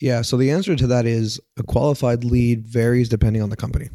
Yeah. 0.00 0.20
So 0.22 0.36
the 0.36 0.50
answer 0.52 0.76
to 0.76 0.86
that 0.88 1.06
is 1.06 1.40
a 1.56 1.62
qualified 1.64 2.22
lead 2.22 2.66
varies 2.68 3.08
depending 3.08 3.42
on 3.42 3.48
the 3.50 3.56
company. 3.56 3.88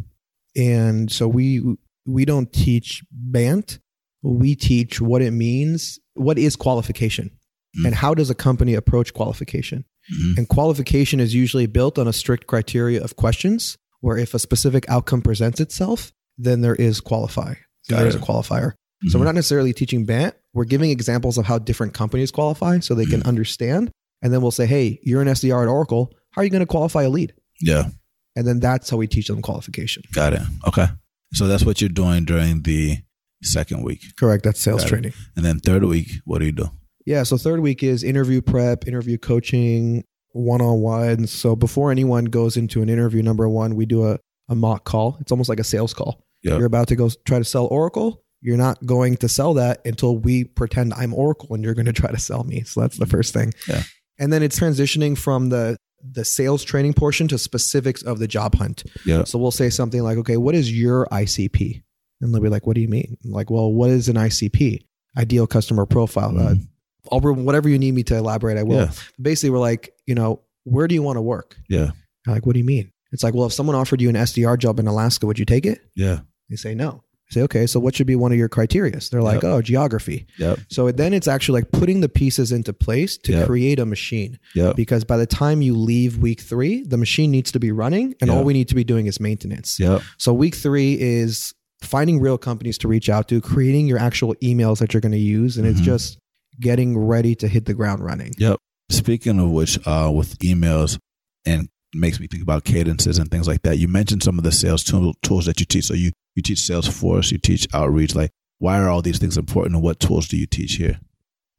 And 0.57 1.09
so 1.11 1.27
we 1.27 1.63
we 2.05 2.25
don't 2.25 2.51
teach 2.51 3.03
BANT. 3.11 3.79
We 4.23 4.55
teach 4.55 5.01
what 5.01 5.21
it 5.21 5.31
means, 5.31 5.99
what 6.13 6.37
is 6.37 6.55
qualification, 6.55 7.31
Mm. 7.79 7.85
and 7.87 7.95
how 7.95 8.13
does 8.13 8.29
a 8.29 8.35
company 8.35 8.73
approach 8.73 9.13
qualification. 9.13 9.85
Mhm. 10.13 10.37
And 10.39 10.49
qualification 10.49 11.19
is 11.19 11.33
usually 11.33 11.67
built 11.67 11.97
on 11.97 12.07
a 12.07 12.13
strict 12.13 12.45
criteria 12.47 13.01
of 13.01 13.15
questions 13.15 13.77
where 14.01 14.17
if 14.17 14.33
a 14.33 14.39
specific 14.39 14.83
outcome 14.89 15.21
presents 15.21 15.59
itself, 15.59 16.11
then 16.37 16.61
there 16.61 16.75
is 16.75 16.99
qualify. 16.99 17.53
So 17.83 17.95
there 17.95 18.07
is 18.07 18.15
a 18.15 18.19
qualifier. 18.19 18.73
So 19.07 19.17
we're 19.17 19.25
not 19.25 19.35
necessarily 19.35 19.73
teaching 19.73 20.05
BANT. 20.05 20.35
We're 20.53 20.65
giving 20.65 20.91
examples 20.91 21.37
of 21.37 21.45
how 21.45 21.57
different 21.59 21.93
companies 21.93 22.29
qualify 22.29 22.79
so 22.79 22.93
they 22.93 23.05
can 23.05 23.23
understand. 23.23 23.89
And 24.21 24.31
then 24.33 24.41
we'll 24.41 24.51
say, 24.51 24.65
hey, 24.67 24.99
you're 25.03 25.21
an 25.21 25.27
SDR 25.27 25.63
at 25.63 25.67
Oracle. 25.69 26.13
How 26.31 26.41
are 26.41 26.43
you 26.43 26.51
going 26.51 26.59
to 26.61 26.67
qualify 26.67 27.03
a 27.03 27.09
lead? 27.09 27.33
Yeah. 27.61 27.89
And 28.35 28.45
then 28.47 28.59
that's 28.59 28.89
how 28.89 28.97
we 28.97 29.07
teach 29.07 29.27
them 29.27 29.41
qualification. 29.41 30.03
Got 30.13 30.33
it. 30.33 30.41
Okay. 30.67 30.87
So 31.33 31.47
that's 31.47 31.63
what 31.63 31.81
you're 31.81 31.89
doing 31.89 32.25
during 32.25 32.63
the 32.63 32.97
second 33.43 33.83
week. 33.83 34.03
Correct. 34.19 34.43
That's 34.43 34.59
sales 34.59 34.81
Got 34.81 34.87
it. 34.87 34.89
training. 34.89 35.13
And 35.35 35.45
then 35.45 35.59
third 35.59 35.83
week, 35.83 36.09
what 36.25 36.39
do 36.39 36.45
you 36.45 36.51
do? 36.51 36.69
Yeah. 37.05 37.23
So 37.23 37.37
third 37.37 37.61
week 37.61 37.83
is 37.83 38.03
interview 38.03 38.41
prep, 38.41 38.87
interview 38.87 39.17
coaching, 39.17 40.03
one 40.33 40.61
on 40.61 40.81
one. 40.81 41.27
So 41.27 41.55
before 41.55 41.91
anyone 41.91 42.25
goes 42.25 42.57
into 42.57 42.81
an 42.81 42.89
interview, 42.89 43.23
number 43.23 43.49
one, 43.49 43.75
we 43.75 43.85
do 43.85 44.05
a, 44.05 44.19
a 44.49 44.55
mock 44.55 44.83
call. 44.83 45.17
It's 45.19 45.31
almost 45.31 45.49
like 45.49 45.59
a 45.59 45.63
sales 45.63 45.93
call. 45.93 46.23
Yep. 46.43 46.57
You're 46.57 46.67
about 46.67 46.87
to 46.89 46.95
go 46.95 47.09
try 47.25 47.39
to 47.39 47.45
sell 47.45 47.65
Oracle. 47.67 48.23
You're 48.41 48.57
not 48.57 48.83
going 48.85 49.17
to 49.17 49.29
sell 49.29 49.53
that 49.55 49.85
until 49.85 50.17
we 50.17 50.43
pretend 50.43 50.93
I'm 50.95 51.13
Oracle 51.13 51.53
and 51.53 51.63
you're 51.63 51.75
going 51.75 51.85
to 51.85 51.93
try 51.93 52.11
to 52.11 52.19
sell 52.19 52.43
me. 52.43 52.63
So 52.63 52.81
that's 52.81 52.97
the 52.97 53.05
first 53.05 53.33
thing. 53.33 53.53
Yeah. 53.67 53.83
And 54.19 54.33
then 54.33 54.41
it's 54.43 54.59
transitioning 54.59 55.17
from 55.17 55.49
the 55.49 55.77
the 56.09 56.25
sales 56.25 56.63
training 56.63 56.93
portion 56.93 57.27
to 57.29 57.37
specifics 57.37 58.01
of 58.03 58.19
the 58.19 58.27
job 58.27 58.55
hunt. 58.55 58.83
Yeah. 59.05 59.23
So 59.23 59.37
we'll 59.39 59.51
say 59.51 59.69
something 59.69 60.01
like, 60.03 60.17
okay, 60.19 60.37
what 60.37 60.55
is 60.55 60.71
your 60.71 61.05
ICP? 61.11 61.83
And 62.21 62.33
they'll 62.33 62.41
be 62.41 62.49
like, 62.49 62.67
what 62.67 62.75
do 62.75 62.81
you 62.81 62.87
mean? 62.87 63.17
I'm 63.23 63.31
like, 63.31 63.49
well, 63.49 63.71
what 63.71 63.89
is 63.89 64.07
an 64.09 64.15
ICP? 64.15 64.85
Ideal 65.17 65.47
customer 65.47 65.85
profile. 65.85 66.37
Uh, 66.37 66.53
Mhm. 66.55 66.67
I'll, 67.11 67.19
whatever 67.19 67.67
you 67.67 67.79
need 67.79 67.93
me 67.93 68.03
to 68.03 68.15
elaborate, 68.17 68.57
I 68.57 68.63
will. 68.63 68.77
Yeah. 68.77 68.91
Basically, 69.19 69.49
we're 69.49 69.57
like, 69.59 69.91
you 70.05 70.13
know, 70.13 70.41
where 70.65 70.87
do 70.87 70.93
you 70.93 71.01
want 71.01 71.17
to 71.17 71.21
work? 71.21 71.57
Yeah. 71.67 71.91
You're 72.27 72.35
like, 72.35 72.45
what 72.45 72.53
do 72.53 72.59
you 72.59 72.65
mean? 72.65 72.91
It's 73.11 73.23
like, 73.23 73.33
well, 73.33 73.47
if 73.47 73.53
someone 73.53 73.75
offered 73.75 73.99
you 74.01 74.09
an 74.09 74.15
SDR 74.15 74.57
job 74.57 74.79
in 74.79 74.85
Alaska, 74.87 75.25
would 75.25 75.39
you 75.39 75.45
take 75.45 75.65
it? 75.65 75.81
Yeah. 75.95 76.19
They 76.49 76.55
say 76.57 76.75
no. 76.75 77.03
Say, 77.31 77.41
okay, 77.43 77.65
so 77.65 77.79
what 77.79 77.95
should 77.95 78.07
be 78.07 78.15
one 78.15 78.31
of 78.33 78.37
your 78.37 78.49
criteria? 78.49 78.99
They're 79.09 79.21
like, 79.21 79.41
Yep. 79.41 79.43
oh, 79.45 79.61
geography. 79.61 80.27
Yep. 80.37 80.59
So 80.69 80.91
then 80.91 81.13
it's 81.13 81.27
actually 81.29 81.61
like 81.61 81.71
putting 81.71 82.01
the 82.01 82.09
pieces 82.09 82.51
into 82.51 82.73
place 82.73 83.17
to 83.19 83.31
Yep. 83.31 83.47
create 83.47 83.79
a 83.79 83.85
machine. 83.85 84.37
Yep. 84.53 84.75
Because 84.75 85.05
by 85.05 85.15
the 85.17 85.25
time 85.25 85.61
you 85.61 85.75
leave 85.75 86.17
week 86.17 86.41
three, 86.41 86.83
the 86.83 86.97
machine 86.97 87.31
needs 87.31 87.51
to 87.53 87.59
be 87.59 87.71
running 87.71 88.15
and 88.19 88.29
all 88.29 88.43
we 88.43 88.51
need 88.53 88.67
to 88.67 88.75
be 88.75 88.83
doing 88.83 89.05
is 89.07 89.19
maintenance. 89.21 89.79
Yep. 89.79 90.01
So 90.17 90.33
week 90.33 90.55
three 90.55 90.99
is 90.99 91.53
finding 91.81 92.19
real 92.19 92.37
companies 92.37 92.77
to 92.79 92.87
reach 92.87 93.09
out 93.09 93.27
to, 93.29 93.39
creating 93.41 93.87
your 93.87 93.97
actual 93.97 94.35
emails 94.43 94.79
that 94.79 94.93
you're 94.93 95.01
going 95.01 95.11
to 95.13 95.17
use, 95.17 95.57
and 95.57 95.65
it's 95.65 95.79
Mhm. 95.81 95.85
just 95.85 96.17
getting 96.59 96.97
ready 96.97 97.33
to 97.35 97.47
hit 97.47 97.65
the 97.65 97.73
ground 97.73 98.03
running. 98.03 98.33
Yep. 98.37 98.57
Speaking 98.91 99.39
of 99.39 99.49
which, 99.49 99.79
uh, 99.87 100.11
with 100.13 100.37
emails 100.39 100.97
and 101.45 101.69
makes 101.95 102.19
me 102.19 102.27
think 102.27 102.43
about 102.43 102.63
cadences 102.65 103.17
and 103.17 103.31
things 103.31 103.47
like 103.47 103.61
that. 103.63 103.77
You 103.79 103.87
mentioned 103.87 104.21
some 104.23 104.37
of 104.37 104.43
the 104.43 104.51
sales 104.51 104.83
tool, 104.83 105.13
tools 105.23 105.45
that 105.45 105.59
you 105.59 105.65
teach. 105.65 105.85
So 105.85 105.93
you 105.93 106.11
you 106.35 106.41
teach 106.41 106.59
Salesforce, 106.59 107.31
you 107.31 107.37
teach 107.37 107.67
outreach. 107.73 108.15
Like, 108.15 108.31
why 108.59 108.79
are 108.79 108.89
all 108.89 109.01
these 109.01 109.19
things 109.19 109.37
important, 109.37 109.75
and 109.75 109.83
what 109.83 109.99
tools 109.99 110.27
do 110.27 110.37
you 110.37 110.45
teach 110.45 110.73
here? 110.73 110.99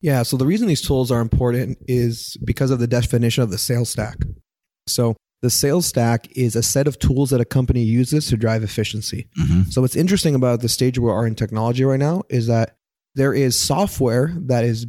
Yeah. 0.01 0.25
So 0.25 0.37
the 0.37 0.47
reason 0.47 0.67
these 0.67 0.83
tools 0.83 1.11
are 1.11 1.21
important 1.21 1.79
is 1.87 2.37
because 2.45 2.71
of 2.71 2.81
the 2.81 2.87
definition 2.89 3.43
of 3.43 3.51
the 3.51 3.59
sales 3.59 3.89
stack. 3.91 4.17
So 4.89 5.17
the 5.43 5.51
sales 5.51 5.87
stack 5.87 6.29
is 6.37 6.57
a 6.57 6.63
set 6.63 6.89
of 6.89 6.99
tools 6.99 7.31
that 7.31 7.41
a 7.41 7.45
company 7.45 7.83
uses 7.83 8.27
to 8.29 8.37
drive 8.37 8.63
efficiency. 8.63 9.29
Mm-hmm. 9.39 9.63
So 9.71 9.81
what's 9.81 9.97
interesting 9.97 10.35
about 10.35 10.61
the 10.61 10.69
stage 10.69 10.99
we 10.99 11.11
are 11.11 11.27
in 11.27 11.35
technology 11.35 11.85
right 11.85 12.01
now 12.01 12.23
is 12.29 12.49
that 12.49 12.77
there 13.15 13.33
is 13.33 13.59
software 13.59 14.33
that 14.37 14.65
is 14.65 14.87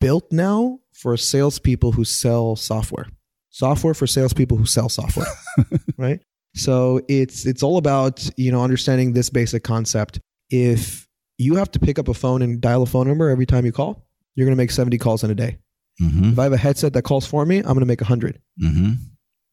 built 0.00 0.30
now 0.32 0.80
for 0.92 1.16
salespeople 1.16 1.92
who 1.92 2.04
sell 2.04 2.56
software. 2.56 3.06
Software 3.50 3.94
for 3.94 4.06
salespeople 4.06 4.56
who 4.56 4.66
sell 4.66 4.88
software. 4.88 5.26
right? 5.96 6.20
So 6.56 7.00
it's 7.08 7.46
it's 7.46 7.62
all 7.62 7.76
about, 7.78 8.28
you 8.36 8.50
know, 8.50 8.62
understanding 8.62 9.12
this 9.12 9.30
basic 9.30 9.62
concept. 9.62 10.18
If 10.50 11.06
you 11.38 11.56
have 11.56 11.70
to 11.72 11.78
pick 11.78 11.98
up 11.98 12.08
a 12.08 12.14
phone 12.14 12.42
and 12.42 12.60
dial 12.60 12.82
a 12.82 12.86
phone 12.86 13.06
number 13.08 13.28
every 13.30 13.46
time 13.46 13.66
you 13.66 13.72
call, 13.72 14.06
you're 14.34 14.46
gonna 14.46 14.56
make 14.56 14.70
70 14.70 14.96
calls 14.98 15.22
in 15.24 15.30
a 15.30 15.34
day. 15.34 15.58
Mm-hmm. 16.02 16.32
If 16.32 16.38
I 16.38 16.44
have 16.44 16.52
a 16.52 16.56
headset 16.58 16.92
that 16.94 17.02
calls 17.02 17.26
for 17.26 17.44
me, 17.46 17.58
I'm 17.58 17.74
gonna 17.74 17.84
make 17.86 18.00
100. 18.00 18.40
Mm-hmm. 18.62 18.92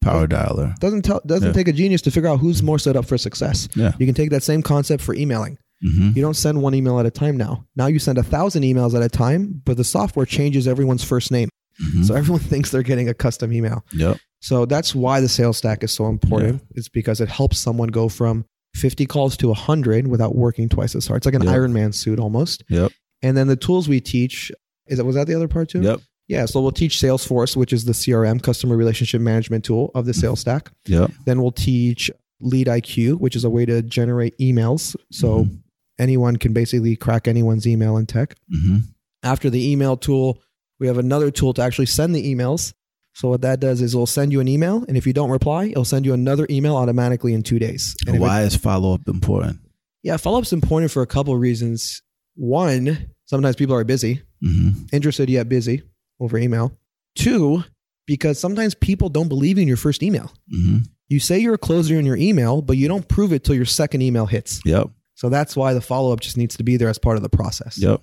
Power 0.04 0.28
dialer. 0.28 0.76
Doesn't 0.80 1.04
tell 1.04 1.22
doesn't 1.26 1.50
Yeah. 1.50 1.54
take 1.54 1.68
a 1.68 1.74
genius 1.74 2.02
to 2.04 2.12
figure 2.12 2.30
out 2.30 2.40
who's 2.40 2.62
more 2.64 2.80
set 2.80 2.96
up 2.96 3.06
for 3.06 3.18
success. 3.18 3.68
Yeah. 3.76 3.94
You 4.00 4.06
can 4.06 4.16
take 4.16 4.30
that 4.32 4.44
same 4.44 4.62
concept 4.62 5.02
for 5.04 5.14
emailing. 5.16 5.58
Mm-hmm. 5.86 6.12
You 6.16 6.22
don't 6.22 6.34
send 6.36 6.62
one 6.62 6.74
email 6.76 7.00
at 7.00 7.06
a 7.06 7.12
time 7.12 7.36
now. 7.38 7.66
Now 7.76 7.88
you 7.88 8.00
send 8.00 8.18
a 8.18 8.24
thousand 8.24 8.64
emails 8.64 8.94
at 8.96 9.02
a 9.02 9.10
time, 9.10 9.62
but 9.66 9.76
the 9.78 9.84
software 9.84 10.26
changes 10.26 10.68
everyone's 10.68 11.04
first 11.04 11.32
name. 11.32 11.50
Mm-hmm. 11.82 12.04
So 12.04 12.16
everyone 12.16 12.40
thinks 12.52 12.72
they're 12.72 12.84
getting 12.84 13.10
a 13.10 13.14
custom 13.14 13.52
email. 13.52 13.86
Yep. 13.94 14.18
So 14.44 14.66
that's 14.66 14.94
why 14.94 15.22
the 15.22 15.30
sales 15.30 15.58
stack 15.58 15.84
is 15.84 15.92
so 15.94 16.08
important. 16.08 16.62
It's 16.76 16.90
because 16.90 17.22
it 17.22 17.30
helps 17.30 17.58
someone 17.60 17.88
go 17.88 18.10
from 18.10 18.46
50 18.76 19.06
calls 19.06 19.38
to 19.38 19.48
100 19.48 20.08
without 20.08 20.36
working 20.36 20.68
twice 20.68 20.96
as 20.96 21.08
hard. 21.08 21.18
It's 21.20 21.26
like 21.26 21.36
an 21.36 21.44
Yep. 21.44 21.54
Iron 21.54 21.72
Man 21.74 21.94
suit 21.94 22.20
almost. 22.20 22.64
Yep. 22.70 22.92
And 23.22 23.38
then 23.38 23.48
the 23.48 23.56
tools 23.56 23.88
we 23.88 24.02
teach 24.02 24.52
is 24.88 24.98
that 24.98 25.06
was 25.06 25.16
that 25.16 25.28
the 25.28 25.34
other 25.36 25.48
part 25.48 25.70
too? 25.70 25.82
Yep. 25.82 26.02
Yeah, 26.28 26.46
so 26.46 26.62
we'll 26.62 26.72
teach 26.72 26.98
Salesforce, 26.98 27.56
which 27.56 27.72
is 27.72 27.86
the 27.86 27.94
CRM, 27.94 28.42
customer 28.42 28.76
relationship 28.76 29.22
management 29.22 29.64
tool 29.66 29.92
of 29.96 30.06
the 30.06 30.14
sales 30.14 30.40
stack. 30.42 30.72
Yep. 30.88 31.12
Then 31.26 31.42
we'll 31.42 31.52
teach 31.52 32.12
Lead 32.42 32.68
IQ, 32.68 33.20
which 33.20 33.36
is 33.38 33.46
a 33.46 33.50
way 33.50 33.66
to 33.66 33.82
generate 33.82 34.38
emails. 34.40 34.96
So 35.12 35.46
Mhm. 35.46 35.60
anyone 36.00 36.36
can 36.36 36.52
basically 36.52 36.96
crack 36.98 37.28
anyone's 37.30 37.66
email 37.66 37.96
in 37.98 38.06
tech. 38.08 38.36
Mm-hmm. 38.54 38.78
After 39.24 39.50
the 39.50 39.72
email 39.72 39.96
tool, 39.96 40.42
we 40.80 40.88
have 40.88 40.98
another 40.98 41.32
tool 41.32 41.54
to 41.54 41.62
actually 41.62 41.86
send 41.86 42.14
the 42.14 42.36
emails. 42.36 42.74
So 43.14 43.30
what 43.30 43.42
that 43.42 43.60
does 43.60 43.82
is 43.82 43.94
it'll 43.94 44.06
send 44.08 44.32
you 44.32 44.40
an 44.40 44.48
email, 44.48 44.84
and 44.88 44.98
if 44.98 45.06
you 45.06 45.14
don't 45.14 45.30
reply, 45.30 45.66
it'll 45.66 45.86
send 45.86 46.06
you 46.06 46.14
another 46.14 46.48
email 46.50 46.76
automatically 46.76 47.34
in 47.34 47.44
two 47.44 47.60
days. 47.60 47.96
And 48.08 48.20
Why 48.20 48.42
is 48.42 48.56
follow 48.56 48.94
up 48.94 49.08
important? 49.08 49.60
yeah, 50.02 50.18
follow 50.18 50.40
up's 50.40 50.52
important 50.52 50.92
for 50.92 51.02
a 51.02 51.08
couple 51.08 51.34
of 51.34 51.40
reasons. 51.40 52.02
One, 52.36 53.10
sometimes 53.26 53.56
people 53.56 53.76
are 53.76 53.84
busy, 53.84 54.22
Mm-hmm. 54.44 54.88
interested 54.92 55.30
yet 55.30 55.48
busy 55.48 55.84
over 56.20 56.38
email. 56.38 56.78
Two, 57.16 57.64
because 58.08 58.38
sometimes 58.40 58.76
people 58.76 59.08
don't 59.08 59.30
believe 59.30 59.58
in 59.58 59.68
your 59.70 59.78
first 59.78 60.04
email. 60.04 60.34
Mm-hmm. 60.54 60.80
You 61.08 61.20
say 61.22 61.40
you're 61.40 61.54
a 61.54 61.58
closer 61.60 61.98
in 61.98 62.06
your 62.06 62.18
email, 62.18 62.62
but 62.62 62.76
you 62.76 62.88
don't 62.90 63.08
prove 63.08 63.32
it 63.32 63.44
till 63.46 63.56
your 63.56 63.64
second 63.66 64.02
email 64.02 64.26
hits. 64.26 64.60
Yep. 64.66 64.90
So 65.16 65.30
that's 65.30 65.56
why 65.56 65.74
the 65.74 65.80
follow 65.82 66.12
up 66.12 66.20
just 66.20 66.36
needs 66.36 66.58
to 66.58 66.64
be 66.64 66.76
there 66.76 66.90
as 66.90 66.98
part 66.98 67.16
of 67.16 67.24
the 67.24 67.30
process. 67.30 67.78
Yep. 67.78 68.02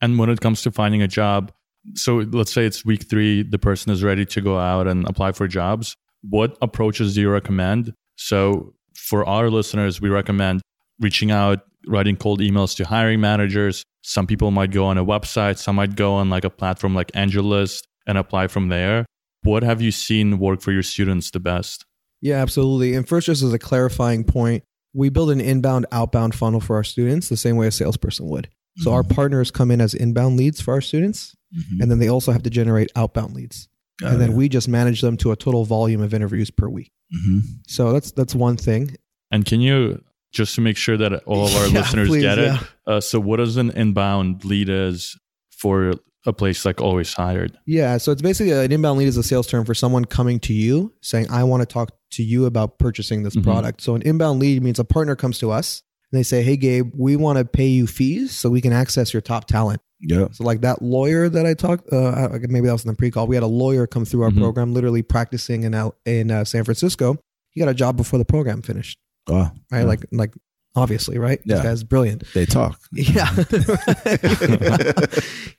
And 0.00 0.18
when 0.18 0.28
it 0.30 0.40
comes 0.40 0.62
to 0.62 0.70
finding 0.70 1.02
a 1.02 1.08
job, 1.08 1.50
so 1.94 2.18
let's 2.30 2.52
say 2.52 2.66
it's 2.66 2.84
week 2.84 3.08
three, 3.08 3.42
the 3.42 3.58
person 3.58 3.92
is 3.92 4.02
ready 4.02 4.24
to 4.26 4.40
go 4.40 4.58
out 4.58 4.86
and 4.86 5.08
apply 5.08 5.32
for 5.32 5.48
jobs. 5.48 5.96
What 6.22 6.56
approaches 6.60 7.14
do 7.14 7.22
you 7.22 7.30
recommend? 7.30 7.94
So 8.16 8.74
for 8.94 9.26
our 9.26 9.50
listeners, 9.50 10.00
we 10.00 10.08
recommend 10.08 10.60
reaching 11.00 11.30
out, 11.30 11.60
writing 11.86 12.16
cold 12.16 12.40
emails 12.40 12.76
to 12.76 12.84
hiring 12.84 13.20
managers. 13.20 13.82
Some 14.02 14.26
people 14.26 14.50
might 14.50 14.70
go 14.70 14.84
on 14.86 14.98
a 14.98 15.04
website, 15.04 15.58
some 15.58 15.76
might 15.76 15.96
go 15.96 16.14
on 16.14 16.30
like 16.30 16.44
a 16.44 16.50
platform 16.50 16.94
like 16.94 17.10
AngelList 17.12 17.84
and 18.06 18.18
apply 18.18 18.48
from 18.48 18.68
there. 18.68 19.06
What 19.42 19.62
have 19.62 19.80
you 19.80 19.90
seen 19.90 20.38
work 20.38 20.60
for 20.60 20.72
your 20.72 20.82
students 20.82 21.30
the 21.30 21.40
best? 21.40 21.86
Yeah, 22.20 22.36
absolutely. 22.36 22.94
And 22.94 23.08
first, 23.08 23.26
just 23.26 23.42
as 23.42 23.52
a 23.54 23.58
clarifying 23.58 24.24
point, 24.24 24.64
we 24.92 25.08
build 25.08 25.30
an 25.30 25.40
inbound 25.40 25.86
outbound 25.92 26.34
funnel 26.34 26.60
for 26.60 26.76
our 26.76 26.84
students 26.84 27.28
the 27.28 27.36
same 27.36 27.56
way 27.56 27.66
a 27.66 27.70
salesperson 27.70 28.28
would. 28.28 28.48
So 28.76 28.90
mm-hmm. 28.90 28.96
our 28.96 29.02
partners 29.02 29.50
come 29.50 29.70
in 29.70 29.80
as 29.80 29.94
inbound 29.94 30.36
leads 30.36 30.60
for 30.60 30.74
our 30.74 30.80
students, 30.80 31.34
Mhm. 31.56 31.80
and 31.82 31.90
then 31.90 31.98
they 31.98 32.08
also 32.08 32.32
have 32.32 32.42
to 32.44 32.50
generate 32.50 32.90
outbound 32.96 33.34
leads. 33.34 33.68
Got 34.00 34.12
and 34.12 34.20
then 34.20 34.30
it. 34.30 34.36
we 34.36 34.48
just 34.48 34.68
manage 34.68 35.00
them 35.00 35.16
to 35.18 35.32
a 35.32 35.36
total 35.36 35.64
volume 35.64 36.00
of 36.00 36.14
interviews 36.14 36.50
per 36.50 36.68
week. 36.68 36.90
Mhm. 37.14 37.40
So 37.66 37.92
that's 37.92 38.12
that's 38.12 38.34
one 38.34 38.56
thing. 38.56 38.96
And 39.30 39.44
can 39.44 39.60
you 39.60 40.02
just 40.32 40.54
to 40.54 40.60
make 40.60 40.76
sure 40.76 40.96
that 40.96 41.12
all 41.24 41.46
of 41.46 41.54
our 41.56 41.66
Yeah, 41.72 41.80
listeners 41.80 42.08
please, 42.08 42.22
get 42.22 42.38
it? 42.38 42.44
yeah. 42.52 42.62
Uh, 42.86 43.00
so, 43.00 43.18
what 43.20 43.36
does 43.38 43.56
an 43.56 43.70
inbound 43.72 44.44
lead 44.44 44.68
is 44.68 45.16
for 45.50 45.92
a 46.26 46.32
place 46.32 46.64
like 46.64 46.80
Always 46.80 47.12
Hired? 47.14 47.58
Yeah, 47.66 47.96
so 47.98 48.12
it's 48.12 48.22
basically 48.22 48.52
an 48.52 48.70
inbound 48.70 48.98
lead 48.98 49.08
is 49.08 49.16
a 49.16 49.22
sales 49.22 49.46
term 49.48 49.64
for 49.64 49.74
someone 49.74 50.04
coming 50.04 50.38
to 50.40 50.52
you 50.52 50.92
saying, 51.02 51.26
"I 51.30 51.42
want 51.44 51.62
to 51.62 51.66
talk 51.66 51.90
to 52.12 52.22
you 52.22 52.46
about 52.46 52.78
purchasing 52.78 53.22
this 53.24 53.34
Mhm. 53.36 53.42
product." 53.42 53.80
So 53.82 53.94
an 53.96 54.02
inbound 54.02 54.38
lead 54.40 54.62
means 54.62 54.78
a 54.78 54.84
partner 54.84 55.16
comes 55.16 55.38
to 55.40 55.50
us 55.50 55.82
and 56.12 56.18
they 56.18 56.22
say, 56.22 56.42
"Hey, 56.42 56.56
Gabe, 56.56 56.92
we 56.96 57.16
want 57.16 57.38
to 57.38 57.44
pay 57.44 57.68
you 57.68 57.86
fees 57.86 58.30
so 58.32 58.50
we 58.50 58.60
can 58.60 58.72
access 58.72 59.12
your 59.12 59.20
top 59.20 59.46
talent." 59.46 59.80
Yep. 60.02 60.34
So 60.34 60.44
like 60.44 60.62
that 60.62 60.80
lawyer 60.82 61.28
that 61.28 61.44
I 61.46 61.54
talked, 61.54 61.92
uh, 61.92 62.28
maybe 62.48 62.66
that 62.66 62.72
was 62.72 62.84
in 62.84 62.90
the 62.90 62.96
pre-call. 62.96 63.26
We 63.26 63.36
had 63.36 63.42
a 63.42 63.46
lawyer 63.48 63.86
come 63.86 64.04
through 64.04 64.22
our 64.22 64.30
Mhm. 64.30 64.38
program, 64.38 64.72
literally 64.72 65.02
practicing 65.02 65.64
in 65.64 65.74
L- 65.74 65.94
in 66.06 66.30
uh, 66.30 66.44
San 66.44 66.64
Francisco. 66.64 67.18
He 67.50 67.60
got 67.60 67.68
a 67.68 67.74
job 67.74 67.96
before 67.96 68.18
the 68.18 68.24
program 68.24 68.62
finished. 68.62 68.98
Oh, 69.26 69.34
Right, 69.70 69.80
yeah. 69.80 69.82
like 69.84 70.06
like 70.12 70.34
obviously, 70.74 71.18
right? 71.18 71.40
Yeah. 71.44 71.56
This 71.56 71.64
guy's 71.64 71.82
brilliant. 71.84 72.24
they 72.32 72.46
talk. 72.46 72.80
Yeah. 72.92 73.26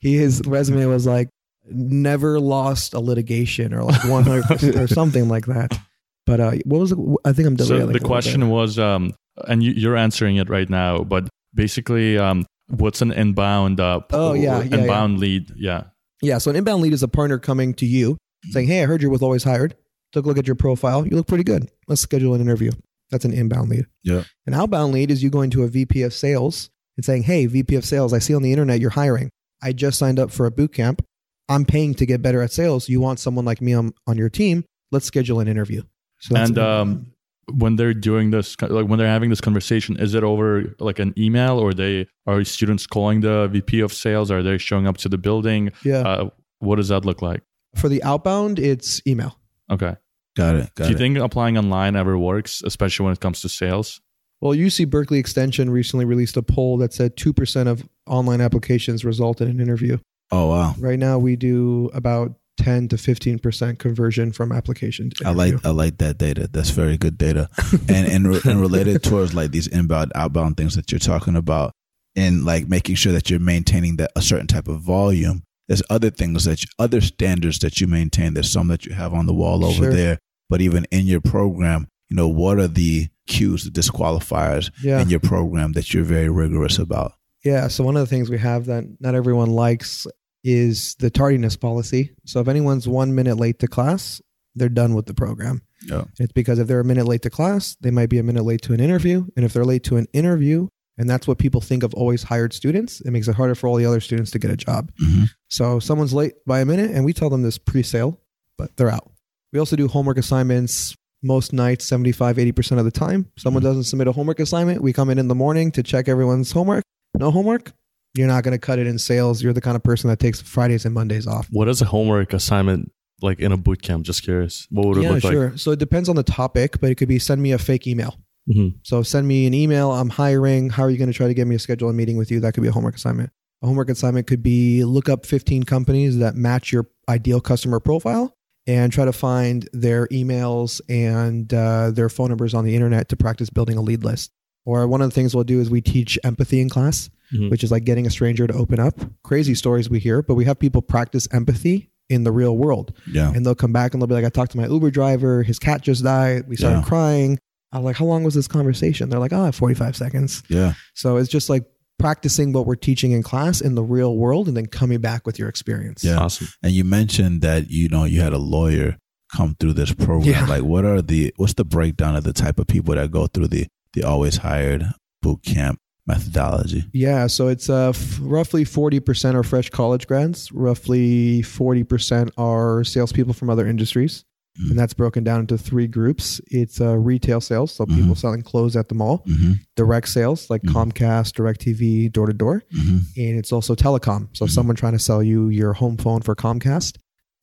he, 0.00 0.16
his 0.16 0.42
resume 0.46 0.86
was 0.86 1.06
like 1.06 1.28
never 1.70 2.40
lost 2.40 2.94
a 2.94 3.00
litigation 3.00 3.72
or 3.72 3.84
like 3.84 4.02
100 4.04 4.76
or 4.76 4.88
something 4.88 5.28
like 5.28 5.46
that. 5.46 5.78
But 6.26 6.40
uh, 6.40 6.52
what 6.64 6.78
was 6.80 6.92
it? 6.92 6.98
I 7.24 7.32
think 7.32 7.48
I'm 7.48 7.58
So 7.58 7.86
the 7.86 8.00
question 8.00 8.48
was, 8.48 8.78
um, 8.78 9.14
and 9.48 9.62
you, 9.62 9.72
you're 9.72 9.96
answering 9.96 10.36
it 10.36 10.48
right 10.48 10.68
now, 10.68 11.02
but 11.04 11.28
basically, 11.54 12.16
um, 12.18 12.46
what's 12.76 13.02
an 13.02 13.12
inbound? 13.12 13.80
Uh, 13.80 14.00
Oh, 14.10 14.32
yeah, 14.32 14.62
yeah, 14.62 14.76
inbound 14.76 15.18
lead. 15.18 15.52
Yeah. 15.56 15.84
Yeah. 16.20 16.38
So 16.38 16.50
an 16.50 16.56
inbound 16.56 16.82
lead 16.82 16.92
is 16.92 17.02
a 17.02 17.08
partner 17.08 17.38
coming 17.38 17.74
to 17.74 17.86
you 17.86 18.16
saying, 18.50 18.68
Hey, 18.68 18.82
I 18.82 18.86
heard 18.86 19.02
you're 19.02 19.10
with 19.10 19.22
Always 19.22 19.44
Hired. 19.44 19.76
Took 20.12 20.24
a 20.24 20.28
look 20.28 20.38
at 20.38 20.46
your 20.46 20.56
profile. 20.56 21.06
You 21.06 21.16
look 21.16 21.26
pretty 21.26 21.44
good. 21.44 21.70
Let's 21.88 22.00
schedule 22.00 22.34
an 22.34 22.40
interview. 22.40 22.70
That's 23.10 23.24
an 23.24 23.32
inbound 23.32 23.68
lead. 23.70 23.86
Yeah. 24.02 24.24
An 24.46 24.54
outbound 24.54 24.92
lead 24.92 25.10
is 25.10 25.22
you 25.22 25.30
going 25.30 25.50
to 25.50 25.62
a 25.64 25.68
VP 25.68 26.02
of 26.02 26.12
sales 26.14 26.70
and 26.96 27.04
saying, 27.04 27.24
Hey, 27.24 27.46
VP 27.46 27.74
of 27.76 27.84
sales, 27.84 28.12
I 28.12 28.18
see 28.18 28.34
on 28.34 28.42
the 28.42 28.52
internet 28.52 28.80
you're 28.80 28.90
hiring. 28.90 29.30
I 29.62 29.72
just 29.72 29.98
signed 29.98 30.18
up 30.18 30.30
for 30.30 30.46
a 30.46 30.50
boot 30.50 30.72
camp. 30.72 31.04
I'm 31.48 31.64
paying 31.64 31.94
to 31.94 32.06
get 32.06 32.22
better 32.22 32.40
at 32.42 32.52
sales. 32.52 32.88
You 32.88 33.00
want 33.00 33.20
someone 33.20 33.44
like 33.44 33.60
me 33.60 33.74
on, 33.74 33.92
on 34.06 34.16
your 34.16 34.28
team? 34.30 34.64
Let's 34.90 35.06
schedule 35.06 35.40
an 35.40 35.48
interview. 35.48 35.82
So 36.20 36.34
that's 36.34 36.50
And 36.50 36.58
an 36.58 36.64
um, 36.64 37.11
when 37.52 37.76
they're 37.76 37.94
doing 37.94 38.30
this, 38.30 38.56
like 38.60 38.86
when 38.86 38.98
they're 38.98 39.08
having 39.08 39.30
this 39.30 39.40
conversation, 39.40 39.96
is 39.98 40.14
it 40.14 40.22
over 40.22 40.74
like 40.78 40.98
an 40.98 41.12
email, 41.18 41.58
or 41.58 41.74
they 41.74 42.06
are 42.26 42.44
students 42.44 42.86
calling 42.86 43.20
the 43.20 43.48
VP 43.48 43.80
of 43.80 43.92
sales? 43.92 44.30
Are 44.30 44.42
they 44.42 44.58
showing 44.58 44.86
up 44.86 44.96
to 44.98 45.08
the 45.08 45.18
building? 45.18 45.70
yeah. 45.84 46.00
Uh, 46.00 46.30
what 46.60 46.76
does 46.76 46.88
that 46.88 47.04
look 47.04 47.22
like? 47.22 47.42
For 47.74 47.88
the 47.88 48.02
outbound, 48.04 48.58
it's 48.60 49.00
email. 49.06 49.38
Okay. 49.70 49.96
Got 50.36 50.54
it. 50.56 50.74
Got 50.76 50.84
Do 50.84 50.90
you 50.90 50.96
it. 50.96 50.98
think 50.98 51.18
applying 51.18 51.58
online 51.58 51.96
ever 51.96 52.16
works, 52.16 52.62
especially 52.64 53.04
when 53.04 53.12
it 53.14 53.20
comes 53.20 53.40
to 53.42 53.48
sales? 53.48 54.00
Well, 54.40 54.52
UC 54.52 54.88
Berkeley 54.88 55.18
Extension 55.18 55.70
recently 55.70 56.04
released 56.04 56.36
a 56.36 56.42
poll 56.42 56.76
that 56.78 56.92
said 56.92 57.16
2% 57.16 57.66
of 57.66 57.86
online 58.06 58.40
applications 58.40 59.04
result 59.04 59.40
in 59.40 59.48
an 59.48 59.60
interview. 59.60 59.98
oh 60.30 60.48
wow. 60.48 60.74
Right 60.78 60.98
now, 60.98 61.18
we 61.18 61.36
do 61.36 61.90
about 61.94 62.34
10 62.62 62.88
to 62.88 62.96
15% 62.96 63.78
conversion 63.78 64.32
from 64.32 64.52
application 64.52 65.10
to 65.10 65.26
I 65.28 65.30
like 65.32 65.54
I 65.64 65.70
like 65.70 65.98
that 65.98 66.18
data. 66.18 66.48
That's 66.50 66.70
very 66.70 66.96
good 66.96 67.18
data, 67.18 67.48
and 67.88 68.06
and 68.08 68.28
re- 68.28 68.40
and 68.44 68.60
related 68.60 69.02
towards 69.02 69.34
like 69.34 69.50
these 69.50 69.66
inbound 69.66 70.12
outbound 70.14 70.56
things 70.56 70.74
that 70.76 70.90
you're 70.92 70.98
talking 70.98 71.36
about, 71.36 71.72
and 72.16 72.44
like 72.44 72.68
making 72.68 72.94
sure 72.96 73.12
that 73.12 73.30
you're 73.30 73.40
maintaining 73.40 73.96
that 73.96 74.10
a 74.16 74.22
certain 74.22 74.46
type 74.46 74.68
of 74.68 74.80
volume. 74.80 75.42
There's 75.68 75.82
other 75.90 76.10
things 76.10 76.44
that 76.44 76.62
you, 76.62 76.68
other 76.78 77.00
standards 77.00 77.58
that 77.60 77.80
you 77.80 77.86
maintain. 77.86 78.34
There's 78.34 78.50
some 78.52 78.68
that 78.68 78.84
you 78.84 78.92
have 78.94 79.14
on 79.14 79.26
the 79.26 79.32
wall 79.34 79.64
over 79.64 79.84
Sure. 79.84 79.92
there, 79.92 80.18
but 80.50 80.60
even 80.60 80.84
in 80.90 81.06
your 81.06 81.20
program, 81.20 81.86
you 82.10 82.16
know, 82.16 82.28
what 82.28 82.58
are 82.58 82.68
the 82.68 83.08
cues, 83.26 83.64
the 83.64 83.70
disqualifiers 83.70 84.70
Yeah. 84.82 85.00
in 85.00 85.08
your 85.08 85.20
program 85.20 85.72
that 85.72 85.94
you're 85.94 86.04
very 86.04 86.28
rigorous 86.28 86.78
about? 86.78 87.12
Yeah. 87.44 87.68
So 87.68 87.84
one 87.84 87.96
of 87.96 88.00
the 88.02 88.06
things 88.06 88.28
we 88.28 88.38
have 88.38 88.66
that 88.66 88.84
not 89.00 89.14
everyone 89.14 89.50
likes 89.50 90.06
is 90.44 90.94
the 90.98 91.10
tardiness 91.10 91.56
policy. 91.56 92.12
So 92.24 92.40
if 92.40 92.48
anyone's 92.48 92.88
one 92.88 93.14
minute 93.14 93.36
late 93.36 93.58
to 93.60 93.68
class, 93.68 94.20
they're 94.54 94.68
done 94.68 94.94
with 94.94 95.06
the 95.06 95.14
program. 95.14 95.62
Yeah. 95.84 96.04
It's 96.18 96.32
because 96.32 96.58
if 96.58 96.66
they're 96.68 96.80
a 96.80 96.84
minute 96.84 97.06
late 97.06 97.22
to 97.22 97.30
class, 97.30 97.76
they 97.80 97.90
might 97.90 98.08
be 98.10 98.18
a 98.18 98.22
minute 98.22 98.44
late 98.44 98.62
to 98.62 98.72
an 98.74 98.80
interview. 98.80 99.26
And 99.36 99.44
if 99.44 99.52
they're 99.52 99.64
late 99.64 99.84
to 99.84 99.96
an 99.96 100.06
interview, 100.12 100.68
and 100.98 101.08
that's 101.08 101.26
what 101.26 101.38
people 101.38 101.60
think 101.60 101.82
of 101.82 101.94
always 101.94 102.22
hired 102.24 102.52
students, 102.52 103.00
it 103.00 103.10
makes 103.10 103.28
it 103.28 103.34
harder 103.34 103.54
for 103.54 103.66
all 103.66 103.76
the 103.76 103.86
other 103.86 104.00
students 104.00 104.30
to 104.32 104.38
get 104.38 104.50
a 104.50 104.56
job. 104.56 104.92
Mhm. 105.02 105.28
So 105.48 105.78
someone's 105.78 106.12
late 106.12 106.34
by 106.46 106.60
a 106.60 106.64
minute, 106.66 106.90
and 106.90 107.04
we 107.04 107.12
tell 107.12 107.30
them 107.30 107.42
this 107.42 107.58
pre 107.58 107.82
sale, 107.82 108.20
but 108.58 108.76
they're 108.76 108.90
out. 108.90 109.10
We 109.52 109.58
also 109.58 109.76
do 109.76 109.88
homework 109.88 110.18
assignments 110.18 110.94
most 111.22 111.52
nights, 111.52 111.84
75, 111.84 112.36
80% 112.36 112.78
of 112.80 112.84
the 112.84 112.90
time. 112.90 113.26
Someone 113.38 113.62
doesn't 113.62 113.84
submit 113.84 114.08
a 114.08 114.12
homework 114.12 114.40
assignment. 114.40 114.82
We 114.82 114.92
come 114.92 115.08
in 115.08 115.18
in 115.18 115.28
the 115.28 115.34
morning 115.36 115.70
to 115.72 115.82
check 115.82 116.08
everyone's 116.08 116.50
homework. 116.52 116.82
No 117.16 117.30
homework. 117.30 117.72
You're 118.14 118.28
not 118.28 118.44
going 118.44 118.52
to 118.52 118.58
cut 118.58 118.78
it 118.78 118.86
in 118.86 118.98
sales. 118.98 119.42
You're 119.42 119.52
the 119.52 119.60
kind 119.60 119.76
of 119.76 119.82
person 119.82 120.10
that 120.10 120.18
takes 120.18 120.40
Fridays 120.40 120.84
and 120.84 120.94
Mondays 120.94 121.26
off. 121.26 121.48
What 121.50 121.68
is 121.68 121.80
a 121.80 121.86
homework 121.86 122.32
assignment 122.32 122.92
like 123.22 123.38
in 123.40 123.52
a 123.52 123.56
boot 123.56 123.80
camp? 123.82 124.04
Just 124.04 124.22
curious. 124.22 124.66
What 124.70 124.86
would 124.86 124.98
it 124.98 125.02
yeah, 125.04 125.10
look 125.10 125.24
like? 125.24 125.32
sure. 125.32 125.56
So 125.56 125.70
it 125.70 125.78
depends 125.78 126.08
on 126.08 126.16
the 126.16 126.22
topic, 126.22 126.80
but 126.80 126.90
it 126.90 126.96
could 126.96 127.08
be 127.08 127.18
send 127.18 127.42
me 127.42 127.52
a 127.52 127.58
fake 127.58 127.86
email. 127.86 128.18
Mhm. 128.48 128.74
So 128.82 129.02
send 129.02 129.26
me 129.26 129.46
an 129.46 129.54
email. 129.54 129.92
I'm 129.92 130.10
hiring. 130.10 130.68
How 130.68 130.82
are 130.82 130.90
you 130.90 130.98
going 130.98 131.10
to 131.10 131.16
try 131.16 131.28
to 131.28 131.34
get 131.34 131.46
me 131.46 131.54
to 131.54 131.58
schedule 131.58 131.88
a 131.88 131.92
meeting 131.92 132.16
with 132.16 132.30
you? 132.30 132.40
That 132.40 132.54
could 132.54 132.62
be 132.62 132.68
a 132.68 132.72
homework 132.72 132.96
assignment. 132.96 133.30
A 133.62 133.66
homework 133.66 133.88
assignment 133.88 134.26
could 134.26 134.42
be 134.42 134.84
look 134.84 135.08
up 135.08 135.24
15 135.24 135.62
companies 135.62 136.18
that 136.18 136.34
match 136.34 136.72
your 136.72 136.88
ideal 137.08 137.40
customer 137.40 137.78
profile 137.78 138.36
and 138.66 138.92
try 138.92 139.04
to 139.04 139.12
find 139.12 139.68
their 139.72 140.08
emails 140.08 140.80
and 140.88 141.52
uh, 141.54 141.90
their 141.92 142.08
phone 142.08 142.28
numbers 142.28 142.54
on 142.54 142.64
the 142.64 142.74
internet 142.74 143.08
to 143.08 143.16
practice 143.16 143.50
building 143.50 143.76
a 143.76 143.80
lead 143.80 144.04
list. 144.04 144.32
Or 144.64 144.86
one 144.86 145.00
of 145.02 145.10
the 145.10 145.14
things 145.14 145.34
we'll 145.34 145.44
do 145.44 145.60
is 145.60 145.70
we 145.70 145.80
teach 145.80 146.18
empathy 146.24 146.60
in 146.60 146.68
class, 146.68 147.10
Mhm. 147.34 147.50
which 147.50 147.64
is 147.64 147.70
like 147.70 147.84
getting 147.84 148.06
a 148.06 148.10
stranger 148.10 148.46
to 148.46 148.52
open 148.54 148.78
up. 148.78 148.94
Crazy 149.24 149.54
stories 149.54 149.90
we 149.90 149.98
hear, 149.98 150.22
but 150.22 150.34
we 150.34 150.44
have 150.44 150.58
people 150.58 150.82
practice 150.82 151.26
empathy 151.32 151.90
in 152.08 152.24
the 152.24 152.32
real 152.32 152.56
world 152.56 152.92
Yeah. 153.10 153.32
and 153.34 153.44
they'll 153.46 153.54
come 153.54 153.72
back 153.72 153.92
and 153.94 154.00
they'll 154.02 154.06
be 154.06 154.14
like, 154.14 154.24
I 154.24 154.28
talked 154.28 154.52
to 154.52 154.58
my 154.58 154.66
Uber 154.66 154.90
driver, 154.90 155.42
his 155.42 155.58
cat 155.58 155.82
just 155.82 156.04
died. 156.04 156.44
We 156.46 156.56
started 156.56 156.78
Yeah. 156.78 156.84
crying. 156.84 157.38
I'm 157.72 157.82
like, 157.84 157.96
how 157.96 158.04
long 158.04 158.22
was 158.22 158.34
this 158.34 158.46
conversation? 158.48 159.08
They're 159.08 159.18
like, 159.20 159.32
oh, 159.32 159.50
45 159.50 159.96
seconds. 159.96 160.42
Yeah. 160.48 160.74
So 160.94 161.16
it's 161.16 161.30
just 161.30 161.48
like 161.48 161.64
practicing 161.98 162.52
what 162.52 162.66
we're 162.66 162.74
teaching 162.74 163.12
in 163.12 163.22
class 163.22 163.60
in 163.60 163.74
the 163.76 163.82
real 163.82 164.16
world 164.16 164.48
and 164.48 164.56
then 164.56 164.66
coming 164.66 165.00
back 165.00 165.26
with 165.26 165.38
your 165.38 165.48
experience. 165.48 166.04
Yeah. 166.04 166.18
Awesome. 166.18 166.48
And 166.62 166.72
you 166.72 166.84
mentioned 166.84 167.40
that 167.42 167.70
you 167.70 167.88
know 167.88 168.04
you 168.04 168.20
had 168.20 168.32
a 168.32 168.38
lawyer 168.38 168.96
come 169.34 169.56
through 169.58 169.72
this 169.72 169.92
program. 169.92 170.28
Yeah. 170.30 170.46
Like, 170.46 170.62
what 170.64 170.84
are 170.84 171.00
the 171.00 171.32
what's 171.36 171.54
the 171.54 171.64
breakdown 171.64 172.14
of 172.16 172.24
the 172.24 172.32
type 172.34 172.58
of 172.58 172.66
people 172.66 172.94
that 172.94 173.10
go 173.10 173.26
through 173.26 173.48
the 173.48 173.66
the 173.94 174.02
always 174.04 174.38
hired 174.38 174.86
boot 175.22 175.42
camp 175.44 175.78
methodology? 176.06 176.84
Yeah, 176.92 177.26
so 177.28 177.48
it's 177.48 177.70
uh, 177.70 177.90
f- 177.90 178.18
roughly 178.20 178.64
40% 178.64 179.34
are 179.34 179.42
fresh 179.42 179.70
college 179.70 180.06
grads, 180.06 180.50
roughly 180.52 181.42
40% 181.42 182.30
are 182.36 182.84
salespeople 182.84 183.34
from 183.34 183.50
other 183.50 183.66
industries. 183.66 184.24
Mm. 184.60 184.70
And 184.70 184.78
that's 184.78 184.92
broken 184.92 185.24
down 185.24 185.40
into 185.40 185.56
three 185.56 185.86
groups. 185.86 186.38
It's 186.48 186.78
uh, 186.78 186.98
retail 186.98 187.40
sales, 187.40 187.72
so 187.72 187.86
people 187.86 188.14
Mhm. 188.14 188.18
selling 188.18 188.42
clothes 188.42 188.76
at 188.76 188.90
the 188.90 188.94
mall, 188.94 189.24
Mm-hmm. 189.26 189.52
direct 189.76 190.10
sales 190.10 190.50
like 190.50 190.60
Mhm. 190.62 190.74
Comcast, 190.74 191.32
DirecTV, 191.36 192.12
door 192.12 192.26
to 192.26 192.34
door, 192.34 192.62
Mm-hmm. 192.76 192.98
and 193.16 193.38
it's 193.38 193.50
also 193.50 193.74
telecom. 193.74 194.28
So 194.34 194.44
Mhm. 194.44 194.50
someone 194.50 194.76
trying 194.76 194.92
to 194.92 194.98
sell 194.98 195.22
you 195.22 195.48
your 195.48 195.72
home 195.72 195.96
phone 195.96 196.20
for 196.20 196.34
Comcast, 196.34 196.98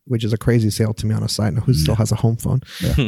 which 0.10 0.24
is 0.24 0.34
a 0.34 0.38
crazy 0.38 0.70
sale 0.70 0.94
to 0.94 1.06
me 1.06 1.16
on 1.16 1.24
a 1.24 1.30
side 1.30 1.54
note. 1.54 1.64
Who 1.64 1.74
still 1.74 1.96
has 1.96 2.12
a 2.12 2.16
home 2.16 2.36
phone? 2.36 2.60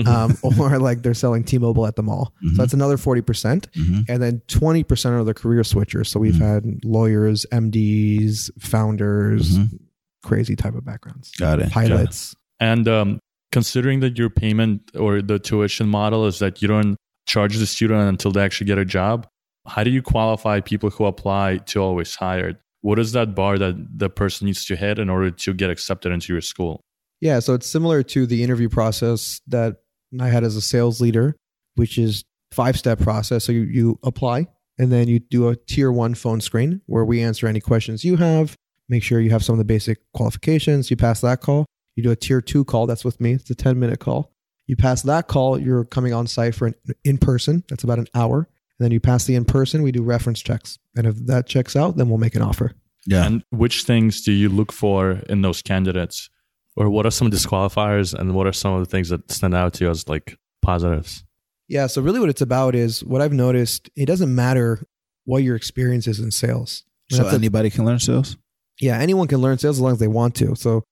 Um, 0.07 0.37
or 0.43 0.77
like 0.79 1.01
they're 1.03 1.13
selling 1.13 1.43
T-Mobile 1.43 1.85
at 1.87 1.95
the 1.95 2.03
mall. 2.03 2.33
Mhm. 2.43 2.55
So 2.55 2.61
that's 2.61 2.73
another 2.73 2.97
forty 2.97 3.21
percent, 3.21 3.67
Mm-hmm. 3.75 4.01
and 4.07 4.21
then 4.23 4.41
twenty 4.47 4.83
percent 4.83 5.15
are 5.15 5.23
the 5.23 5.33
career 5.33 5.61
switchers. 5.63 6.07
So 6.07 6.19
we've 6.19 6.35
Mhm. 6.35 6.39
had 6.39 6.85
lawyers, 6.85 7.45
MDs, 7.51 8.49
founders, 8.59 9.57
Mhm. 9.57 9.79
crazy 10.23 10.55
type 10.55 10.75
of 10.75 10.85
backgrounds, 10.85 11.31
Got 11.37 11.59
it. 11.59 11.71
pilots. 11.71 12.35
And 12.59 12.87
um, 12.87 13.19
considering 13.51 13.99
that 14.01 14.17
your 14.17 14.29
payment 14.29 14.91
or 14.97 15.21
the 15.21 15.39
tuition 15.39 15.87
model 15.89 16.25
is 16.27 16.39
that 16.39 16.61
you 16.61 16.67
don't 16.67 16.95
charge 17.27 17.57
the 17.57 17.65
student 17.67 18.01
until 18.07 18.31
they 18.31 18.41
actually 18.43 18.67
get 18.67 18.77
a 18.77 18.85
job, 18.85 19.27
how 19.67 19.83
do 19.83 19.89
you 19.91 20.01
qualify 20.01 20.59
people 20.59 20.89
who 20.89 21.05
apply 21.05 21.57
to 21.67 21.79
always 21.81 22.15
hired? 22.15 22.57
What 22.81 22.97
is 22.97 23.11
that 23.11 23.35
bar 23.35 23.57
that 23.59 23.75
the 23.99 24.09
person 24.09 24.45
needs 24.47 24.65
to 24.65 24.75
hit 24.75 24.97
in 24.99 25.09
order 25.09 25.29
to 25.29 25.53
get 25.53 25.69
accepted 25.69 26.11
into 26.11 26.33
your 26.33 26.41
school? 26.41 26.81
Yeah, 27.21 27.39
so 27.39 27.53
it's 27.53 27.67
similar 27.67 28.03
to 28.03 28.25
the 28.25 28.43
interview 28.43 28.67
process 28.67 29.41
that 29.47 29.77
I 30.19 30.27
had 30.27 30.43
as 30.43 30.55
a 30.55 30.61
sales 30.61 30.99
leader, 30.99 31.35
which 31.75 31.97
is 31.97 32.25
five 32.51 32.77
step 32.77 32.99
process. 32.99 33.45
So 33.45 33.51
you, 33.51 33.61
you 33.61 33.99
apply 34.03 34.47
and 34.77 34.91
then 34.91 35.07
you 35.07 35.19
do 35.19 35.47
a 35.47 35.55
tier 35.55 35.91
one 35.91 36.15
phone 36.15 36.41
screen 36.41 36.81
where 36.87 37.05
we 37.05 37.21
answer 37.21 37.47
any 37.47 37.61
questions 37.61 38.03
you 38.03 38.17
have, 38.17 38.57
make 38.89 39.03
sure 39.03 39.21
you 39.21 39.29
have 39.29 39.43
some 39.43 39.53
of 39.53 39.59
the 39.59 39.65
basic 39.65 39.99
qualifications. 40.13 40.89
You 40.89 40.97
pass 40.97 41.21
that 41.21 41.41
call. 41.41 41.65
You 41.95 42.03
do 42.03 42.11
a 42.11 42.15
tier 42.15 42.41
two 42.41 42.65
call. 42.65 42.87
That's 42.87 43.05
with 43.05 43.21
me. 43.21 43.33
It's 43.33 43.49
a 43.49 43.55
10 43.55 43.79
minute 43.79 43.99
call. 43.99 44.31
You 44.67 44.75
pass 44.75 45.01
that 45.03 45.27
call, 45.27 45.59
you're 45.59 45.85
coming 45.85 46.13
on 46.13 46.27
site 46.27 46.55
for 46.55 46.67
an 46.67 46.75
in 47.03 47.17
person. 47.17 47.63
That's 47.67 47.83
about 47.83 47.99
an 47.99 48.07
hour. 48.15 48.37
And 48.37 48.85
then 48.85 48.91
you 48.91 48.99
pass 48.99 49.25
the 49.25 49.35
in 49.35 49.45
person, 49.45 49.83
we 49.83 49.91
do 49.91 50.01
reference 50.01 50.41
checks. 50.41 50.79
And 50.95 51.05
if 51.05 51.15
that 51.27 51.45
checks 51.45 51.75
out, 51.75 51.97
then 51.97 52.09
we'll 52.09 52.17
make 52.17 52.35
an 52.35 52.41
offer. 52.41 52.71
Yeah. 53.05 53.25
And 53.25 53.43
which 53.49 53.83
things 53.83 54.21
do 54.21 54.31
you 54.31 54.49
look 54.49 54.71
for 54.71 55.21
in 55.27 55.41
those 55.41 55.61
candidates? 55.61 56.29
Or 56.77 56.89
what 56.89 57.05
are 57.05 57.11
some 57.11 57.29
disqualifiers 57.29 58.13
and 58.13 58.33
what 58.33 58.47
are 58.47 58.53
some 58.53 58.73
of 58.73 58.79
the 58.79 58.85
things 58.89 59.09
that 59.09 59.29
stand 59.31 59.53
out 59.53 59.73
to 59.75 59.83
you 59.85 59.89
as 59.89 60.07
like 60.07 60.37
positives? 60.61 61.23
Yeah. 61.67 61.87
So 61.87 62.01
really, 62.01 62.19
what 62.19 62.29
it's 62.29 62.41
about 62.41 62.75
is 62.75 63.03
what 63.03 63.21
I've 63.21 63.33
noticed. 63.33 63.89
It 63.95 64.05
doesn't 64.05 64.33
matter 64.33 64.85
what 65.25 65.43
your 65.43 65.55
experience 65.55 66.07
is 66.07 66.19
in 66.19 66.31
sales. 66.31 66.83
so 67.09 67.17
That's 67.23 67.33
a- 67.33 67.35
anybody 67.35 67.69
can 67.69 67.85
learn 67.85 67.99
sales. 67.99 68.37
yeah, 68.79 68.97
anyone 68.99 69.27
can 69.27 69.39
learn 69.39 69.57
sales 69.57 69.77
as 69.77 69.81
long 69.81 69.91
as 69.93 69.99
they 69.99 70.07
want 70.07 70.35
to. 70.35 70.55
So 70.55 70.83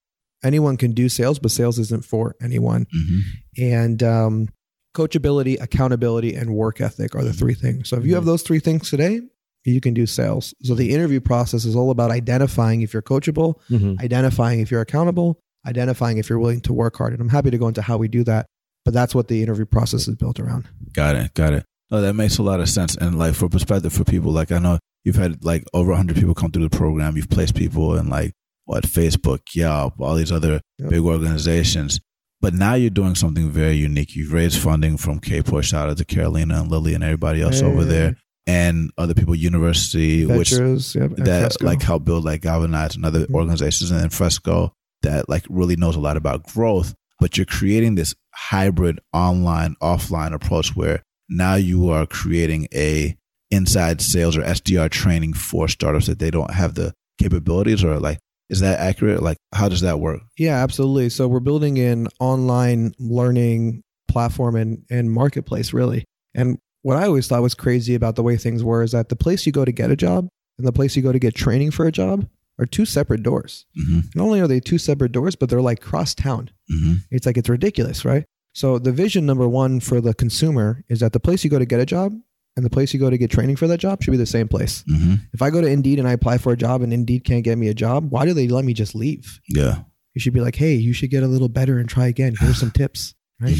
anyone 0.43 0.77
can 0.77 0.91
do 0.91 1.09
sales, 1.09 1.39
but 1.39 1.51
sales 1.51 1.80
isn't 1.80 2.05
for 2.05 2.36
anyone. 2.41 2.86
Mm-hmm. 2.95 3.63
And 3.63 4.03
um, 4.03 4.49
coachability, 4.95 5.59
accountability, 5.61 6.36
and 6.36 6.53
work 6.55 6.82
ethic 6.82 7.15
are 7.15 7.23
the 7.23 7.34
three 7.34 7.53
things. 7.55 7.89
So 7.89 7.97
if 7.97 8.05
you 8.05 8.15
have 8.15 8.25
those 8.25 8.41
three 8.43 8.59
things 8.59 8.89
today, 8.89 9.21
you 9.65 9.82
can 9.82 9.93
do 9.93 10.05
sales. 10.05 10.53
So 10.63 10.75
the 10.75 10.93
interview 10.93 11.19
process 11.19 11.65
is 11.65 11.75
all 11.75 11.91
about 11.91 12.11
identifying 12.11 12.82
if 12.82 12.93
you're 12.93 13.01
coachable, 13.01 13.55
Mm-hmm. 13.69 14.01
identifying 14.03 14.59
if 14.61 14.71
you're 14.71 14.82
accountable, 14.82 15.39
identifying 15.66 16.18
if 16.18 16.30
you're 16.30 16.39
willing 16.39 16.62
to 16.62 16.74
work 16.74 16.95
hard. 16.97 17.14
And 17.14 17.22
I'm 17.22 17.30
happy 17.30 17.51
to 17.51 17.57
go 17.57 17.68
into 17.68 17.82
how 17.82 17.97
we 17.97 18.07
do 18.07 18.24
that. 18.26 18.45
But 18.86 18.93
that's 18.93 19.14
what 19.14 19.28
the 19.28 19.43
interview 19.43 19.66
process 19.66 20.07
is 20.07 20.16
built 20.16 20.39
around. 20.39 20.68
Got 20.93 21.16
it. 21.16 21.34
Got 21.34 21.53
it. 21.53 21.66
No, 21.91 22.01
that 22.01 22.14
makes 22.14 22.38
a 22.38 22.43
lot 22.43 22.60
of 22.60 22.70
sense. 22.70 22.95
And 22.95 23.18
like 23.20 23.34
for 23.36 23.49
perspective 23.49 23.91
for 23.93 24.03
people, 24.03 24.32
like 24.32 24.51
I 24.51 24.60
know 24.60 24.80
you've 25.03 25.16
had 25.18 25.43
like 25.43 25.64
over 25.74 25.89
100 25.89 26.16
people 26.16 26.34
come 26.34 26.51
through 26.51 26.68
the 26.68 26.76
program. 26.76 27.16
You've 27.18 27.30
placed 27.30 27.55
people 27.55 27.95
in 27.97 28.10
like 28.10 28.32
what 28.66 28.84
Facebook, 28.86 29.39
Yelp, 29.53 29.99
all 29.99 30.16
these 30.16 30.32
other 30.32 30.62
Yep. 30.80 30.89
big 30.89 30.99
organizations. 31.01 31.99
But 32.41 32.53
now 32.53 32.76
you're 32.76 32.89
doing 32.89 33.16
something 33.16 33.49
very 33.49 33.76
unique. 33.76 34.16
You've 34.16 34.32
raised 34.32 34.60
funding 34.60 34.95
from 34.97 35.20
K 35.20 35.41
Push 35.41 35.74
out 35.74 35.95
to 35.97 36.05
Carolina 36.05 36.62
and 36.62 36.72
Lily 36.72 36.93
and 36.93 37.03
everybody 37.03 37.41
else 37.41 37.62
over 37.62 37.84
there, 37.84 38.16
and 38.47 38.91
other 38.97 39.14
people, 39.14 39.36
University, 39.36 40.26
which 40.26 40.51
yep, 40.53 40.70
that 41.18 41.41
Fresco. 41.41 41.66
like 41.66 41.82
help 41.82 42.05
build 42.05 42.24
like 42.24 42.41
Galvanize 42.41 42.95
and 42.95 43.03
other 43.05 43.26
Mhm. 43.26 43.34
organizations, 43.34 43.91
and 43.91 43.99
then 43.99 44.10
Fresco 44.10 44.74
that 45.02 45.30
like 45.30 45.45
really 45.50 45.76
knows 45.76 45.95
a 45.95 46.00
lot 46.00 46.18
about 46.18 46.43
growth. 46.43 46.95
But 47.20 47.38
you're 47.38 47.45
creating 47.45 47.95
this 47.95 48.16
hybrid 48.34 49.00
online 49.14 49.76
offline 49.82 50.34
approach 50.34 50.76
where 50.76 51.04
now 51.30 51.56
you 51.56 51.89
are 51.89 52.06
creating 52.06 52.68
a 52.74 53.18
inside 53.52 54.02
sales 54.02 54.38
or 54.38 54.41
SDR 54.41 54.89
training 54.89 55.34
for 55.34 55.68
startups 55.68 56.08
that 56.08 56.20
they 56.20 56.32
don't 56.32 56.54
have 56.54 56.76
the 56.76 56.93
capabilities 57.20 57.84
or 57.84 58.00
like 58.00 58.20
is 58.50 58.62
that 58.62 58.80
accurate? 58.80 59.22
Like 59.22 59.38
how 59.54 59.70
does 59.70 59.82
that 59.82 60.00
work? 60.00 60.22
Yeah, 60.38 60.64
absolutely. 60.64 61.10
So 61.10 61.28
we're 61.28 61.39
building 61.39 61.78
an 61.78 62.08
online 62.20 62.93
learning 62.97 63.84
platform 64.08 64.56
and, 64.56 64.84
and 64.89 65.12
marketplace, 65.12 65.72
really. 65.72 66.06
And 66.34 66.58
what 66.82 66.97
I 66.97 67.06
always 67.06 67.28
thought 67.28 67.41
was 67.41 67.54
crazy 67.54 67.93
about 67.93 68.16
the 68.16 68.24
way 68.24 68.38
things 68.38 68.64
were 68.64 68.82
is 68.82 68.93
that 68.93 69.10
the 69.10 69.16
place 69.16 69.45
you 69.45 69.52
go 69.52 69.66
to 69.66 69.72
get 69.72 69.91
a 69.91 69.95
job 69.95 70.28
and 70.58 70.68
the 70.68 70.72
place 70.72 70.95
you 70.95 71.04
go 71.04 71.12
to 71.12 71.20
get 71.20 71.36
training 71.36 71.72
for 71.72 71.86
a 71.86 71.91
job 71.91 72.28
are 72.60 72.66
two 72.66 72.86
separate 72.86 73.24
doors. 73.24 73.66
Mm-hmm. 73.80 73.99
Not 74.16 74.24
only 74.24 74.41
are 74.41 74.47
they 74.47 74.60
two 74.60 74.78
separate 74.78 75.12
doors, 75.12 75.36
but 75.36 75.49
they're 75.49 75.62
like 75.62 75.82
cross 75.82 76.14
town. 76.14 76.51
Mm-hmm. 76.72 76.95
It's 77.12 77.26
like 77.26 77.38
it's 77.38 77.49
ridiculous, 77.49 78.05
right? 78.05 78.26
So 78.53 78.78
the 78.80 78.91
vision 78.91 79.26
number 79.26 79.47
one 79.47 79.80
for 79.80 80.01
the 80.01 80.14
consumer 80.14 80.84
is 80.89 80.99
that 80.99 81.14
the 81.14 81.20
place 81.20 81.43
you 81.43 81.49
go 81.49 81.60
to 81.60 81.66
get 81.66 81.80
a 81.80 81.86
job 81.86 82.14
and 82.55 82.66
the 82.66 82.70
place 82.70 82.93
you 82.93 82.99
go 82.99 83.10
to 83.10 83.18
get 83.18 83.32
training 83.32 83.55
for 83.55 83.68
that 83.68 83.80
job 83.80 84.03
should 84.03 84.12
be 84.12 84.18
the 84.18 84.26
same 84.26 84.47
place. 84.47 84.84
Mm-hmm. 84.91 85.16
If 85.34 85.41
I 85.41 85.49
go 85.49 85.62
to 85.62 85.68
Indeed 85.68 85.99
and 85.99 86.07
I 86.07 86.12
apply 86.12 86.39
for 86.39 86.51
a 86.51 86.57
job 86.57 86.82
and 86.82 86.91
Indeed 86.91 87.24
can't 87.24 87.43
get 87.43 87.57
me 87.57 87.70
a 87.70 87.74
job, 87.74 88.12
why 88.12 88.26
do 88.26 88.34
they 88.34 88.47
let 88.47 88.66
me 88.66 88.74
just 88.74 88.95
leave? 88.95 89.39
Yeah. 89.47 89.84
You 90.14 90.22
should 90.22 90.34
be 90.34 90.41
like, 90.41 90.55
hey, 90.55 90.74
you 90.74 90.91
should 90.91 91.12
get 91.12 91.24
a 91.24 91.28
little 91.28 91.47
better 91.47 91.80
and 91.80 91.88
try 91.88 92.07
again. 92.07 92.36
Here's 92.38 92.60
some 92.60 92.72
tips, 92.72 93.16
right? 93.39 93.55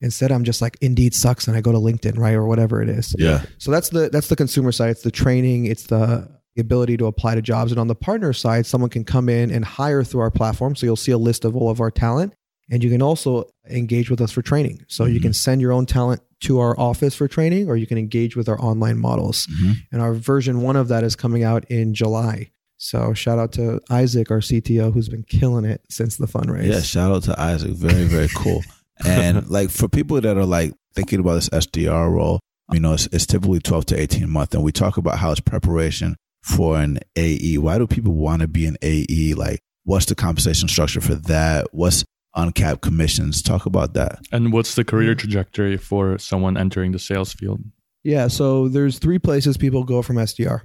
Instead, 0.00 0.32
I'm 0.32 0.42
just 0.42 0.60
like, 0.60 0.76
Indeed 0.80 1.14
sucks, 1.14 1.46
and 1.46 1.56
I 1.56 1.60
go 1.60 1.70
to 1.70 1.78
LinkedIn, 1.78 2.18
right, 2.18 2.34
or 2.34 2.46
whatever 2.46 2.82
it 2.82 2.88
is. 2.88 3.14
Yeah. 3.16 3.44
So 3.58 3.70
that's 3.70 3.90
the 3.90 4.08
that's 4.08 4.26
the 4.26 4.34
consumer 4.34 4.72
side. 4.72 4.90
It's 4.90 5.02
the 5.02 5.12
training. 5.12 5.66
It's 5.66 5.84
the 5.84 6.28
ability 6.60 6.96
to 6.98 7.06
apply 7.06 7.34
to 7.34 7.42
jobs. 7.42 7.72
And 7.72 7.80
on 7.80 7.88
the 7.88 7.94
partner 7.94 8.32
side, 8.32 8.66
someone 8.66 8.90
can 8.90 9.04
come 9.04 9.28
in 9.28 9.50
and 9.50 9.64
hire 9.64 10.04
through 10.04 10.20
our 10.20 10.30
platform. 10.30 10.76
So 10.76 10.86
you'll 10.86 10.96
see 10.96 11.12
a 11.12 11.18
list 11.18 11.44
of 11.44 11.56
all 11.56 11.70
of 11.70 11.80
our 11.80 11.90
talent, 11.90 12.34
And 12.70 12.82
you 12.82 12.90
can 12.90 13.02
also 13.02 13.50
engage 13.68 14.08
with 14.08 14.20
us 14.20 14.30
for 14.30 14.40
training. 14.40 14.84
So 14.88 15.04
you 15.04 15.20
can 15.20 15.32
send 15.32 15.60
your 15.60 15.72
own 15.72 15.84
talent 15.84 16.22
to 16.42 16.60
our 16.60 16.78
office 16.78 17.14
for 17.14 17.28
training, 17.28 17.68
or 17.68 17.76
you 17.76 17.86
can 17.86 17.98
engage 17.98 18.34
with 18.34 18.48
our 18.48 18.58
online 18.60 18.98
models. 18.98 19.46
Mhm. 19.46 19.76
And 19.92 20.00
our 20.00 20.14
version 20.14 20.62
one 20.62 20.76
of 20.76 20.88
that 20.88 21.04
is 21.04 21.14
coming 21.14 21.42
out 21.42 21.64
in 21.70 21.92
July. 21.92 22.50
So 22.78 23.14
shout 23.14 23.38
out 23.38 23.52
to 23.52 23.80
Isaac, 23.90 24.30
our 24.30 24.40
CTO, 24.40 24.90
who's 24.90 25.08
been 25.08 25.24
killing 25.24 25.64
it 25.64 25.82
since 25.90 26.16
the 26.16 26.26
fundraise. 26.26 26.66
Yeah, 26.68 26.80
shout 26.80 27.12
out 27.12 27.22
to 27.24 27.40
Isaac. 27.40 27.72
Very, 27.72 28.04
very 28.04 28.28
cool. 28.34 28.62
and 29.04 29.48
like 29.48 29.70
for 29.70 29.88
people 29.88 30.20
that 30.20 30.36
are 30.36 30.46
like 30.46 30.72
thinking 30.94 31.20
about 31.20 31.34
this 31.34 31.48
SDR 31.50 32.10
role, 32.10 32.40
you 32.72 32.80
know, 32.80 32.94
it's, 32.94 33.06
it's 33.12 33.26
typically 33.26 33.60
12 33.60 33.86
to 33.86 34.00
18 34.00 34.30
months. 34.30 34.54
And 34.54 34.64
we 34.64 34.72
talk 34.72 34.96
about 34.96 35.18
how 35.18 35.30
it's 35.30 35.40
preparation 35.40 36.16
for 36.42 36.78
an 36.78 36.98
AE. 37.16 37.58
Why 37.58 37.78
do 37.78 37.86
people 37.86 38.14
want 38.14 38.42
to 38.42 38.48
be 38.48 38.66
an 38.66 38.76
AE? 38.82 39.34
Like, 39.34 39.60
what's 39.84 40.06
the 40.06 40.14
compensation 40.14 40.68
structure 40.68 41.00
for 41.00 41.14
that? 41.14 41.68
What's 41.72 42.04
uncapped 42.34 42.82
commissions? 42.82 43.42
Talk 43.42 43.66
about 43.66 43.94
that. 43.94 44.20
And 44.32 44.52
what's 44.52 44.74
the 44.74 44.84
career 44.84 45.14
trajectory 45.14 45.76
for 45.76 46.18
someone 46.18 46.56
entering 46.56 46.92
the 46.92 46.98
sales 46.98 47.32
field? 47.32 47.60
Yeah, 48.04 48.28
so 48.28 48.68
there's 48.68 48.98
three 48.98 49.18
places 49.18 49.56
people 49.56 49.84
go 49.84 50.02
from 50.02 50.16
SDR. 50.16 50.62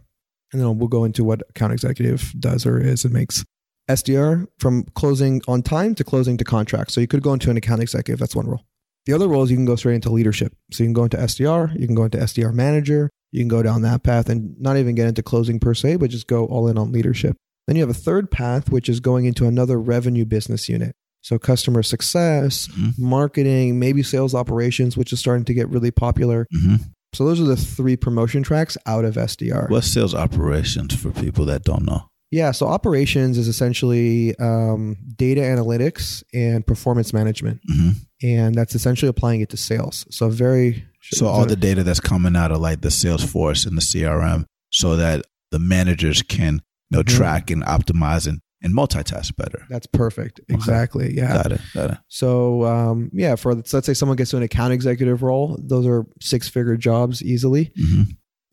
And 0.51 0.61
then 0.61 0.77
we'll 0.77 0.87
go 0.87 1.03
into 1.03 1.23
what 1.23 1.41
account 1.49 1.73
executive 1.73 2.33
does 2.39 2.65
or 2.65 2.79
is 2.79 3.03
and 3.03 3.13
makes. 3.13 3.43
SDR 3.89 4.47
from 4.59 4.83
closing 4.95 5.41
on 5.47 5.61
time 5.61 5.95
to 5.95 6.03
closing 6.03 6.37
to 6.37 6.43
contract. 6.43 6.91
So 6.91 7.01
you 7.01 7.07
could 7.07 7.21
go 7.21 7.33
into 7.33 7.49
an 7.49 7.57
account 7.57 7.81
executive, 7.81 8.19
that's 8.19 8.35
one 8.35 8.47
role. 8.47 8.63
The 9.07 9.13
other 9.13 9.27
role 9.27 9.43
is 9.43 9.49
you 9.49 9.55
can 9.57 9.65
go 9.65 9.77
straight 9.77 9.95
into 9.95 10.11
leadership. 10.11 10.53
So 10.71 10.83
you 10.83 10.87
can 10.87 10.93
go 10.93 11.05
into 11.05 11.17
SDR, 11.17 11.79
you 11.79 11.87
can 11.87 11.95
go 11.95 12.03
into 12.03 12.17
SDR 12.17 12.53
manager, 12.53 13.09
you 13.31 13.39
can 13.39 13.47
go 13.47 13.63
down 13.63 13.81
that 13.83 14.03
path 14.03 14.29
and 14.29 14.59
not 14.59 14.75
even 14.77 14.95
get 14.95 15.07
into 15.07 15.23
closing 15.23 15.59
per 15.59 15.73
se, 15.73 15.95
but 15.95 16.09
just 16.09 16.27
go 16.27 16.45
all 16.45 16.67
in 16.67 16.77
on 16.77 16.91
leadership. 16.91 17.35
Then 17.67 17.77
you 17.77 17.81
have 17.81 17.89
a 17.89 17.93
third 17.93 18.29
path, 18.29 18.69
which 18.69 18.89
is 18.89 18.99
going 18.99 19.25
into 19.25 19.47
another 19.47 19.79
revenue 19.79 20.25
business 20.25 20.67
unit. 20.69 20.93
So 21.21 21.39
customer 21.39 21.83
success, 21.83 22.67
Mhm. 22.67 22.99
marketing, 22.99 23.79
maybe 23.79 24.03
sales 24.03 24.35
operations, 24.35 24.95
which 24.97 25.11
is 25.13 25.19
starting 25.19 25.45
to 25.45 25.53
get 25.53 25.69
really 25.69 25.91
popular. 25.91 26.45
hmm 26.51 26.75
So 27.13 27.25
those 27.25 27.39
are 27.39 27.45
the 27.45 27.55
three 27.55 27.95
promotion 27.95 28.43
tracks 28.43 28.77
out 28.85 29.05
of 29.05 29.17
SDR. 29.17 29.67
What's 29.69 29.87
sales 29.87 30.13
operations 30.13 30.93
for 30.93 31.11
people 31.11 31.45
that 31.45 31.63
don't 31.63 31.85
know? 31.85 32.03
Yeah, 32.31 32.51
so 32.51 32.67
operations 32.67 33.37
is 33.37 33.47
essentially 33.47 34.35
um, 34.37 34.97
data 35.15 35.41
analytics 35.41 36.23
and 36.33 36.65
performance 36.65 37.13
management, 37.13 37.61
hmm 37.67 37.89
and 38.23 38.55
that's 38.55 38.73
essentially 38.73 39.07
applying 39.09 39.41
it 39.41 39.49
to 39.49 39.57
sales. 39.57 40.03
So 40.09 40.27
very 40.29 40.83
So 41.03 41.27
all 41.27 41.45
the 41.45 41.55
data 41.55 41.83
that's 41.83 41.99
coming 41.99 42.35
out 42.35 42.51
of 42.51 42.59
like 42.59 42.81
the 42.81 42.89
Salesforce 42.89 43.67
and 43.67 43.77
the 43.77 43.81
CRM, 43.81 44.45
so 44.71 44.95
that 44.97 45.23
the 45.51 45.59
managers 45.59 46.21
can 46.23 46.61
you 46.89 46.97
know 46.97 47.03
Mhm. 47.03 47.07
track 47.15 47.51
and 47.51 47.63
optimize 47.63 48.27
and, 48.27 48.39
and 48.63 48.73
multitask 48.75 49.35
better. 49.37 49.65
that's 49.69 49.85
perfect. 49.87 50.41
Exactly. 50.49 51.13
Yeah. 51.15 51.43
Got 51.43 51.51
it. 51.53 51.61
Got 51.75 51.91
it. 51.91 51.97
So 52.07 52.63
um, 52.65 53.09
yeah, 53.13 53.35
for 53.35 53.53
let's 53.55 53.69
say 53.85 53.93
someone 53.93 54.15
gets 54.17 54.31
to 54.31 54.37
an 54.37 54.43
account 54.43 54.73
executive 54.73 55.21
role, 55.23 55.57
those 55.63 55.85
are 55.85 56.05
six 56.19 56.49
figure 56.49 56.75
jobs 56.75 57.23
easily. 57.23 57.71
hmm 57.77 58.03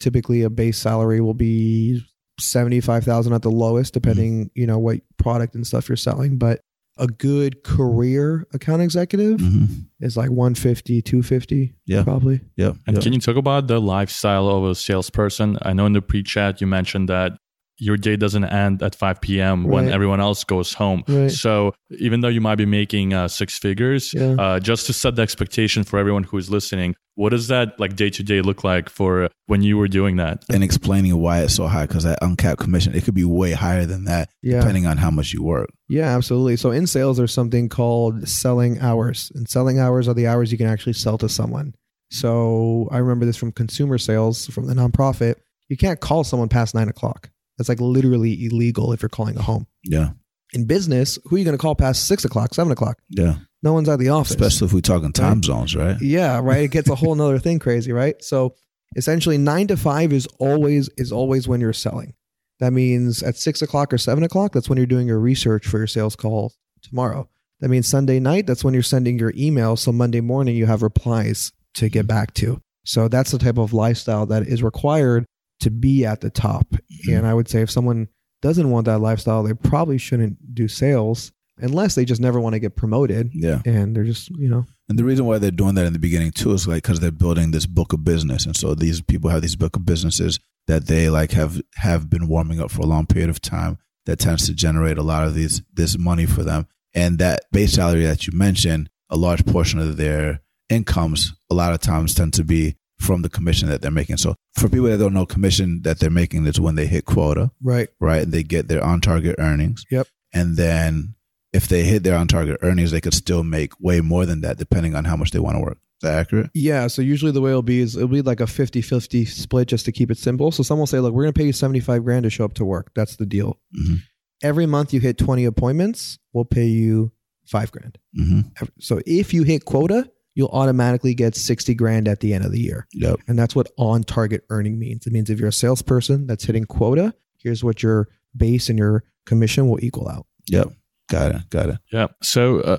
Typically, 0.00 0.42
a 0.42 0.50
base 0.50 0.76
salary 0.76 1.20
will 1.22 1.32
be 1.34 2.04
seventy 2.38 2.80
five 2.80 3.04
thousand 3.04 3.32
at 3.32 3.42
the 3.42 3.50
lowest, 3.50 3.94
depending 3.94 4.50
you 4.54 4.66
know 4.66 4.78
what 4.78 5.00
product 5.18 5.54
and 5.54 5.66
stuff 5.66 5.88
you're 5.88 5.96
selling. 5.96 6.38
But 6.38 6.60
a 6.96 7.06
good 7.08 7.64
career 7.64 8.46
account 8.52 8.80
executive 8.80 9.40
hmm 9.40 9.64
is 10.00 10.16
like 10.16 10.30
150 10.30 11.00
250 11.02 11.74
Yeah. 11.86 12.04
probably 12.04 12.40
yeah 12.56 12.72
And 12.86 12.96
yep. 12.96 13.02
can 13.02 13.12
you 13.12 13.18
talk 13.18 13.36
about 13.36 13.66
the 13.68 13.80
lifestyle 13.80 14.48
of 14.48 14.64
a 14.64 14.74
salesperson? 14.74 15.58
I 15.62 15.72
know 15.72 15.86
in 15.86 15.92
the 15.94 16.02
pre-chat 16.02 16.60
you 16.60 16.66
mentioned 16.66 17.08
that 17.08 17.32
your 17.78 17.96
day 17.96 18.16
doesn't 18.16 18.44
end 18.44 18.82
at 18.82 18.94
5 18.94 19.20
p.m. 19.20 19.64
when 19.64 19.88
everyone 19.88 20.20
else 20.20 20.44
goes 20.44 20.72
home. 20.74 21.02
Right. 21.08 21.30
So 21.30 21.74
even 21.98 22.20
though 22.20 22.28
you 22.28 22.40
might 22.40 22.54
be 22.56 22.66
making 22.66 23.12
uh, 23.12 23.26
six 23.28 23.58
figures, 23.58 24.14
Yeah. 24.14 24.36
uh, 24.38 24.60
just 24.60 24.86
to 24.86 24.92
set 24.92 25.16
the 25.16 25.22
expectation 25.22 25.82
for 25.84 25.98
everyone 25.98 26.22
who 26.22 26.38
is 26.38 26.48
listening, 26.50 26.94
what 27.16 27.30
does 27.30 27.48
that 27.48 27.78
like 27.80 27.96
day 27.96 28.10
to 28.10 28.22
day 28.22 28.42
look 28.42 28.62
like 28.64 28.88
for 28.88 29.28
when 29.46 29.62
you 29.62 29.76
were 29.76 29.88
doing 29.88 30.16
that? 30.16 30.44
and 30.52 30.62
explaining 30.64 31.16
why 31.16 31.40
it's 31.42 31.54
so 31.54 31.66
high 31.66 31.86
because 31.86 32.04
that 32.04 32.18
uncapped 32.22 32.60
commission 32.60 32.94
it 32.94 33.04
could 33.04 33.14
be 33.14 33.24
way 33.24 33.52
higher 33.52 33.86
than 33.86 34.04
that 34.04 34.28
yeah 34.42 34.58
depending 34.60 34.86
on 34.86 34.96
how 34.96 35.10
much 35.10 35.32
you 35.32 35.42
work. 35.42 35.68
yeah 35.88 36.14
absolutely 36.16 36.56
so 36.56 36.70
in 36.72 36.86
sales 36.86 37.16
there's 37.16 37.32
something 37.32 37.68
called 37.68 38.28
selling 38.28 38.78
hours 38.80 39.30
and 39.34 39.48
selling 39.48 39.78
hours 39.78 40.08
are 40.08 40.14
the 40.14 40.26
hours 40.26 40.50
you 40.50 40.58
can 40.58 40.66
actually 40.66 40.92
sell 40.92 41.16
to 41.18 41.28
someone 41.28 41.72
so 42.10 42.88
i 42.90 42.98
remember 42.98 43.24
this 43.26 43.36
from 43.36 43.52
consumer 43.52 43.98
sales 43.98 44.46
from 44.46 44.66
the 44.66 44.74
nonprofit 44.74 45.36
you 45.68 45.76
can't 45.76 46.00
call 46.00 46.24
someone 46.24 46.48
past 46.48 46.74
nine 46.74 46.88
o'clock 46.88 47.30
that's 47.58 47.68
like 47.68 47.80
literally 47.80 48.44
illegal 48.46 48.92
if 48.92 49.02
you're 49.02 49.08
calling 49.08 49.36
a 49.36 49.42
home 49.42 49.66
Yeah. 49.84 50.10
in 50.52 50.66
business 50.66 51.18
who 51.24 51.36
are 51.36 51.38
you 51.38 51.44
going 51.44 51.56
to 51.56 51.60
call 51.60 51.74
past 51.74 52.06
six 52.06 52.24
o'clock 52.24 52.54
seven 52.54 52.72
o'clock 52.72 52.98
Yeah. 53.08 53.36
no 53.62 53.72
one's 53.72 53.88
at 53.88 53.98
the 53.98 54.08
office 54.10 54.30
Especially 54.32 54.66
if 54.66 54.72
we're 54.72 54.80
talking 54.80 55.12
time 55.12 55.42
zones, 55.42 55.74
right? 55.74 55.96
Yeah, 56.00 56.40
right. 56.42 56.64
It 56.64 56.70
gets 56.70 56.88
a 56.90 56.94
whole 56.94 57.14
nother 57.14 57.38
thing 57.38 57.58
crazy, 57.58 57.92
right? 57.92 58.16
So 58.22 58.54
essentially 58.96 59.38
nine 59.38 59.66
to 59.68 59.76
five 59.76 60.12
is 60.12 60.26
always 60.38 60.88
is 60.96 61.10
always 61.12 61.48
when 61.48 61.60
you're 61.60 61.72
selling. 61.72 62.14
That 62.60 62.72
means 62.72 63.22
at 63.22 63.36
six 63.36 63.62
o'clock 63.62 63.92
or 63.92 63.98
seven 63.98 64.22
o'clock, 64.22 64.52
that's 64.52 64.68
when 64.68 64.76
you're 64.78 64.86
doing 64.86 65.06
your 65.08 65.18
research 65.18 65.66
for 65.66 65.78
your 65.78 65.86
sales 65.88 66.14
call 66.14 66.52
tomorrow. 66.82 67.28
That 67.60 67.68
means 67.68 67.88
Sunday 67.88 68.20
night, 68.20 68.46
that's 68.46 68.62
when 68.62 68.74
you're 68.74 68.82
sending 68.82 69.18
your 69.18 69.32
email. 69.36 69.76
So 69.76 69.90
Monday 69.92 70.20
morning 70.20 70.54
you 70.54 70.66
have 70.66 70.82
replies 70.82 71.52
to 71.74 71.88
get 71.88 72.06
back 72.06 72.34
to. 72.34 72.60
So 72.84 73.08
that's 73.08 73.30
the 73.32 73.38
type 73.38 73.58
of 73.58 73.72
lifestyle 73.72 74.26
that 74.26 74.42
is 74.46 74.62
required 74.62 75.24
to 75.64 75.70
be 75.70 76.04
at 76.06 76.20
the 76.20 76.30
top. 76.30 76.66
Mm-hmm. 76.70 77.12
And 77.16 77.26
I 77.26 77.34
would 77.34 77.48
say 77.48 77.60
if 77.60 77.70
someone 77.70 78.08
doesn't 78.42 78.70
want 78.70 78.86
that 78.86 78.98
lifestyle, 79.00 79.42
they 79.42 79.54
probably 79.54 79.98
shouldn't 79.98 80.54
do 80.54 80.68
sales 80.68 81.32
unless 81.58 81.94
they 81.94 82.04
just 82.04 82.20
never 82.20 82.40
want 82.40 82.54
to 82.54 82.58
get 82.58 82.74
promoted 82.76 83.30
Yeah. 83.32 83.62
and 83.64 83.94
they're 83.94 84.04
just, 84.04 84.28
you 84.30 84.48
know, 84.48 84.66
And 84.88 84.98
the 84.98 85.04
reason 85.04 85.24
why 85.24 85.38
they're 85.38 85.50
doing 85.50 85.74
that 85.76 85.86
in 85.86 85.92
the 85.92 85.98
beginning 85.98 86.32
too 86.32 86.52
is 86.52 86.66
like 86.66 86.82
because 86.82 87.00
they're 87.00 87.10
building 87.12 87.50
this 87.52 87.66
book 87.66 87.92
of 87.92 88.04
business, 88.04 88.44
and 88.44 88.56
so 88.56 88.74
these 88.74 89.00
people 89.00 89.30
have 89.30 89.42
these 89.42 89.56
book 89.56 89.76
of 89.76 89.86
businesses 89.86 90.38
that 90.66 90.86
they 90.86 91.08
like 91.10 91.30
have 91.32 91.62
have 91.76 92.10
been 92.10 92.26
warming 92.28 92.60
up 92.60 92.70
for 92.70 92.82
a 92.82 92.86
long 92.86 93.06
period 93.06 93.30
of 93.30 93.40
time. 93.40 93.78
That 94.06 94.18
tends 94.18 94.46
to 94.46 94.52
generate 94.52 94.98
a 94.98 95.02
lot 95.02 95.26
of 95.26 95.34
these 95.34 95.62
this 95.72 95.96
money 95.96 96.26
for 96.26 96.42
them, 96.44 96.66
and 96.92 97.18
that 97.20 97.44
base 97.52 97.72
salary 97.74 98.04
that 98.04 98.26
you 98.26 98.36
mentioned, 98.36 98.90
a 99.08 99.16
large 99.16 99.46
portion 99.46 99.78
of 99.80 99.96
their 99.96 100.40
incomes, 100.68 101.32
a 101.50 101.54
lot 101.54 101.72
of 101.72 101.78
times 101.80 102.14
tend 102.14 102.34
to 102.34 102.44
be 102.44 102.74
from 103.04 103.22
the 103.22 103.28
commission 103.28 103.68
that 103.68 103.82
they're 103.82 103.90
making. 103.90 104.16
So 104.16 104.34
for 104.58 104.68
people 104.68 104.86
that 104.86 104.98
don't 104.98 105.14
know, 105.14 105.26
commission 105.26 105.82
that 105.82 105.98
they're 105.98 106.10
making 106.10 106.46
is 106.46 106.60
when 106.60 106.74
they 106.74 106.86
hit 106.86 107.04
quota, 107.04 107.50
right. 107.62 107.88
right? 108.00 108.22
And 108.22 108.32
they 108.32 108.42
get 108.42 108.68
their 108.68 108.82
on 108.82 109.00
target 109.00 109.36
earnings. 109.38 109.84
Yep. 109.90 110.08
And 110.32 110.56
then 110.56 111.14
if 111.52 111.68
they 111.68 111.84
hit 111.84 112.02
their 112.02 112.16
on 112.16 112.26
target 112.26 112.58
earnings, 112.62 112.90
they 112.90 113.00
could 113.00 113.14
still 113.14 113.44
make 113.44 113.78
way 113.80 114.00
more 114.00 114.26
than 114.26 114.40
that 114.40 114.58
depending 114.58 114.94
on 114.94 115.04
how 115.04 115.16
much 115.16 115.30
they 115.30 115.38
want 115.38 115.56
to 115.56 115.60
work. 115.60 115.78
Is 116.02 116.08
that 116.08 116.18
accurate? 116.18 116.50
Yeah, 116.54 116.88
so 116.88 117.02
usually 117.02 117.30
the 117.30 117.40
way 117.40 117.50
it'll 117.50 117.62
be 117.62 117.80
is 117.80 117.94
it'll 117.94 118.08
be 118.08 118.22
like 118.22 118.40
a 118.40 118.44
50-50 118.44 119.28
split 119.28 119.68
just 119.68 119.84
to 119.84 119.92
keep 119.92 120.10
it 120.10 120.18
simple. 120.18 120.50
So 120.50 120.62
someone 120.62 120.80
will 120.80 120.86
say, 120.86 120.98
look, 120.98 121.14
we're 121.14 121.22
going 121.22 121.34
to 121.34 121.38
pay 121.38 121.46
you 121.46 121.52
75 121.52 122.04
grand 122.04 122.24
to 122.24 122.30
show 122.30 122.44
up 122.44 122.54
to 122.54 122.64
work. 122.64 122.90
That's 122.96 123.16
the 123.16 123.26
deal. 123.26 123.60
Mhm. 123.78 123.98
Every 124.42 124.66
month 124.66 124.92
you 124.92 125.00
hit 125.00 125.16
20 125.16 125.44
appointments, 125.44 126.18
we'll 126.32 126.44
pay 126.44 126.66
you 126.66 127.12
5 127.46 127.70
grand. 127.70 127.98
Mm-hmm. 128.18 128.64
So 128.80 129.00
if 129.06 129.32
you 129.32 129.42
hit 129.44 129.64
quota, 129.64 130.10
you'll 130.34 130.48
automatically 130.48 131.14
get 131.14 131.36
60 131.36 131.74
grand 131.74 132.08
at 132.08 132.20
the 132.20 132.34
end 132.34 132.44
of 132.44 132.52
the 132.52 132.60
year. 132.60 132.86
Yep. 132.92 133.20
And 133.28 133.38
that's 133.38 133.54
what 133.54 133.70
on 133.78 134.02
target 134.02 134.44
earning 134.50 134.78
means. 134.78 135.06
It 135.06 135.12
means 135.12 135.30
if 135.30 135.38
you're 135.38 135.48
a 135.48 135.52
salesperson 135.52 136.26
that's 136.26 136.44
hitting 136.44 136.64
quota, 136.64 137.14
here's 137.38 137.62
what 137.62 137.82
your 137.82 138.08
base 138.36 138.68
and 138.68 138.78
your 138.78 139.04
commission 139.26 139.68
will 139.68 139.82
equal 139.82 140.08
out. 140.08 140.26
Yep. 140.48 140.72
Got 141.08 141.34
it. 141.34 141.50
Got 141.50 141.68
it. 141.70 141.78
Yeah. 141.92 142.08
So 142.22 142.60
uh, 142.60 142.78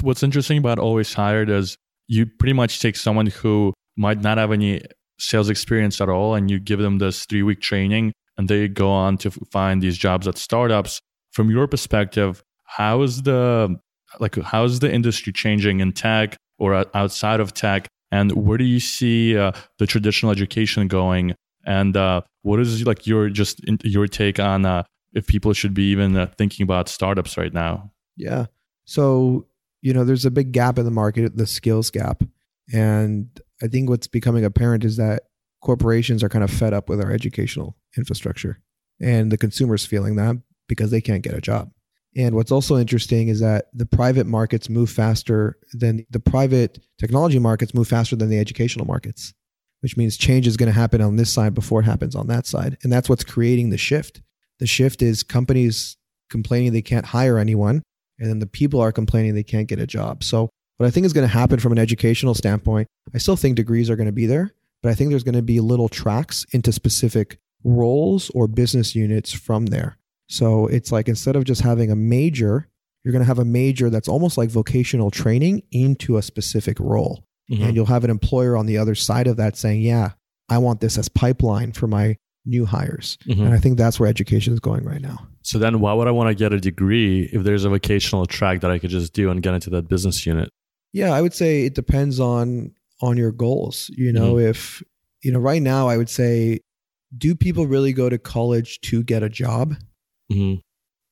what's 0.00 0.22
interesting 0.22 0.58
about 0.58 0.78
Always 0.78 1.14
Hired 1.14 1.48
is 1.48 1.78
you 2.08 2.26
pretty 2.26 2.52
much 2.52 2.80
take 2.80 2.96
someone 2.96 3.26
who 3.26 3.72
might 3.96 4.20
not 4.20 4.38
have 4.38 4.52
any 4.52 4.82
sales 5.18 5.48
experience 5.48 6.00
at 6.00 6.08
all 6.08 6.34
and 6.34 6.50
you 6.50 6.58
give 6.58 6.78
them 6.78 6.98
this 6.98 7.24
three 7.24 7.42
week 7.42 7.60
training 7.60 8.12
and 8.36 8.48
they 8.48 8.68
go 8.68 8.90
on 8.90 9.16
to 9.18 9.30
find 9.30 9.82
these 9.82 9.96
jobs 9.96 10.28
at 10.28 10.36
startups. 10.36 11.00
From 11.32 11.50
your 11.50 11.66
perspective, 11.66 12.42
how 12.64 13.02
is 13.02 13.22
the 13.22 13.76
like 14.20 14.36
how 14.36 14.64
is 14.64 14.80
the 14.80 14.92
industry 14.92 15.32
changing 15.32 15.80
in 15.80 15.92
tech 15.92 16.36
or 16.58 16.86
outside 16.94 17.40
of 17.40 17.54
tech 17.54 17.88
and 18.10 18.32
where 18.32 18.58
do 18.58 18.64
you 18.64 18.80
see 18.80 19.36
uh, 19.36 19.52
the 19.78 19.86
traditional 19.86 20.32
education 20.32 20.88
going 20.88 21.34
and 21.64 21.96
uh, 21.96 22.20
what 22.42 22.60
is 22.60 22.86
like 22.86 23.06
your 23.06 23.28
just 23.28 23.60
your 23.84 24.06
take 24.06 24.38
on 24.38 24.64
uh, 24.64 24.82
if 25.12 25.26
people 25.26 25.52
should 25.52 25.74
be 25.74 25.90
even 25.90 26.16
uh, 26.16 26.26
thinking 26.38 26.64
about 26.64 26.88
startups 26.88 27.36
right 27.36 27.52
now 27.52 27.90
Yeah. 28.16 28.46
So, 28.84 29.46
you 29.82 29.92
know, 29.92 30.04
there's 30.04 30.24
a 30.24 30.30
big 30.30 30.52
gap 30.52 30.78
in 30.78 30.84
the 30.84 30.90
market, 30.90 31.36
the 31.36 31.46
skills 31.46 31.90
gap. 31.90 32.22
And 32.72 33.28
I 33.62 33.68
think 33.68 33.88
what's 33.88 34.06
becoming 34.06 34.44
apparent 34.44 34.84
is 34.84 34.96
that 34.96 35.24
corporations 35.62 36.22
are 36.22 36.28
kind 36.28 36.44
of 36.44 36.50
fed 36.50 36.72
up 36.72 36.88
with 36.88 37.00
our 37.00 37.10
educational 37.10 37.76
infrastructure. 37.96 38.60
And 39.00 39.30
the 39.30 39.38
consumer's 39.38 39.84
feeling 39.84 40.16
that 40.16 40.36
because 40.68 40.90
they 40.90 41.00
can't 41.00 41.22
get 41.22 41.34
a 41.34 41.40
job. 41.40 41.70
And 42.16 42.34
what's 42.34 42.50
also 42.50 42.78
interesting 42.78 43.28
is 43.28 43.40
that 43.40 43.66
the 43.74 43.84
private 43.84 44.26
markets 44.26 44.70
move 44.70 44.90
faster 44.90 45.58
than 45.74 46.06
the 46.10 46.20
private 46.20 46.78
technology 46.98 47.38
markets 47.38 47.74
move 47.74 47.88
faster 47.88 48.16
than 48.16 48.30
the 48.30 48.38
educational 48.38 48.86
markets, 48.86 49.34
which 49.80 49.96
means 49.98 50.16
change 50.16 50.46
is 50.46 50.56
going 50.56 50.72
to 50.72 50.78
happen 50.78 51.02
on 51.02 51.16
this 51.16 51.30
side 51.30 51.54
before 51.54 51.80
it 51.80 51.84
happens 51.84 52.14
on 52.14 52.26
that 52.28 52.46
side. 52.46 52.78
And 52.82 52.90
that's 52.90 53.08
what's 53.10 53.24
creating 53.24 53.68
the 53.68 53.76
shift. 53.76 54.22
The 54.58 54.66
shift 54.66 55.02
is 55.02 55.22
companies 55.22 55.98
complaining 56.30 56.72
they 56.72 56.82
can't 56.82 57.04
hire 57.04 57.38
anyone 57.38 57.82
and 58.18 58.30
then 58.30 58.38
the 58.38 58.46
people 58.46 58.80
are 58.80 58.92
complaining 58.92 59.34
they 59.34 59.42
can't 59.42 59.68
get 59.68 59.78
a 59.78 59.86
job. 59.86 60.24
So 60.24 60.48
what 60.78 60.86
I 60.86 60.90
think 60.90 61.06
is 61.06 61.12
going 61.12 61.26
to 61.26 61.32
happen 61.32 61.58
from 61.58 61.72
an 61.72 61.78
educational 61.78 62.34
standpoint, 62.34 62.88
I 63.14 63.18
still 63.18 63.36
think 63.36 63.56
degrees 63.56 63.90
are 63.90 63.96
going 63.96 64.06
to 64.06 64.12
be 64.12 64.26
there, 64.26 64.52
but 64.82 64.90
I 64.90 64.94
think 64.94 65.10
there's 65.10 65.22
going 65.22 65.34
to 65.34 65.42
be 65.42 65.60
little 65.60 65.88
tracks 65.88 66.46
into 66.52 66.72
specific 66.72 67.38
roles 67.64 68.30
or 68.30 68.46
business 68.46 68.94
units 68.94 69.32
from 69.32 69.66
there. 69.66 69.98
So 70.28 70.66
it's 70.66 70.90
like 70.92 71.08
instead 71.08 71.36
of 71.36 71.44
just 71.44 71.60
having 71.60 71.90
a 71.90 71.96
major, 71.96 72.68
you're 73.04 73.12
going 73.12 73.22
to 73.22 73.26
have 73.26 73.38
a 73.38 73.44
major 73.44 73.90
that's 73.90 74.08
almost 74.08 74.36
like 74.36 74.50
vocational 74.50 75.10
training 75.10 75.62
into 75.70 76.16
a 76.16 76.22
specific 76.22 76.78
role. 76.80 77.24
Mhm. 77.50 77.62
And 77.62 77.76
you'll 77.76 77.86
have 77.86 78.02
an 78.04 78.10
employer 78.10 78.56
on 78.56 78.66
the 78.66 78.78
other 78.78 78.94
side 78.96 79.28
of 79.28 79.36
that 79.36 79.56
saying, 79.56 79.82
yeah, 79.82 80.12
I 80.48 80.58
want 80.58 80.80
this 80.80 80.98
as 80.98 81.08
pipeline 81.08 81.72
for 81.72 81.86
my 81.86 82.16
new 82.44 82.64
hires. 82.64 83.18
Mhm. 83.28 83.44
And 83.44 83.54
I 83.54 83.58
think 83.58 83.78
that's 83.78 84.00
where 84.00 84.08
education 84.08 84.52
is 84.52 84.60
going 84.60 84.84
right 84.84 85.00
now. 85.00 85.26
So 85.42 85.58
then, 85.58 85.78
why 85.80 85.92
would 85.92 86.08
I 86.08 86.12
want 86.12 86.28
to 86.28 86.34
get 86.34 86.52
a 86.52 86.58
degree 86.60 87.28
if 87.32 87.44
there's 87.44 87.64
a 87.64 87.68
vocational 87.68 88.26
track 88.26 88.60
that 88.62 88.70
I 88.70 88.78
could 88.80 88.90
just 88.90 89.12
do 89.12 89.30
and 89.30 89.42
get 89.42 89.54
into 89.54 89.70
that 89.70 89.88
business 89.88 90.26
unit? 90.26 90.50
Yeah, 90.92 91.12
I 91.12 91.22
would 91.22 91.34
say 91.34 91.64
it 91.66 91.74
depends 91.74 92.18
on 92.18 92.72
on 93.00 93.16
your 93.16 93.30
goals. 93.30 93.90
You 93.96 94.12
know, 94.12 94.38
if 94.38 94.82
you 95.22 95.30
know, 95.30 95.38
right 95.38 95.62
now 95.62 95.88
I 95.88 95.96
would 95.96 96.08
say, 96.08 96.60
do 97.16 97.34
people 97.36 97.66
really 97.66 97.92
go 97.92 98.08
to 98.08 98.18
college 98.18 98.80
to 98.82 99.02
get 99.02 99.22
a 99.22 99.28
job? 99.28 99.74
Hmm 100.30 100.54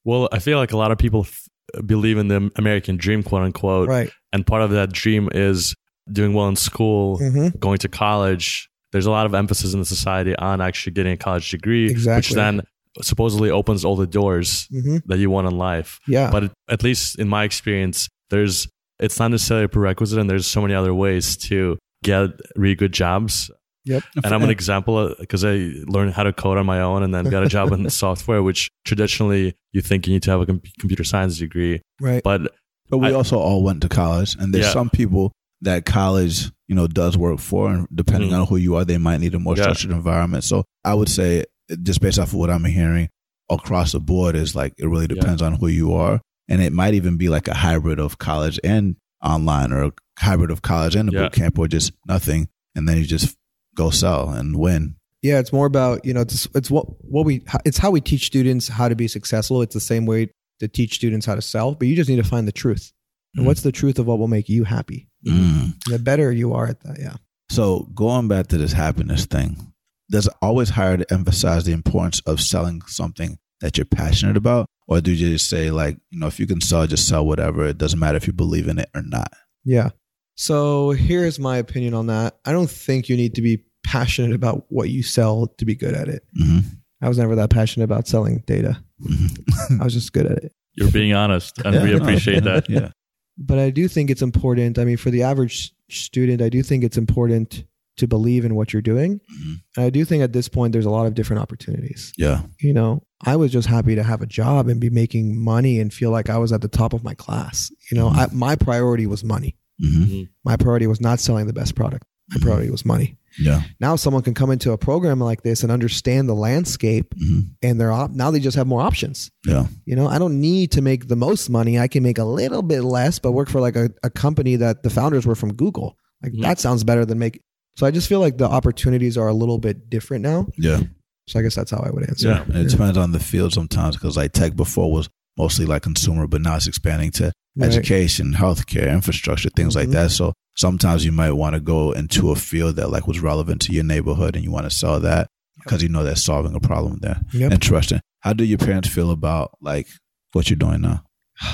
Well, 0.04 0.28
I 0.32 0.38
feel 0.38 0.58
like 0.58 0.72
a 0.72 0.76
lot 0.76 0.90
of 0.92 0.98
people 0.98 1.20
f- 1.22 1.48
believe 1.86 2.18
in 2.18 2.28
the 2.28 2.50
American 2.56 2.96
dream, 2.96 3.22
quote 3.22 3.42
unquote, 3.42 3.88
Right. 3.88 4.10
and 4.32 4.46
part 4.46 4.62
of 4.62 4.70
that 4.70 4.92
dream 4.92 5.28
is 5.32 5.74
doing 6.12 6.34
well 6.34 6.48
in 6.48 6.56
school, 6.56 7.18
Mm-hmm. 7.18 7.58
going 7.58 7.78
to 7.78 7.88
college. 7.88 8.68
There's 8.92 9.06
a 9.06 9.10
lot 9.10 9.26
of 9.26 9.34
emphasis 9.34 9.72
in 9.74 9.80
the 9.80 9.86
society 9.86 10.36
on 10.36 10.60
actually 10.60 10.92
getting 10.92 11.12
a 11.14 11.16
college 11.16 11.50
degree, 11.50 11.92
which 11.94 12.30
then 12.30 12.60
supposedly 13.02 13.50
opens 13.50 13.84
all 13.84 13.96
the 13.96 14.06
doors 14.06 14.68
Mm-hmm. 14.72 14.98
that 15.06 15.18
you 15.18 15.30
want 15.30 15.48
in 15.48 15.56
life. 15.58 15.98
Yeah. 16.06 16.30
But 16.30 16.44
it, 16.44 16.50
at 16.68 16.82
least 16.82 17.18
in 17.18 17.28
my 17.28 17.44
experience, 17.44 18.08
there's 18.30 18.68
it's 19.00 19.18
not 19.18 19.32
necessarily 19.32 19.64
a 19.64 19.68
prerequisite, 19.68 20.18
and 20.18 20.30
there's 20.30 20.46
so 20.46 20.60
many 20.62 20.74
other 20.74 20.94
ways 20.94 21.36
to 21.48 21.76
get 22.04 22.30
really 22.54 22.76
good 22.76 22.92
jobs. 22.92 23.50
Yep. 23.87 24.03
And 24.24 24.26
I'm 24.35 24.43
an 24.43 24.51
example 24.51 25.14
because 25.18 25.45
I 25.45 25.72
learned 25.87 26.12
how 26.14 26.22
to 26.22 26.32
code 26.32 26.57
on 26.59 26.64
my 26.66 26.80
own 26.80 27.03
and 27.03 27.14
then 27.14 27.24
got 27.28 27.43
a 27.45 27.49
job 27.49 27.70
in 27.72 27.89
software, 28.05 28.43
which 28.43 28.70
traditionally 28.87 29.55
you 29.72 29.82
think 29.82 30.07
you 30.07 30.12
need 30.14 30.22
to 30.22 30.30
have 30.30 30.41
a 30.41 30.47
com- 30.47 30.62
computer 30.80 31.05
science 31.05 31.39
degree. 31.39 31.82
right. 32.01 32.22
But 32.22 32.53
But 32.89 32.99
we 32.99 33.09
I- 33.09 33.12
also 33.12 33.39
all 33.39 33.62
went 33.62 33.80
to 33.82 33.89
college, 33.89 34.37
and 34.39 34.53
there's 34.55 34.66
Yeah. 34.66 34.72
some 34.72 34.91
people 34.91 35.32
that 35.62 35.85
college, 35.87 36.51
you 36.68 36.74
know, 36.74 36.87
does 36.87 37.16
work 37.16 37.41
for, 37.41 37.70
and 37.72 37.87
depending 37.95 38.30
Mhm. 38.30 38.41
on 38.43 38.47
who 38.47 38.57
you 38.57 38.74
are, 38.76 38.85
they 38.85 38.99
might 38.99 39.20
need 39.20 39.35
a 39.35 39.39
more 39.39 39.57
Yeah. 39.57 39.62
structured 39.64 39.91
environment. 39.91 40.45
So 40.45 40.64
I 40.85 40.93
would 40.95 41.09
say, 41.09 41.45
just 41.82 42.01
based 42.03 42.18
off 42.18 42.28
of 42.28 42.35
what 42.35 42.51
I'm 42.51 42.64
hearing 42.64 43.09
across 43.51 43.93
the 43.93 44.01
board, 44.01 44.37
is 44.37 44.55
like 44.55 44.74
it 44.78 44.87
really 44.87 45.07
Yeah. 45.09 45.14
depends 45.20 45.41
on 45.43 45.55
who 45.55 45.68
you 45.68 45.93
are, 45.95 46.20
and 46.49 46.61
it 46.62 46.72
might 46.72 46.95
even 46.95 47.16
be 47.16 47.28
like 47.28 47.49
a 47.49 47.55
hybrid 47.55 47.99
of 47.99 48.18
college 48.18 48.59
and 48.64 48.97
online, 49.22 49.72
or 49.72 49.85
a 49.85 49.93
hybrid 50.18 50.51
of 50.51 50.61
college 50.62 50.95
and 50.95 51.09
a 51.09 51.12
Yeah. 51.12 51.22
boot 51.24 51.32
camp, 51.32 51.59
or 51.59 51.66
just 51.68 51.93
nothing, 52.07 52.49
and 52.74 52.87
then 52.89 52.99
you 52.99 53.05
just 53.05 53.35
go 53.75 53.91
sell 53.91 54.31
and 54.31 54.57
win. 54.59 54.97
Yeah, 55.22 55.39
it's 55.39 55.53
more 55.53 55.66
about 55.66 56.05
you 56.05 56.12
know 56.14 56.20
it's 56.20 56.47
it's 56.55 56.70
what 56.70 56.87
what 57.05 57.25
we 57.25 57.43
it's 57.64 57.79
how 57.79 57.91
we 57.91 58.01
teach 58.01 58.27
students 58.27 58.68
how 58.68 58.89
to 58.89 58.95
be 58.97 59.09
successful. 59.09 59.62
It's 59.62 59.75
the 59.75 59.81
same 59.81 60.05
way 60.07 60.31
to 60.61 60.68
teach 60.68 60.95
students 60.95 61.27
how 61.27 61.35
to 61.35 61.43
sell, 61.43 61.75
but 61.75 61.89
you 61.89 61.97
just 61.97 62.09
need 62.11 62.16
to 62.16 62.25
find 62.25 62.47
the 62.47 62.53
truth. 62.53 62.93
And 63.35 63.43
Mhm. 63.45 63.47
what's 63.47 63.62
the 63.62 63.72
truth 63.72 63.99
of 63.99 64.07
what 64.07 64.18
will 64.18 64.29
make 64.29 64.49
you 64.49 64.64
happy? 64.64 65.09
Mm. 65.27 65.83
The 65.87 65.99
better 65.99 66.31
you 66.31 66.53
are 66.53 66.66
at 66.66 66.81
that, 66.83 66.99
yeah. 67.01 67.16
So 67.51 67.91
going 67.95 68.29
back 68.29 68.47
to 68.49 68.59
this 68.59 68.72
happiness 68.72 69.25
thing, 69.27 69.72
does 70.11 70.27
it 70.27 70.33
always 70.43 70.68
hard 70.70 71.01
to 71.01 71.12
emphasize 71.12 71.64
the 71.64 71.72
importance 71.72 72.20
of 72.27 72.41
selling 72.41 72.83
something 72.87 73.39
that 73.61 73.77
you're 73.79 73.85
passionate 73.87 74.37
about? 74.37 74.66
Or 74.87 75.01
do 75.01 75.11
you 75.12 75.31
just 75.33 75.49
say 75.49 75.70
like, 75.70 75.97
you 76.11 76.20
know, 76.20 76.27
if 76.27 76.39
you 76.39 76.47
can 76.47 76.61
sell, 76.61 76.87
just 76.87 77.09
sell 77.09 77.27
whatever. 77.27 77.66
It 77.66 77.79
doesn't 77.79 77.99
matter 77.99 78.16
if 78.18 78.27
you 78.27 78.33
believe 78.35 78.68
in 78.68 78.79
it 78.79 78.91
or 78.95 79.03
not. 79.03 79.33
Yeah. 79.64 79.91
So 80.37 80.91
here's 80.91 81.39
my 81.39 81.57
opinion 81.59 81.95
on 81.95 82.07
that. 82.09 82.37
I 82.45 82.53
don't 82.53 82.70
think 82.70 83.09
you 83.09 83.16
need 83.16 83.35
to 83.37 83.43
be 83.43 83.64
passionate 83.85 84.32
about 84.35 84.64
what 84.68 84.91
you 84.91 85.03
sell 85.03 85.47
to 85.59 85.64
be 85.64 85.74
good 85.74 85.95
at 85.95 86.09
it. 86.09 86.22
hmm 86.37 86.59
I 87.03 87.09
was 87.09 87.18
never 87.18 87.35
that 87.35 87.51
passionate 87.51 87.85
about 87.85 88.09
selling 88.09 88.43
data. 88.47 88.82
hmm 89.03 89.26
I 89.80 89.85
was 89.85 89.93
just 89.93 90.12
good 90.12 90.26
at 90.26 90.39
it. 90.39 90.53
you're 90.74 90.91
being 90.91 91.12
honest, 91.12 91.59
and 91.64 91.82
we 91.82 91.93
appreciate 91.95 92.45
that. 92.45 92.68
Yeah. 92.70 92.91
But 93.37 93.59
I 93.59 93.70
do 93.70 93.89
think 93.89 94.11
it's 94.11 94.22
important. 94.22 94.78
I 94.78 94.85
mean, 94.85 94.97
for 94.97 95.11
the 95.11 95.22
average 95.24 95.72
student, 95.91 96.41
I 96.41 96.49
do 96.49 96.62
think 96.62 96.85
it's 96.85 96.97
important 96.97 97.64
to 97.97 98.07
believe 98.07 98.45
in 98.45 98.55
what 98.55 98.72
you're 98.72 98.80
doing. 98.82 99.18
Mhm. 99.20 99.55
And 99.76 99.85
I 99.87 99.91
do 99.91 100.05
think 100.05 100.22
at 100.22 100.32
this 100.32 100.49
point, 100.49 100.72
there's 100.72 100.85
a 100.87 100.91
lot 100.91 101.07
of 101.07 101.14
different 101.14 101.43
opportunities. 101.43 102.12
Yeah. 102.16 102.43
You 102.61 102.72
know, 102.72 103.03
I 103.24 103.35
was 103.37 103.51
just 103.53 103.66
happy 103.68 103.95
to 103.97 104.03
have 104.05 104.22
a 104.22 104.26
job 104.26 104.68
and 104.68 104.80
be 104.80 104.89
making 104.91 105.37
money 105.43 105.78
and 105.80 105.93
feel 105.93 106.11
like 106.11 106.30
I 106.30 106.39
was 106.39 106.53
at 106.53 106.61
the 106.61 106.68
top 106.68 106.93
of 106.93 107.03
my 107.05 107.14
class. 107.14 107.70
You 107.91 107.99
know, 107.99 108.09
I, 108.09 108.28
my 108.32 108.55
priority 108.57 109.07
was 109.07 109.22
money. 109.24 109.57
Hmm 109.85 110.22
My 110.45 110.57
priority 110.57 110.87
was 110.87 111.01
not 111.01 111.20
selling 111.20 111.47
the 111.47 111.53
best 111.53 111.74
product. 111.74 112.05
My 112.30 112.39
priority 112.41 112.70
was 112.70 112.85
money. 112.85 113.16
Yeah. 113.39 113.62
Now 113.80 113.97
someone 113.97 114.22
can 114.22 114.32
come 114.35 114.51
into 114.51 114.72
a 114.72 114.78
program 114.78 115.18
like 115.20 115.43
this 115.43 115.62
and 115.62 115.70
understand 115.72 116.28
the 116.28 116.35
landscape 116.35 117.12
hmm 117.18 117.41
and 117.62 117.80
they're 117.80 117.93
op- 117.93 118.12
now 118.12 118.30
they 118.30 118.41
just 118.41 118.57
have 118.57 118.66
more 118.66 118.80
options. 118.80 119.30
Yeah. 119.47 119.66
You 119.85 119.97
know, 119.97 120.07
I 120.07 120.18
don't 120.18 120.41
need 120.41 120.72
to 120.72 120.82
make 120.82 121.09
the 121.09 121.16
most 121.16 121.51
money. 121.51 121.78
I 121.78 121.89
can 121.89 122.03
make 122.03 122.18
a 122.18 122.24
little 122.24 122.62
bit 122.62 122.82
less, 122.82 123.18
but 123.18 123.32
work 123.32 123.49
for 123.49 123.61
like 123.61 123.76
a, 123.76 123.91
a 124.03 124.11
company 124.11 124.57
that 124.57 124.82
the 124.82 124.91
founders 124.91 125.26
were 125.26 125.35
from 125.35 125.53
Google. 125.55 125.97
Like 126.22 126.32
Mhm. 126.32 126.43
that 126.43 126.59
sounds 126.61 126.85
better 126.85 127.05
than 127.05 127.18
make. 127.18 127.41
So 127.76 127.87
I 127.87 127.91
just 127.91 128.09
feel 128.09 128.20
like 128.20 128.39
the 128.39 128.49
opportunities 128.49 129.18
are 129.18 129.28
a 129.28 129.35
little 129.35 129.59
bit 129.59 129.91
different 129.91 130.22
now. 130.22 130.47
Yeah. 130.57 130.80
So 131.26 131.39
I 131.39 131.43
guess 131.43 131.55
that's 131.57 131.70
how 131.72 131.78
I 131.78 131.91
would 131.91 132.09
answer. 132.09 132.28
Yeah. 132.28 132.61
It 132.61 132.68
depends 132.70 132.97
on 132.97 133.12
the 133.12 133.18
field 133.20 133.53
sometimes 133.53 133.97
because 133.97 134.16
like 134.16 134.32
tech 134.32 134.55
before 134.55 134.93
was 134.93 135.09
mostly 135.37 135.66
like 135.66 135.82
consumer, 135.82 136.26
but 136.28 136.41
now 136.41 136.55
it's 136.57 136.68
expanding 136.68 137.11
to 137.12 137.32
Right. 137.57 137.68
education, 137.70 138.32
healthcare, 138.34 138.92
infrastructure, 138.92 139.48
things 139.50 139.76
like 139.76 139.88
Mhm. 139.88 139.92
that. 139.92 140.11
So 140.11 140.32
sometimes 140.57 141.05
you 141.05 141.12
might 141.12 141.32
want 141.32 141.55
to 141.55 141.61
go 141.61 141.92
into 141.92 142.30
a 142.32 142.36
field 142.36 142.76
that 142.76 142.90
like 142.90 143.07
was 143.07 143.20
relevant 143.20 143.61
to 143.62 143.72
your 143.72 143.84
neighborhood 143.84 144.34
and 144.34 144.44
you 144.44 144.50
want 144.50 144.68
to 144.68 144.74
sell 144.76 144.98
that 145.00 145.28
because 145.62 145.80
you 145.82 145.88
know 145.88 146.02
that's 146.02 146.24
solving 146.24 146.55
a 146.57 146.61
problem 146.61 146.98
there. 147.00 147.20
Yep. 147.32 147.52
Interesting. 147.52 148.00
How 148.20 148.32
do 148.32 148.44
your 148.44 148.59
parents 148.59 148.88
feel 148.88 149.11
about 149.12 149.52
like 149.61 149.86
what 150.32 150.50
you're 150.50 150.57
doing 150.57 150.80
now? 150.80 151.05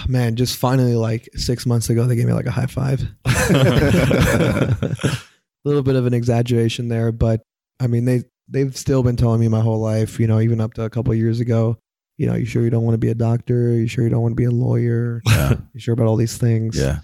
Man, 0.08 0.36
just 0.36 0.56
finally, 0.56 0.94
like 0.94 1.28
six 1.36 1.66
months 1.66 1.88
ago, 1.90 2.06
they 2.06 2.16
gave 2.16 2.26
me 2.26 2.32
like 2.32 2.46
a 2.46 2.50
high 2.50 2.66
five. 2.66 3.06
a 3.24 4.76
little 5.64 5.82
bit 5.82 5.96
of 5.96 6.06
an 6.06 6.14
exaggeration 6.14 6.88
there, 6.88 7.12
but 7.12 7.42
I 7.78 7.86
mean, 7.86 8.04
they 8.04 8.24
they've 8.48 8.76
still 8.76 9.02
been 9.02 9.16
telling 9.16 9.40
me 9.40 9.48
my 9.48 9.60
whole 9.60 9.80
life. 9.80 10.18
You 10.20 10.26
know, 10.26 10.40
even 10.40 10.60
up 10.60 10.74
to 10.74 10.82
a 10.82 10.90
couple 10.90 11.12
of 11.12 11.18
years 11.18 11.40
ago. 11.40 11.78
You 12.20 12.26
know, 12.26 12.34
you 12.34 12.44
sure 12.44 12.62
you 12.62 12.68
don't 12.68 12.84
want 12.84 12.92
to 12.94 12.98
be 12.98 13.08
a 13.08 13.14
doctor? 13.14 13.72
You 13.72 13.86
sure 13.86 14.04
you 14.04 14.10
don't 14.10 14.20
want 14.20 14.32
to 14.32 14.36
be 14.36 14.44
a 14.44 14.50
lawyer? 14.50 15.22
Yeah. 15.26 15.54
You 15.72 15.80
sure 15.80 15.94
about 15.94 16.06
all 16.06 16.16
these 16.16 16.36
things? 16.36 16.76
yeah. 16.78 16.98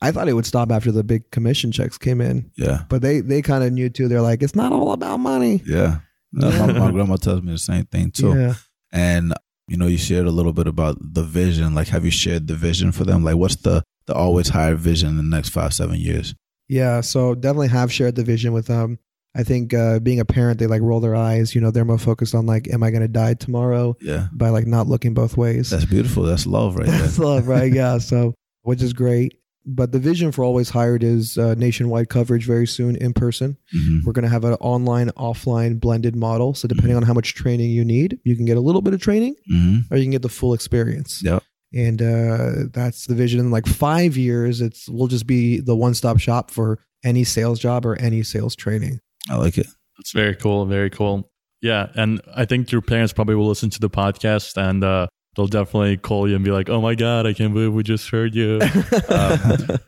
I 0.00 0.10
thought 0.10 0.26
it 0.28 0.32
would 0.32 0.46
stop 0.46 0.72
after 0.72 0.90
the 0.90 1.04
big 1.04 1.30
commission 1.30 1.70
checks 1.70 1.96
came 1.98 2.20
in, 2.20 2.50
Yeah. 2.56 2.82
but 2.88 3.00
they 3.02 3.20
they 3.20 3.40
kind 3.42 3.62
of 3.62 3.72
knew 3.72 3.88
too. 3.88 4.08
They're 4.08 4.20
like, 4.30 4.42
it's 4.42 4.56
not 4.56 4.72
all 4.72 4.90
about 4.92 5.18
money. 5.18 5.62
Yeah. 5.64 5.98
No, 6.32 6.50
my, 6.50 6.72
my 6.72 6.90
grandma 6.90 7.16
tells 7.16 7.42
me 7.42 7.52
the 7.52 7.58
same 7.58 7.84
thing 7.86 8.10
too. 8.10 8.34
Yeah. 8.34 8.54
And 8.92 9.32
you 9.68 9.76
know, 9.76 9.86
you 9.86 9.96
shared 9.98 10.26
a 10.26 10.30
little 10.32 10.52
bit 10.52 10.66
about 10.66 10.96
the 11.00 11.22
vision. 11.22 11.74
Like, 11.74 11.88
have 11.88 12.04
you 12.04 12.10
shared 12.10 12.48
the 12.48 12.54
vision 12.56 12.90
for 12.90 13.04
them? 13.04 13.22
Like, 13.22 13.36
what's 13.36 13.56
the 13.56 13.82
the 14.06 14.14
Always 14.14 14.48
Hired 14.48 14.78
vision 14.80 15.10
in 15.10 15.16
the 15.18 15.36
next 15.36 15.50
five, 15.50 15.72
seven 15.72 16.00
years? 16.00 16.34
Yeah, 16.68 17.00
so 17.02 17.34
definitely 17.36 17.68
have 17.68 17.92
shared 17.92 18.14
the 18.16 18.24
vision 18.24 18.52
with 18.52 18.66
them. 18.66 18.98
I 19.36 19.42
think 19.44 19.72
uh, 19.74 19.98
being 20.00 20.20
a 20.20 20.24
parent, 20.24 20.58
they 20.58 20.66
like 20.66 20.82
roll 20.82 21.00
their 21.00 21.14
eyes. 21.14 21.54
You 21.54 21.60
know, 21.60 21.70
they're 21.70 21.84
more 21.84 21.98
focused 21.98 22.34
on 22.34 22.46
like, 22.46 22.68
am 22.72 22.82
I 22.82 22.90
going 22.90 23.02
to 23.02 23.08
die 23.08 23.34
tomorrow? 23.34 23.96
Yeah, 24.00 24.28
By 24.32 24.48
like 24.48 24.66
not 24.66 24.86
looking 24.88 25.14
both 25.14 25.36
ways. 25.36 25.70
that's 25.70 25.84
beautiful. 25.84 26.22
That's 26.24 26.46
love, 26.46 26.76
right 26.76 26.86
there. 26.88 26.98
That's 27.02 27.18
love, 27.18 27.46
right? 27.46 27.72
Yeah. 27.78 27.98
So, 27.98 28.34
which 28.62 28.82
is 28.82 28.92
great. 28.92 29.34
But 29.70 29.92
the 29.92 29.98
vision 29.98 30.32
for 30.32 30.44
Always 30.44 30.70
Hired 30.70 31.02
is 31.02 31.36
uh, 31.36 31.54
nationwide 31.54 32.08
coverage 32.08 32.46
very 32.46 32.66
soon 32.66 32.96
in 32.96 33.12
person. 33.12 33.58
Mhm. 33.76 34.00
We're 34.04 34.14
going 34.14 34.22
to 34.24 34.30
have 34.30 34.44
an 34.44 34.54
online, 34.54 35.10
offline 35.10 35.78
blended 35.78 36.16
model. 36.16 36.54
So, 36.54 36.66
depending 36.66 36.96
on 36.96 37.02
how 37.02 37.12
much 37.12 37.34
training 37.34 37.70
you 37.70 37.84
need, 37.84 38.18
you 38.24 38.34
can 38.34 38.46
get 38.46 38.56
a 38.56 38.60
little 38.60 38.80
bit 38.80 38.94
of 38.94 39.00
training 39.02 39.34
Mhm. 39.52 39.82
or 39.90 39.98
you 39.98 40.04
can 40.04 40.10
get 40.10 40.22
the 40.22 40.30
full 40.30 40.54
experience. 40.54 41.20
Yep. 41.22 41.42
And 41.74 42.00
uh, 42.00 42.50
that's 42.72 43.06
the 43.06 43.14
vision. 43.14 43.40
In 43.40 43.50
like 43.50 43.66
five 43.66 44.16
years, 44.16 44.62
it's 44.62 44.88
we'll 44.88 45.06
just 45.08 45.26
be 45.26 45.60
the 45.60 45.76
one 45.76 45.92
stop 45.92 46.18
shop 46.18 46.50
for 46.50 46.78
any 47.04 47.22
sales 47.24 47.60
job 47.60 47.84
or 47.84 47.94
any 47.96 48.22
sales 48.22 48.56
training. 48.56 49.00
I 49.30 49.36
like 49.36 49.58
it. 49.58 49.66
That's 49.96 50.12
very 50.12 50.34
cool. 50.34 50.64
Very 50.66 50.90
cool. 50.90 51.30
Yeah. 51.60 51.88
And 51.94 52.20
I 52.34 52.44
think 52.44 52.70
your 52.70 52.82
parents 52.82 53.12
probably 53.12 53.34
will 53.34 53.48
listen 53.48 53.70
to 53.70 53.80
the 53.80 53.90
podcast 53.90 54.56
and 54.56 54.84
uh, 54.84 55.08
they'll 55.34 55.48
definitely 55.48 55.96
call 55.96 56.28
you 56.28 56.36
and 56.36 56.44
be 56.44 56.50
like, 56.50 56.68
oh 56.68 56.80
my 56.80 56.94
God, 56.94 57.26
I 57.26 57.32
can't 57.32 57.52
believe 57.52 57.72
we 57.72 57.82
just 57.82 58.08
heard 58.10 58.34
you. 58.34 58.60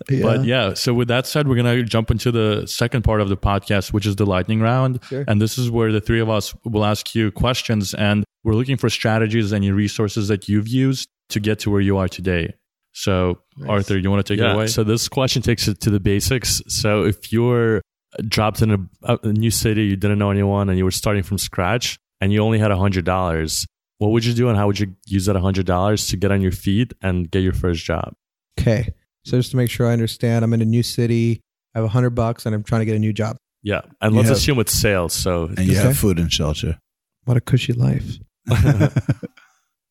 yeah. 0.08 0.22
But 0.22 0.44
yeah, 0.44 0.74
so 0.74 0.92
with 0.94 1.08
that 1.08 1.26
said, 1.26 1.46
we're 1.46 1.54
going 1.54 1.76
to 1.76 1.84
jump 1.84 2.10
into 2.10 2.32
the 2.32 2.66
second 2.66 3.02
part 3.02 3.20
of 3.20 3.28
the 3.28 3.36
podcast, 3.36 3.92
which 3.92 4.06
is 4.06 4.16
the 4.16 4.26
lightning 4.26 4.60
round. 4.60 4.98
Sure. 5.04 5.24
And 5.28 5.40
this 5.40 5.58
is 5.58 5.70
where 5.70 5.92
the 5.92 6.00
three 6.00 6.20
of 6.20 6.28
us 6.28 6.54
will 6.64 6.84
ask 6.84 7.14
you 7.14 7.30
questions 7.30 7.94
and 7.94 8.24
we're 8.42 8.54
looking 8.54 8.76
for 8.76 8.90
strategies 8.90 9.52
and 9.52 9.64
resources 9.64 10.28
that 10.28 10.48
you've 10.48 10.68
used 10.68 11.08
to 11.28 11.40
get 11.40 11.60
to 11.60 11.70
where 11.70 11.80
you 11.80 11.96
are 11.98 12.08
today. 12.08 12.54
So, 12.92 13.38
Nice. 13.56 13.68
Artur, 13.68 13.98
you 13.98 14.10
want 14.10 14.26
to 14.26 14.34
take 14.34 14.42
it 14.42 14.50
away? 14.50 14.66
So, 14.66 14.82
this 14.82 15.08
question 15.08 15.42
takes 15.42 15.68
it 15.68 15.80
to 15.82 15.90
the 15.90 16.00
basics. 16.00 16.60
So, 16.66 17.04
if 17.04 17.32
you're 17.32 17.82
dropped 18.26 18.62
in 18.62 18.88
a, 19.04 19.18
a 19.22 19.32
new 19.32 19.50
city, 19.50 19.84
you 19.84 19.96
didn't 19.96 20.18
know 20.18 20.30
anyone, 20.30 20.68
and 20.68 20.76
you 20.78 20.84
were 20.84 20.90
starting 20.90 21.22
from 21.22 21.38
scratch, 21.38 21.98
and 22.20 22.32
you 22.32 22.40
only 22.40 22.58
had 22.58 22.70
$100, 22.70 23.66
what 23.98 24.08
would 24.12 24.24
you 24.24 24.32
do 24.34 24.48
and 24.48 24.56
how 24.56 24.66
would 24.66 24.78
you 24.80 24.94
use 25.06 25.26
that 25.26 25.36
$100 25.36 26.10
to 26.10 26.16
get 26.16 26.32
on 26.32 26.40
your 26.40 26.52
feet 26.52 26.92
and 27.02 27.30
get 27.30 27.42
your 27.42 27.52
first 27.52 27.84
job? 27.84 28.14
Okay. 28.58 28.88
So 29.24 29.36
just 29.36 29.50
to 29.50 29.56
make 29.56 29.70
sure 29.70 29.86
I 29.86 29.92
understand, 29.92 30.44
I'm 30.44 30.52
in 30.54 30.62
a 30.62 30.64
new 30.66 30.82
city. 30.82 31.40
I 31.74 31.78
have 31.78 31.84
a 31.84 31.88
hundred 31.88 32.10
bucks 32.10 32.46
and 32.46 32.54
I'm 32.54 32.62
trying 32.62 32.80
to 32.80 32.84
get 32.86 32.96
a 32.96 32.98
new 32.98 33.12
job. 33.12 33.36
Yeah. 33.62 33.82
And 34.00 34.12
You 34.12 34.18
let's 34.18 34.28
have- 34.30 34.38
assume 34.38 34.58
it's 34.60 34.72
sales. 34.72 35.12
So 35.12 35.44
And 35.44 35.60
you 35.66 35.72
Okay. 35.74 35.82
have 35.88 35.98
food 35.98 36.18
and 36.18 36.32
shelter. 36.32 36.78
What 37.26 37.36
a 37.36 37.40
cushy 37.42 37.74
life. 37.74 38.16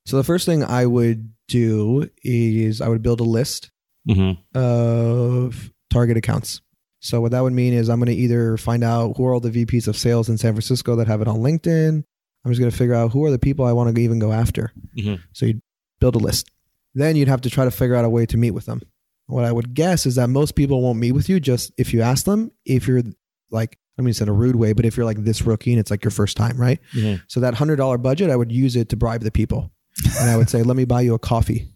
So 0.06 0.18
the 0.18 0.24
first 0.24 0.48
thing 0.48 0.64
I 0.64 0.88
would 0.88 1.34
do 1.48 2.10
is 2.24 2.82
I 2.82 2.88
would 2.88 3.04
build 3.04 3.20
a 3.20 3.24
list 3.24 3.70
Mhm. 4.10 4.38
of 4.56 5.72
target 5.92 6.18
accounts. 6.18 6.62
So 7.00 7.22
what 7.22 7.32
that 7.32 7.42
would 7.42 7.54
mean 7.54 7.74
is 7.74 7.90
I'm 7.90 8.00
going 8.00 8.08
to 8.16 8.22
either 8.22 8.58
find 8.58 8.84
out 8.84 9.16
who 9.18 9.26
are 9.26 9.34
all 9.34 9.40
the 9.40 9.52
VPs 9.52 9.88
of 9.88 9.96
sales 9.98 10.28
in 10.30 10.38
San 10.38 10.54
Francisco 10.54 10.96
that 10.98 11.08
have 11.08 11.22
it 11.22 11.28
on 11.28 11.38
LinkedIn. 11.38 12.04
I'm 12.46 12.52
just 12.52 12.60
going 12.60 12.72
to 12.72 12.78
figure 12.78 12.94
out 12.96 13.12
who 13.12 13.24
are 13.26 13.32
the 13.32 13.40
people 13.40 13.66
I 13.66 13.72
want 13.74 13.94
to 13.96 14.02
even 14.02 14.20
go 14.20 14.32
after. 14.32 14.72
Mhm. 14.98 15.20
So 15.34 15.46
you'd 15.46 15.62
build 16.00 16.16
a 16.16 16.20
list. 16.20 16.50
Then 16.94 17.16
you'd 17.16 17.28
have 17.28 17.42
to 17.42 17.50
try 17.50 17.66
to 17.66 17.72
figure 17.72 17.96
out 17.96 18.06
a 18.06 18.10
way 18.10 18.26
to 18.26 18.38
meet 18.38 18.52
with 18.52 18.66
them. 18.66 18.82
What 19.28 19.46
I 19.46 19.52
would 19.52 19.74
guess 19.74 20.06
is 20.06 20.16
that 20.16 20.30
most 20.30 20.56
people 20.56 20.82
won't 20.82 21.00
meet 21.00 21.12
with 21.12 21.30
you 21.30 21.40
just 21.40 21.72
if 21.78 21.94
you 21.94 22.02
ask 22.02 22.26
them. 22.26 22.52
If 22.66 22.88
you're 22.88 23.04
like, 23.52 23.78
I 23.98 24.02
mean, 24.02 24.10
it's 24.10 24.22
in 24.22 24.30
a 24.30 24.34
rude 24.34 24.56
way, 24.56 24.74
but 24.74 24.86
if 24.86 24.98
you're 24.98 25.06
like 25.06 25.24
this 25.24 25.42
rookie 25.44 25.72
and 25.72 25.80
it's 25.80 25.92
like 25.92 26.04
your 26.04 26.12
first 26.12 26.36
time, 26.36 26.58
right? 26.58 26.80
Mhm. 26.94 27.22
So 27.28 27.40
that 27.42 27.54
hundred 27.54 27.76
dollar 27.76 27.98
budget, 27.98 28.30
I 28.30 28.36
would 28.36 28.52
use 28.52 28.76
it 28.76 28.90
to 28.90 28.96
bribe 28.98 29.22
the 29.22 29.32
people, 29.32 29.72
and 30.20 30.30
I 30.30 30.36
would 30.38 30.50
say, 30.50 30.64
"Let 30.64 30.78
me 30.78 30.86
buy 30.86 31.02
you 31.02 31.14
a 31.14 31.20
coffee." 31.20 31.70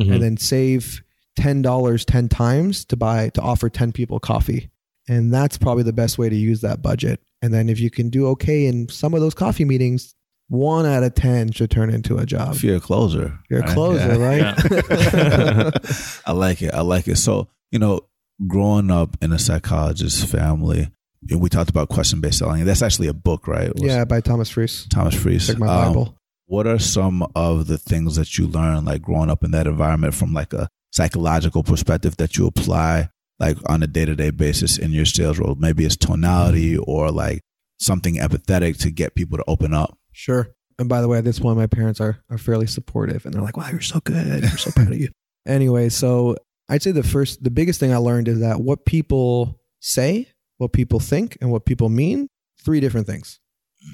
Mhm. 0.00 0.12
and 0.14 0.22
then 0.22 0.36
save 0.36 1.02
ten 1.38 1.62
dollars 1.62 2.04
ten 2.04 2.28
times 2.28 2.84
to 2.86 2.96
buy 2.96 3.30
to 3.30 3.40
offer 3.40 3.70
ten 3.70 3.92
people 3.92 4.18
coffee. 4.20 4.70
And 5.08 5.32
that's 5.32 5.56
probably 5.56 5.84
the 5.84 5.92
best 5.94 6.18
way 6.18 6.28
to 6.28 6.36
use 6.36 6.60
that 6.60 6.82
budget. 6.82 7.20
And 7.40 7.54
then 7.54 7.68
if 7.70 7.80
you 7.80 7.88
can 7.90 8.10
do 8.10 8.26
okay 8.28 8.66
in 8.66 8.88
some 8.90 9.14
of 9.14 9.20
those 9.20 9.32
coffee 9.34 9.64
meetings, 9.64 10.14
one 10.48 10.84
out 10.84 11.02
of 11.02 11.14
ten 11.14 11.50
should 11.52 11.70
turn 11.70 11.88
into 11.90 12.18
a 12.18 12.26
job. 12.26 12.54
If 12.56 12.62
you're 12.64 12.76
a 12.76 12.80
closer. 12.80 13.38
You're 13.48 13.60
a 13.64 13.72
closer, 13.74 14.18
Yeah. 14.18 14.28
right? 14.28 14.54
I 16.26 16.32
like 16.32 16.60
it. 16.62 16.74
I 16.74 16.80
like 16.82 17.08
it. 17.08 17.16
So, 17.16 17.48
you 17.70 17.78
know, 17.78 18.00
growing 18.46 18.90
up 18.90 19.16
in 19.22 19.32
a 19.32 19.38
psychologist 19.38 20.26
family, 20.26 20.90
we 21.34 21.48
talked 21.48 21.70
about 21.70 21.88
question 21.88 22.20
based 22.20 22.38
selling. 22.38 22.64
That's 22.64 22.82
actually 22.82 23.08
a 23.08 23.14
book, 23.14 23.46
right? 23.48 23.72
Was 23.74 23.84
yeah, 23.84 24.04
by 24.04 24.20
Thomas 24.20 24.50
Freese. 24.50 24.86
Thomas 24.90 25.14
Freese. 25.14 25.46
Check 25.46 25.58
my 25.58 25.66
Um, 25.66 25.88
Bible. 25.88 26.14
what 26.46 26.66
are 26.66 26.78
some 26.78 27.26
of 27.34 27.66
the 27.66 27.78
things 27.78 28.16
that 28.16 28.38
you 28.38 28.46
learn, 28.46 28.84
like 28.84 29.02
growing 29.02 29.30
up 29.30 29.42
in 29.44 29.50
that 29.52 29.66
environment 29.66 30.14
from 30.14 30.32
like 30.32 30.52
a 30.52 30.68
psychological 30.90 31.62
perspective 31.62 32.16
that 32.16 32.36
you 32.36 32.46
apply 32.46 33.10
like 33.38 33.56
on 33.68 33.82
a 33.82 33.86
day 33.86 34.04
to 34.04 34.16
day 34.16 34.30
basis 34.30 34.78
in 34.78 34.90
your 34.92 35.04
sales 35.04 35.38
role? 35.38 35.54
Maybe 35.54 35.84
it's 35.84 35.96
tonality 35.96 36.76
or 36.76 37.10
like 37.10 37.40
something 37.78 38.16
empathetic 38.16 38.78
to 38.80 38.90
get 38.90 39.14
people 39.14 39.38
to 39.38 39.44
open 39.46 39.72
up. 39.74 39.96
Sure. 40.12 40.48
And 40.78 40.88
by 40.88 41.00
the 41.00 41.08
way, 41.08 41.18
at 41.18 41.24
this 41.24 41.40
point, 41.40 41.56
my 41.56 41.66
parents 41.66 42.00
are 42.00 42.22
are 42.30 42.38
fairly 42.38 42.66
supportive, 42.66 43.24
and 43.24 43.34
they're 43.34 43.42
like, 43.42 43.56
"Wow, 43.56 43.68
you're 43.70 43.80
so 43.80 44.00
good. 44.00 44.42
We're 44.42 44.56
so 44.56 44.70
proud 44.70 44.92
of 44.92 44.98
you." 44.98 45.08
Anyway, 45.46 45.88
so 45.88 46.36
I'd 46.68 46.82
say 46.82 46.90
the 46.90 47.02
first, 47.02 47.42
the 47.42 47.48
biggest 47.50 47.80
thing 47.80 47.90
I 47.90 47.96
learned 47.96 48.28
is 48.28 48.40
that 48.40 48.60
what 48.60 48.84
people 48.84 49.58
say, 49.80 50.28
what 50.58 50.74
people 50.74 51.00
think, 51.00 51.38
and 51.40 51.50
what 51.50 51.64
people 51.64 51.88
mean, 51.88 52.28
three 52.62 52.80
different 52.80 53.06
things. 53.06 53.40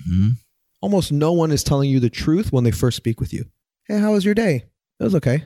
hmm 0.09 0.31
Almost 0.83 1.13
no 1.13 1.33
one 1.33 1.53
is 1.53 1.63
telling 1.63 1.89
you 1.89 2.01
the 2.01 2.11
truth 2.11 2.53
when 2.53 2.65
they 2.65 2.73
first 2.73 2.97
speak 2.97 3.21
with 3.21 3.33
you. 3.33 3.45
Hey, 3.87 3.99
how 3.99 4.13
was 4.13 4.25
your 4.25 4.35
day? 4.35 4.65
It 4.99 5.05
was 5.05 5.15
okay. 5.15 5.45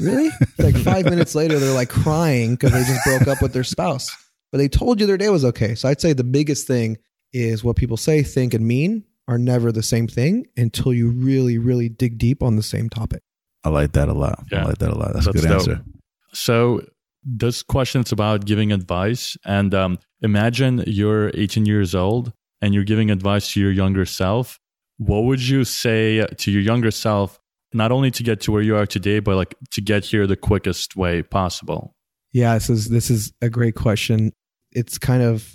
Really? 0.00 0.30
like 0.58 0.76
five 0.76 1.04
minutes 1.10 1.34
later, 1.34 1.58
they're 1.58 1.74
like 1.74 1.88
crying 1.88 2.52
because 2.52 2.72
they 2.72 2.84
just 2.84 3.04
broke 3.04 3.28
up 3.28 3.42
with 3.42 3.52
their 3.52 3.64
spouse, 3.64 4.14
but 4.52 4.58
they 4.58 4.68
told 4.68 5.00
you 5.00 5.06
their 5.06 5.16
day 5.16 5.28
was 5.28 5.44
okay. 5.44 5.74
So 5.74 5.88
I'd 5.88 6.00
say 6.00 6.12
the 6.12 6.24
biggest 6.24 6.66
thing 6.66 6.98
is 7.32 7.64
what 7.64 7.76
people 7.76 7.96
say, 7.96 8.22
think, 8.22 8.54
and 8.54 8.66
mean 8.66 9.04
are 9.28 9.38
never 9.38 9.72
the 9.72 9.82
same 9.82 10.06
thing 10.06 10.46
until 10.56 10.92
you 10.92 11.10
really, 11.10 11.58
really 11.58 11.88
dig 11.88 12.18
deep 12.18 12.42
on 12.42 12.56
the 12.56 12.62
same 12.62 12.88
topic. 12.88 13.22
I 13.64 13.70
like 13.70 13.92
that 13.92 14.08
a 14.08 14.12
lot. 14.12 14.44
I 14.52 14.62
like 14.62 14.78
that 14.78 14.90
a 14.90 14.94
lot. 14.94 15.12
That's, 15.12 15.26
a 15.26 15.32
good 15.32 15.42
dope. 15.42 15.52
answer. 15.52 15.84
So 16.32 16.82
this 17.24 17.62
question 17.62 18.02
is 18.02 18.12
about 18.12 18.44
giving 18.44 18.72
advice. 18.72 19.36
And 19.44 19.74
um, 19.74 19.98
imagine 20.22 20.84
you're 20.86 21.30
18 21.34 21.66
years 21.66 21.94
old 21.94 22.32
and 22.62 22.72
you're 22.72 22.84
giving 22.84 23.10
advice 23.10 23.52
to 23.52 23.60
your 23.60 23.72
younger 23.72 24.06
self. 24.06 24.60
What 24.98 25.24
would 25.24 25.46
you 25.46 25.64
say 25.64 26.24
to 26.24 26.50
your 26.50 26.62
younger 26.62 26.92
self, 26.92 27.40
not 27.76 27.92
only 27.92 28.10
to 28.10 28.22
get 28.22 28.40
to 28.42 28.52
where 28.52 28.62
you 28.62 28.76
are 28.76 28.86
today, 28.86 29.20
but 29.20 29.36
like 29.36 29.54
to 29.72 29.80
get 29.80 30.04
here 30.04 30.26
the 30.26 30.36
quickest 30.36 30.96
way 30.96 31.22
possible? 31.22 31.94
Yeah, 32.32 32.54
this 32.54 32.70
is 32.70 32.88
this 32.88 33.10
is 33.10 33.32
a 33.40 33.48
great 33.48 33.74
question. 33.74 34.32
It's 34.72 34.98
kind 34.98 35.22
of 35.22 35.54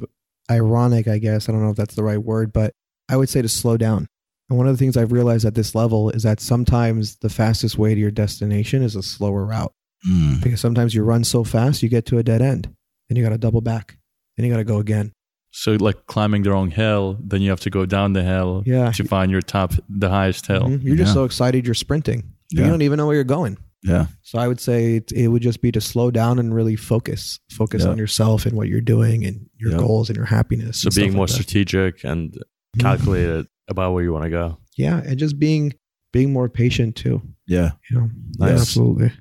ironic, 0.50 1.08
I 1.08 1.18
guess. 1.18 1.48
I 1.48 1.52
don't 1.52 1.64
know 1.64 1.70
if 1.70 1.78
that's 1.78 1.96
the 1.96 2.04
right 2.04 2.18
word, 2.22 2.54
but 2.54 2.74
I 3.10 3.18
would 3.18 3.30
say 3.30 3.42
to 3.42 3.50
slow 3.50 3.78
down. 3.78 4.08
And 4.50 4.58
one 4.58 4.68
of 4.68 4.74
the 4.74 4.78
things 4.78 4.98
I've 4.98 5.12
realized 5.12 5.46
at 5.46 5.56
this 5.56 5.76
level 5.76 6.10
is 6.10 6.24
that 6.24 6.40
sometimes 6.40 7.18
the 7.18 7.30
fastest 7.30 7.78
way 7.78 7.94
to 7.94 8.00
your 8.00 8.12
destination 8.12 8.84
is 8.84 8.96
a 8.96 9.04
slower 9.04 9.46
route. 9.46 9.74
Mm. 10.10 10.44
Because 10.44 10.60
sometimes 10.60 10.94
you 10.94 11.04
run 11.04 11.24
so 11.24 11.44
fast, 11.44 11.84
you 11.84 11.90
get 11.90 12.06
to 12.08 12.18
a 12.18 12.24
dead 12.24 12.42
end. 12.42 12.74
and 13.10 13.18
you 13.18 13.24
got 13.24 13.30
to 13.30 13.38
double 13.38 13.62
back. 13.62 13.98
and 14.38 14.48
you 14.48 14.52
got 14.52 14.58
to 14.58 14.64
go 14.64 14.80
again. 14.80 15.14
So 15.52 15.74
like 15.80 16.06
climbing 16.08 16.44
the 16.44 16.52
wrong 16.52 16.72
hill, 16.72 17.18
then 17.22 17.42
you 17.42 17.50
have 17.50 17.60
to 17.62 17.70
go 17.70 17.86
down 17.86 18.14
the 18.14 18.24
hill 18.24 18.64
Yeah. 18.66 18.92
to 18.92 19.04
find 19.04 19.32
your 19.32 19.42
top, 19.42 19.74
the 19.90 20.10
highest 20.10 20.48
hill. 20.48 20.62
Mhm. 20.64 20.84
You're 20.84 20.96
just 20.96 21.10
Yeah. 21.10 21.14
so 21.14 21.24
excited 21.26 21.66
you're 21.66 21.74
sprinting. 21.76 22.24
Yeah. 22.52 22.64
You 22.66 22.70
don't 22.72 22.82
even 22.82 22.98
know 22.98 23.06
where 23.06 23.16
you're 23.16 23.24
going. 23.26 23.58
Yeah. 23.84 24.06
So 24.22 24.38
I 24.40 24.48
would 24.48 24.60
say 24.60 24.96
it, 24.98 25.12
it 25.12 25.28
would 25.28 25.42
just 25.42 25.62
be 25.62 25.72
to 25.72 25.82
slow 25.82 26.12
down 26.12 26.40
and 26.40 26.54
really 26.54 26.76
focus. 26.76 27.40
Focus 27.52 27.84
Yeah. 27.84 27.90
on 27.90 27.98
yourself 27.98 28.46
and 28.46 28.56
what 28.56 28.68
you're 28.70 28.80
doing 28.82 29.26
and 29.26 29.48
your 29.58 29.72
Yeah. 29.72 29.78
goals 29.80 30.10
and 30.10 30.16
your 30.16 30.26
happiness. 30.28 30.82
So 30.82 30.88
and 30.88 30.94
stuff 30.94 31.02
being 31.02 31.12
like 31.12 31.16
more 31.18 31.28
that. 31.28 31.34
strategic 31.34 32.04
and 32.04 32.38
calculated 32.80 33.48
about 33.68 33.94
where 33.94 34.04
you 34.04 34.12
want 34.14 34.24
to 34.26 34.30
go. 34.30 34.58
yeah 34.78 35.02
and 35.06 35.20
just 35.20 35.38
being 35.38 35.74
being 36.14 36.32
more 36.32 36.48
patient 36.50 36.96
too 36.96 37.22
Yeah. 37.48 37.72
you 37.90 37.98
know 38.00 38.10
Nice. 38.40 38.62
absolutely 38.62 39.12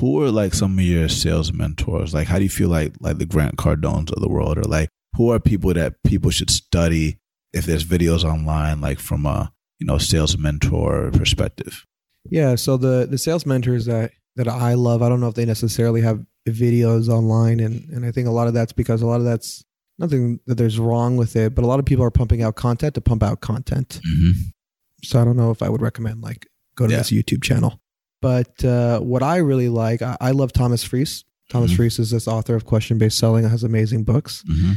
who 0.00 0.22
are 0.22 0.30
like 0.30 0.52
some 0.54 0.78
of 0.78 0.84
your 0.84 1.08
sales 1.08 1.50
mentors? 1.52 2.12
Like, 2.12 2.26
how 2.26 2.36
do 2.38 2.44
you 2.44 2.50
feel 2.50 2.68
like 2.68 2.92
like 3.00 3.16
the 3.18 3.24
Grant 3.26 3.56
Cardones 3.56 4.10
of 4.12 4.20
the 4.20 4.28
world, 4.28 4.58
or 4.58 4.62
like 4.64 4.90
who 5.18 5.30
are 5.30 5.38
people 5.38 5.74
that 5.74 6.02
people 6.04 6.30
should 6.30 6.48
study 6.50 7.18
if 7.52 7.66
there's 7.66 7.84
videos 7.84 8.24
online, 8.24 8.80
like 8.80 8.98
from 8.98 9.26
a 9.26 9.52
you 9.78 9.86
know 9.86 9.98
sales 9.98 10.38
mentor 10.38 11.10
perspective? 11.12 11.84
yeah 12.30 12.54
so 12.56 12.76
the 12.76 13.06
the 13.08 13.16
sales 13.16 13.46
mentors 13.46 13.86
that 13.86 14.10
that 14.36 14.48
i 14.48 14.74
love 14.74 15.02
i 15.02 15.08
don't 15.08 15.20
know 15.20 15.28
if 15.28 15.34
they 15.34 15.46
necessarily 15.46 16.02
have 16.02 16.18
videos 16.48 17.08
online 17.08 17.58
and 17.60 17.88
and 17.90 18.04
i 18.04 18.10
think 18.10 18.26
a 18.28 18.30
lot 18.30 18.46
of 18.48 18.52
that's 18.54 18.72
because 18.72 19.00
a 19.02 19.06
lot 19.06 19.20
of 19.20 19.24
that's 19.24 19.64
nothing 19.98 20.38
that 20.46 20.56
there's 20.56 20.78
wrong 20.78 21.16
with 21.16 21.36
it 21.36 21.54
but 21.54 21.64
a 21.64 21.66
lot 21.66 21.78
of 21.78 21.86
people 21.86 22.04
are 22.04 22.10
pumping 22.10 22.42
out 22.42 22.54
content 22.56 22.94
to 22.94 23.00
pump 23.00 23.22
out 23.22 23.40
content 23.40 24.00
Mm-hmm. 24.06 24.32
so 25.04 25.20
i 25.20 25.24
don't 25.24 25.36
know 25.36 25.50
if 25.52 25.62
i 25.62 25.68
would 25.70 25.80
recommend 25.80 26.20
like 26.20 26.46
go 26.74 26.86
to 26.86 26.92
Yeah. 26.92 26.98
this 26.98 27.10
youtube 27.12 27.42
channel 27.42 27.80
but 28.20 28.62
uh 28.64 28.98
what 29.00 29.22
i 29.22 29.36
really 29.36 29.68
like 29.70 30.02
i, 30.02 30.16
I 30.20 30.32
love 30.32 30.52
thomas 30.52 30.82
Freese. 30.84 31.24
thomas 31.50 31.70
Mhm. 31.72 31.76
Freese 31.76 31.98
is 32.00 32.10
this 32.10 32.26
author 32.28 32.56
of 32.56 32.64
question 32.66 32.98
based 32.98 33.16
selling 33.18 33.48
has 33.48 33.62
amazing 33.64 34.04
books 34.04 34.42
Mm-hmm. 34.50 34.72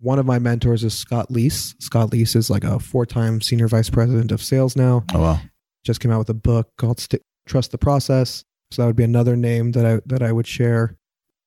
One 0.00 0.18
of 0.18 0.26
my 0.26 0.38
mentors 0.38 0.84
is 0.84 0.94
Scott 0.94 1.30
Leese. 1.30 1.74
Scott 1.80 2.10
Leese 2.10 2.36
is 2.36 2.50
like 2.50 2.64
a 2.64 2.78
four-time 2.78 3.40
senior 3.40 3.66
vice 3.68 3.88
president 3.90 4.30
of 4.32 4.42
sales 4.42 4.76
now. 4.76 5.04
Oh 5.14 5.20
wow. 5.20 5.40
Just 5.84 6.00
came 6.00 6.10
out 6.10 6.18
with 6.18 6.28
a 6.30 6.34
book 6.34 6.68
called 6.76 7.00
St- 7.00 7.22
Trust 7.46 7.70
the 7.70 7.78
Process. 7.78 8.44
So 8.70 8.82
that 8.82 8.86
would 8.86 8.96
be 8.96 9.04
another 9.04 9.36
name 9.36 9.72
that 9.72 9.86
I 9.86 10.00
that 10.06 10.22
I 10.22 10.32
would 10.32 10.46
share. 10.46 10.96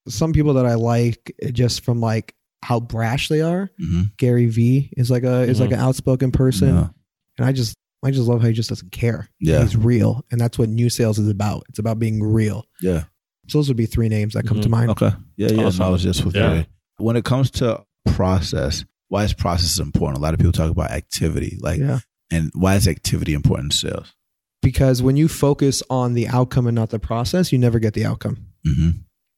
Some 0.08 0.34
people 0.34 0.54
that 0.56 0.66
I 0.66 0.74
like 0.76 1.34
just 1.52 1.84
from 1.84 2.00
like 2.00 2.34
how 2.64 2.80
brash 2.80 3.28
they 3.28 3.42
are. 3.42 3.70
Mm-hmm. 3.82 4.02
Gary 4.18 4.48
Vee 4.48 4.90
is 4.98 5.12
like 5.12 5.24
a 5.24 5.42
is 5.42 5.60
like 5.60 5.70
Mhm. 5.70 5.74
an 5.74 5.80
outspoken 5.80 6.32
person, 6.32 6.70
Yeah. 6.76 6.88
and 7.38 7.46
I 7.48 7.52
just 7.52 7.76
I 8.02 8.12
just 8.12 8.28
love 8.30 8.42
how 8.42 8.48
he 8.48 8.54
just 8.54 8.70
doesn't 8.70 8.92
care. 8.94 9.30
Yeah. 9.42 9.62
He's 9.62 9.76
real, 9.76 10.24
and 10.32 10.40
that's 10.40 10.58
what 10.58 10.70
new 10.70 10.90
sales 10.90 11.20
is 11.20 11.28
about. 11.28 11.64
It's 11.70 11.80
about 11.80 12.00
being 12.00 12.24
real. 12.24 12.66
Yeah. 12.82 13.04
So 13.50 13.58
those 13.60 13.68
would 13.68 13.78
be 13.78 13.86
three 13.86 14.08
names 14.10 14.34
that 14.36 14.48
come 14.48 14.62
to 14.62 14.68
Mhm. 14.70 14.72
mind. 14.72 14.90
Okay. 14.92 15.12
Yeah. 15.36 15.50
Yeah. 15.52 15.64
Awesome. 15.66 15.80
No, 15.80 15.88
I 15.88 15.90
was 15.90 16.02
just 16.04 16.24
with 16.26 16.36
Yeah. 16.36 16.60
you. 16.60 16.66
When 16.98 17.16
it 17.18 17.26
comes 17.26 17.52
to 17.52 17.84
process, 18.06 18.86
why 19.08 19.24
is 19.24 19.34
process 19.34 19.80
important? 19.80 20.18
A 20.18 20.22
lot 20.22 20.34
of 20.34 20.40
people 20.40 20.52
talk 20.52 20.72
about 20.72 20.92
activity, 20.92 21.58
like, 21.62 21.80
Yeah. 21.80 22.00
and 22.32 22.52
why 22.54 22.76
is 22.76 22.88
activity 22.88 23.34
important 23.34 23.74
in 23.74 23.78
sales? 23.90 24.14
Because 24.62 25.02
when 25.02 25.16
you 25.18 25.28
focus 25.28 25.82
on 25.90 26.14
the 26.14 26.28
outcome 26.28 26.68
and 26.68 26.76
not 26.76 26.90
the 26.90 27.00
process, 27.00 27.52
you 27.52 27.58
never 27.58 27.80
get 27.80 27.94
the 27.94 28.06
outcome. 28.06 28.38
Mm-hmm. 28.68 28.90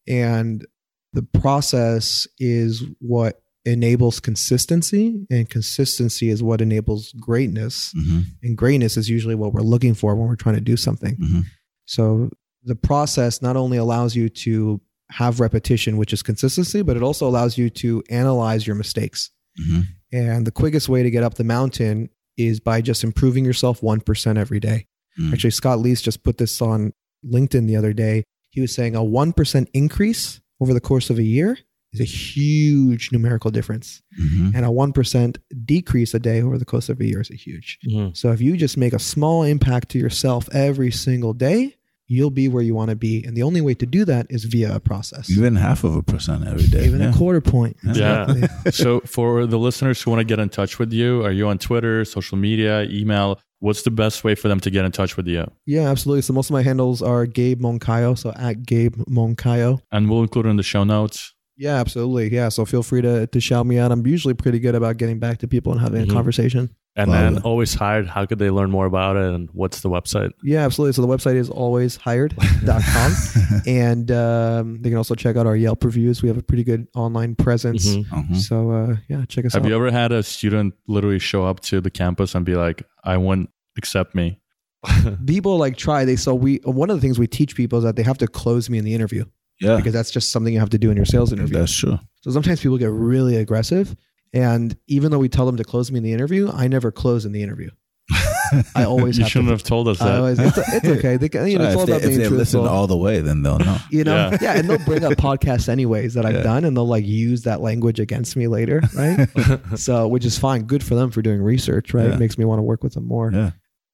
and 0.08 0.66
the 1.14 1.22
process 1.22 2.26
is 2.40 2.84
what 3.00 3.42
enables 3.66 4.20
consistency 4.20 5.28
and 5.30 5.48
consistency 5.48 6.30
is 6.30 6.42
what 6.42 6.60
enables 6.62 7.12
greatness 7.14 7.94
Mm-hmm. 7.96 8.20
and 8.42 8.58
greatness 8.58 8.98
is 8.98 9.10
usually 9.12 9.36
what 9.36 9.54
we're 9.54 9.62
looking 9.62 9.94
for 9.94 10.16
when 10.16 10.28
we're 10.28 10.36
trying 10.36 10.56
to 10.56 10.62
do 10.62 10.76
something 10.76 11.16
Mm-hmm. 11.18 11.42
so 11.86 12.32
the 12.64 12.76
process 12.76 13.42
not 13.44 13.56
only 13.56 13.78
allows 13.78 14.16
you 14.16 14.28
to 14.30 14.82
have 15.12 15.40
repetition 15.40 15.98
which 15.98 16.14
is 16.14 16.22
consistency 16.24 16.82
but 16.82 16.96
it 16.98 17.04
also 17.04 17.28
allows 17.28 17.58
you 17.58 17.70
to 17.70 18.02
analyze 18.10 18.66
your 18.68 18.76
mistakes 18.76 19.30
Mm-hmm. 19.60 19.82
and 20.14 20.48
the 20.48 20.52
quickest 20.52 20.88
way 20.88 21.04
to 21.04 21.12
get 21.12 21.24
up 21.24 21.34
the 21.34 21.44
mountain 21.44 22.10
is 22.38 22.62
by 22.62 22.80
just 22.80 23.04
improving 23.04 23.44
yourself 23.44 23.82
1% 23.82 24.38
every 24.38 24.60
day 24.62 24.88
Mm. 25.20 25.34
Actually, 25.34 25.52
Scott 25.52 25.80
Leese 25.80 26.02
just 26.02 26.24
put 26.24 26.38
this 26.38 26.62
on 26.62 26.94
LinkedIn 27.30 27.68
the 27.68 27.76
other 27.76 27.92
day. 27.92 28.24
He 28.52 28.62
was 28.62 28.74
saying 28.74 28.96
a 28.96 29.00
1% 29.02 29.68
increase 29.74 30.40
over 30.62 30.74
the 30.74 30.80
course 30.80 31.10
of 31.10 31.18
a 31.20 31.24
year 31.24 31.58
is 31.92 32.00
a 32.00 32.06
huge 32.06 33.12
numerical 33.12 33.52
difference. 33.52 34.02
Mhm. 34.18 34.56
And 34.56 34.66
a 34.66 34.70
1% 34.72 35.38
decrease 35.66 36.14
a 36.14 36.20
day 36.20 36.42
over 36.42 36.58
the 36.58 36.64
course 36.64 36.88
of 36.88 37.02
a 37.02 37.06
year 37.06 37.20
is 37.20 37.30
a 37.30 37.36
huge. 37.36 37.78
Mhm. 37.86 38.16
So 38.16 38.32
if 38.32 38.40
you 38.40 38.56
just 38.56 38.78
make 38.78 38.94
a 38.94 39.00
small 39.00 39.44
impact 39.44 39.90
to 39.90 40.00
yourself 40.00 40.48
every 40.54 40.92
single 40.92 41.34
day, 41.34 41.76
you'll 42.12 42.30
be 42.30 42.50
where 42.50 42.62
you 42.62 42.76
want 42.76 42.90
to 42.90 42.96
be. 42.96 43.24
And 43.24 43.38
the 43.38 43.44
only 43.44 43.62
way 43.62 43.74
to 43.76 43.86
do 43.86 44.04
that 44.06 44.28
is 44.30 44.44
via 44.44 44.76
a 44.76 44.80
process. 44.82 45.32
Even 45.32 45.56
half 45.56 45.86
of 45.86 45.96
a 45.96 46.04
percent 46.04 46.46
every 46.46 46.68
day. 46.68 46.86
Even 46.86 47.00
yeah. 47.00 47.10
a 47.10 47.14
quarter 47.14 47.40
point. 47.40 47.78
Yeah. 47.84 48.48
so 48.72 49.00
for 49.02 49.46
the 49.46 49.58
listeners 49.58 50.02
who 50.02 50.12
want 50.12 50.20
to 50.20 50.26
get 50.26 50.38
in 50.38 50.50
touch 50.50 50.78
with 50.78 50.92
you, 50.92 51.24
are 51.24 51.32
you 51.32 51.48
on 51.48 51.58
Twitter, 51.58 52.04
social 52.04 52.38
media, 52.38 52.84
email? 52.84 53.40
What's 53.60 53.84
the 53.84 53.92
best 53.92 54.26
way 54.26 54.36
for 54.36 54.50
them 54.50 54.60
to 54.60 54.70
get 54.70 54.84
in 54.84 54.92
touch 54.92 55.16
with 55.16 55.28
you? 55.28 55.50
Yeah, 55.66 55.90
absolutely. 55.90 56.24
So 56.24 56.34
most 56.34 56.50
of 56.50 56.54
my 56.54 56.64
handles 56.64 57.02
are 57.02 57.26
Gabe 57.26 57.62
Moncayo. 57.62 58.18
So 58.18 58.34
at 58.36 58.66
Gabe 58.66 58.96
Moncayo. 59.08 59.80
And 59.92 60.10
we'll 60.10 60.24
include 60.24 60.48
it 60.48 60.50
in 60.50 60.58
the 60.58 60.64
show 60.64 60.84
notes. 60.84 61.34
Yeah, 61.62 61.76
absolutely. 61.80 62.34
Yeah. 62.34 62.50
So 62.50 62.66
feel 62.66 62.82
free 62.82 63.04
to, 63.04 63.28
to 63.28 63.40
shout 63.40 63.68
me 63.68 63.78
out. 63.78 63.92
I'm 63.92 64.06
usually 64.08 64.34
pretty 64.34 64.58
good 64.58 64.74
about 64.74 64.98
getting 64.98 65.20
back 65.20 65.38
to 65.40 65.48
people 65.48 65.72
and 65.72 65.80
having 65.80 66.04
Mhm. 66.06 66.10
a 66.10 66.14
conversation. 66.14 66.72
And 66.96 67.14
then 67.14 67.38
it. 67.38 67.46
always 67.46 67.74
hired. 67.76 68.08
How 68.08 68.26
could 68.26 68.40
they 68.40 68.50
learn 68.50 68.72
more 68.72 68.88
about 68.88 69.16
it? 69.16 69.32
And 69.32 69.48
what's 69.54 69.82
the 69.82 69.90
website? 69.90 70.32
Yeah, 70.44 70.66
absolutely. 70.66 70.94
So 70.94 71.04
the 71.04 71.08
website 71.08 71.36
is 71.36 71.50
alwayshired.com. 71.52 73.62
and 73.68 74.12
um, 74.12 74.82
they 74.82 74.90
can 74.90 74.98
also 74.98 75.14
check 75.16 75.36
out 75.38 75.46
our 75.46 75.56
Yelp 75.56 75.84
reviews. 75.84 76.24
We 76.24 76.30
have 76.30 76.38
a 76.40 76.44
pretty 76.44 76.64
good 76.64 76.88
online 76.96 77.36
presence. 77.36 77.88
Mhm. 77.96 78.06
Mhm. 78.10 78.38
So 78.38 78.72
uh, 78.72 78.96
yeah, 79.08 79.24
check 79.26 79.46
us 79.46 79.54
Have 79.54 79.62
out. 79.62 79.66
Have 79.66 79.70
you 79.70 79.76
ever 79.76 79.92
had 79.92 80.12
a 80.12 80.24
student 80.24 80.74
literally 80.88 81.20
show 81.20 81.46
up 81.46 81.60
to 81.62 81.80
the 81.80 81.92
campus 81.92 82.34
and 82.34 82.44
be 82.44 82.56
like, 82.56 82.82
I 83.04 83.18
won't 83.18 83.52
accept 83.78 84.16
me? 84.16 84.40
people 85.28 85.60
like 85.60 85.78
try 85.78 86.06
they 86.06 86.16
so 86.16 86.34
we 86.34 86.56
one 86.64 86.90
of 86.90 86.98
the 86.98 87.02
things 87.02 87.20
we 87.20 87.28
teach 87.28 87.56
people 87.56 87.78
is 87.78 87.84
that 87.84 87.96
they 87.98 88.02
have 88.02 88.18
to 88.18 88.28
close 88.28 88.68
me 88.68 88.80
in 88.80 88.84
the 88.84 88.96
interview 88.96 89.24
Yeah, 89.62 89.78
because 89.78 89.94
that's 89.94 90.12
just 90.12 90.32
something 90.32 90.54
you 90.54 90.60
have 90.60 90.72
to 90.72 90.78
do 90.80 90.90
in 90.92 90.98
your 90.98 91.06
sales 91.06 91.32
interview. 91.32 91.58
that's 91.60 91.76
true. 91.78 92.00
So 92.22 92.32
sometimes 92.32 92.60
people 92.62 92.78
get 92.78 92.92
really 92.92 93.36
aggressive, 93.38 93.96
and 94.34 94.76
even 94.88 95.12
though 95.12 95.20
we 95.20 95.30
tell 95.30 95.46
them 95.46 95.58
to 95.58 95.64
close 95.64 95.92
me 95.92 95.98
in 96.00 96.04
the 96.04 96.14
interview, 96.14 96.50
I 96.52 96.68
never 96.68 96.92
close 96.92 97.26
in 97.26 97.32
the 97.32 97.44
interview. 97.44 97.70
I 98.76 98.84
always 98.84 99.18
You 99.18 99.24
have 99.24 99.32
shouldn't 99.32 99.48
to. 99.48 99.54
have 99.54 99.64
told 99.64 99.88
us 99.88 100.00
that. 100.00 100.18
always, 100.18 100.38
it's, 100.38 100.58
it's 100.58 100.86
okay. 101.00 101.16
They, 101.16 101.30
can- 101.30 101.48
you 101.48 101.58
know, 101.58 101.66
it's 101.68 101.76
all 101.76 101.82
if 101.84 101.88
they, 101.88 101.94
about 101.94 102.04
if 102.04 102.10
being 102.18 102.20
they 102.20 102.28
listen 102.36 102.60
all 102.68 102.86
the 102.88 102.98
way, 102.98 103.22
then 103.22 103.44
they'll 103.44 103.60
know. 103.60 103.78
you 103.90 104.04
know, 104.04 104.30
Yeah. 104.32 104.38
yeah. 104.42 104.54
and 104.58 104.70
they'll 104.70 104.84
bring 104.84 105.06
up 105.06 105.14
podcasts 105.14 105.70
anyways 105.70 106.16
that 106.16 106.26
I've 106.26 106.36
Yeah. 106.36 106.44
done, 106.44 106.66
and 106.66 106.76
they'll 106.76 106.88
like 106.88 107.06
use 107.06 107.44
that 107.44 107.62
language 107.62 108.00
against 108.02 108.36
me 108.36 108.48
later, 108.48 108.82
right? 108.96 109.28
so, 109.78 110.08
which 110.08 110.26
is 110.26 110.38
fine, 110.38 110.64
good 110.64 110.84
for 110.84 110.96
them 110.96 111.12
for 111.12 111.22
doing 111.22 111.42
research, 111.42 111.94
right? 111.94 112.08
Yeah. 112.08 112.16
It 112.16 112.20
makes 112.20 112.38
me 112.38 112.44
want 112.44 112.60
to 112.60 112.64
work 112.64 112.84
with 112.84 112.94
them 112.96 113.06
more. 113.08 113.32
Yeah. 113.32 113.52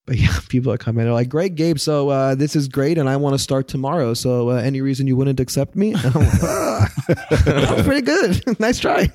But 0.07 0.17
yeah, 0.17 0.35
people 0.49 0.71
are 0.71 0.77
coming. 0.77 1.03
They're 1.05 1.13
like, 1.13 1.29
"Great, 1.29 1.53
Gabe. 1.55 1.77
So 1.77 2.09
uh, 2.09 2.33
this 2.33 2.55
is 2.55 2.67
great, 2.67 2.97
and 2.97 3.07
I 3.07 3.17
want 3.17 3.35
to 3.35 3.39
start 3.39 3.67
tomorrow. 3.67 4.13
So 4.15 4.49
uh, 4.49 4.55
any 4.55 4.81
reason 4.81 5.05
you 5.05 5.15
wouldn't 5.15 5.39
accept 5.39 5.75
me?" 5.75 5.93
I'm 6.03 6.11
like, 6.13 6.43
"Ah, 6.43 7.81
pretty 7.83 8.01
good. 8.01 8.41
nice 8.59 8.79
try." 8.79 9.11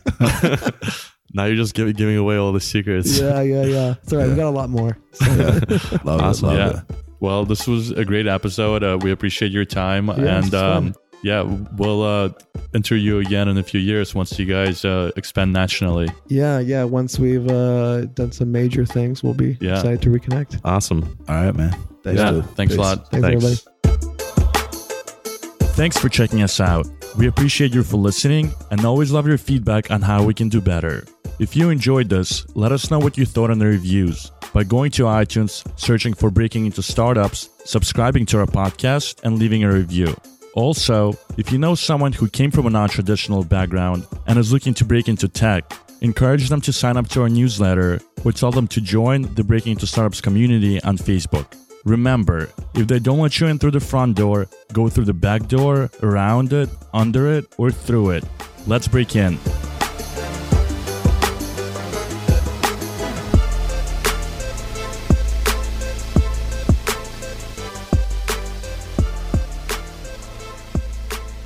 now 1.34 1.46
you're 1.46 1.56
just 1.56 1.74
giving 1.74 1.94
giving 1.94 2.16
away 2.16 2.36
all 2.36 2.52
the 2.52 2.60
secrets. 2.60 3.18
yeah, 3.18 3.40
yeah, 3.40 3.64
yeah. 3.64 3.94
It's 4.02 4.12
all 4.12 4.18
right. 4.18 4.28
We 4.28 4.34
got 4.36 4.46
a 4.48 4.50
lot 4.50 4.70
more. 4.70 4.96
So, 5.12 5.24
Love 6.04 6.20
Awesome. 6.20 6.50
it. 6.50 6.52
Love 6.58 6.72
Yeah. 6.74 6.80
it. 6.96 6.96
Well, 7.20 7.44
this 7.44 7.66
was 7.68 7.90
a 7.90 8.04
great 8.04 8.26
episode. 8.26 8.82
Uh, 8.82 8.98
we 9.00 9.12
appreciate 9.12 9.52
your 9.52 9.64
time. 9.64 10.08
Yeah, 10.08 10.38
and 10.42 10.54
um, 10.54 10.94
yeah, 11.22 11.42
we'll 11.76 12.02
uh, 12.02 12.30
enter 12.74 12.96
you 12.96 13.18
again 13.18 13.48
in 13.48 13.58
a 13.58 13.62
few 13.62 13.80
years 13.80 14.14
once 14.14 14.38
you 14.38 14.46
guys 14.46 14.84
uh, 14.84 15.10
expand 15.16 15.52
nationally. 15.52 16.08
yeah, 16.28 16.58
yeah. 16.58 16.84
Once 16.84 17.18
we've 17.18 17.46
uh, 17.48 18.02
done 18.06 18.32
some 18.32 18.50
major 18.52 18.84
things, 18.84 19.22
we'll 19.22 19.34
be 19.34 19.56
Yeah. 19.60 19.76
excited 19.76 20.02
to 20.02 20.10
reconnect. 20.10 20.60
Awesome. 20.64 21.16
All 21.28 21.34
right, 21.44 21.54
man. 21.54 21.72
Thanks, 22.02 22.20
yeah, 22.20 22.30
dude. 22.32 22.44
thanks 22.56 22.74
a 22.74 22.80
lot. 22.80 23.10
Thanks, 23.10 23.26
Thanks. 23.26 23.44
everybody. 23.44 23.58
Thanks 25.74 25.96
for 25.98 26.08
checking 26.08 26.42
us 26.42 26.60
out. 26.60 26.86
We 27.16 27.26
appreciate 27.28 27.74
you 27.74 27.82
for 27.82 27.96
listening 27.96 28.52
and 28.70 28.84
always 28.84 29.10
love 29.10 29.26
your 29.26 29.38
feedback 29.38 29.90
on 29.90 30.02
how 30.02 30.22
we 30.22 30.34
can 30.34 30.48
do 30.48 30.60
better. 30.60 31.04
If 31.38 31.56
you 31.56 31.70
enjoyed 31.70 32.08
this, 32.08 32.46
let 32.54 32.72
us 32.72 32.90
know 32.90 32.98
what 32.98 33.16
you 33.16 33.24
thought 33.24 33.50
in 33.50 33.58
the 33.58 33.66
reviews 33.66 34.30
by 34.52 34.64
going 34.64 34.90
to 34.92 35.04
iTunes, 35.04 35.64
searching 35.78 36.12
for 36.12 36.30
Breaking 36.30 36.66
into 36.66 36.82
Startups, 36.82 37.48
subscribing 37.64 38.26
to 38.26 38.38
our 38.40 38.46
podcast, 38.46 39.22
and 39.24 39.38
leaving 39.38 39.64
a 39.64 39.72
review. 39.72 40.14
Also, 40.54 41.14
if 41.38 41.50
you 41.50 41.58
know 41.58 41.74
someone 41.74 42.12
who 42.12 42.28
came 42.28 42.50
from 42.50 42.66
a 42.66 42.70
non 42.70 42.88
traditional 42.88 43.42
background 43.42 44.06
and 44.26 44.38
is 44.38 44.52
looking 44.52 44.74
to 44.74 44.84
break 44.84 45.08
into 45.08 45.28
tech, 45.28 45.72
encourage 46.02 46.48
them 46.48 46.60
to 46.60 46.72
sign 46.72 46.96
up 46.96 47.08
to 47.08 47.22
our 47.22 47.28
newsletter 47.28 48.00
or 48.24 48.32
tell 48.32 48.50
them 48.50 48.68
to 48.68 48.80
join 48.80 49.22
the 49.34 49.44
Breaking 49.44 49.72
into 49.72 49.86
Startups 49.86 50.20
community 50.20 50.82
on 50.82 50.98
Facebook. 50.98 51.46
Remember, 51.84 52.48
if 52.74 52.86
they 52.86 52.98
don't 52.98 53.18
let 53.18 53.40
you 53.40 53.46
in 53.48 53.58
through 53.58 53.72
the 53.72 53.80
front 53.80 54.16
door, 54.16 54.46
go 54.72 54.88
through 54.88 55.06
the 55.06 55.14
back 55.14 55.48
door, 55.48 55.90
around 56.02 56.52
it, 56.52 56.68
under 56.92 57.32
it, 57.32 57.46
or 57.58 57.70
through 57.70 58.10
it. 58.10 58.24
Let's 58.66 58.86
break 58.86 59.16
in. 59.16 59.38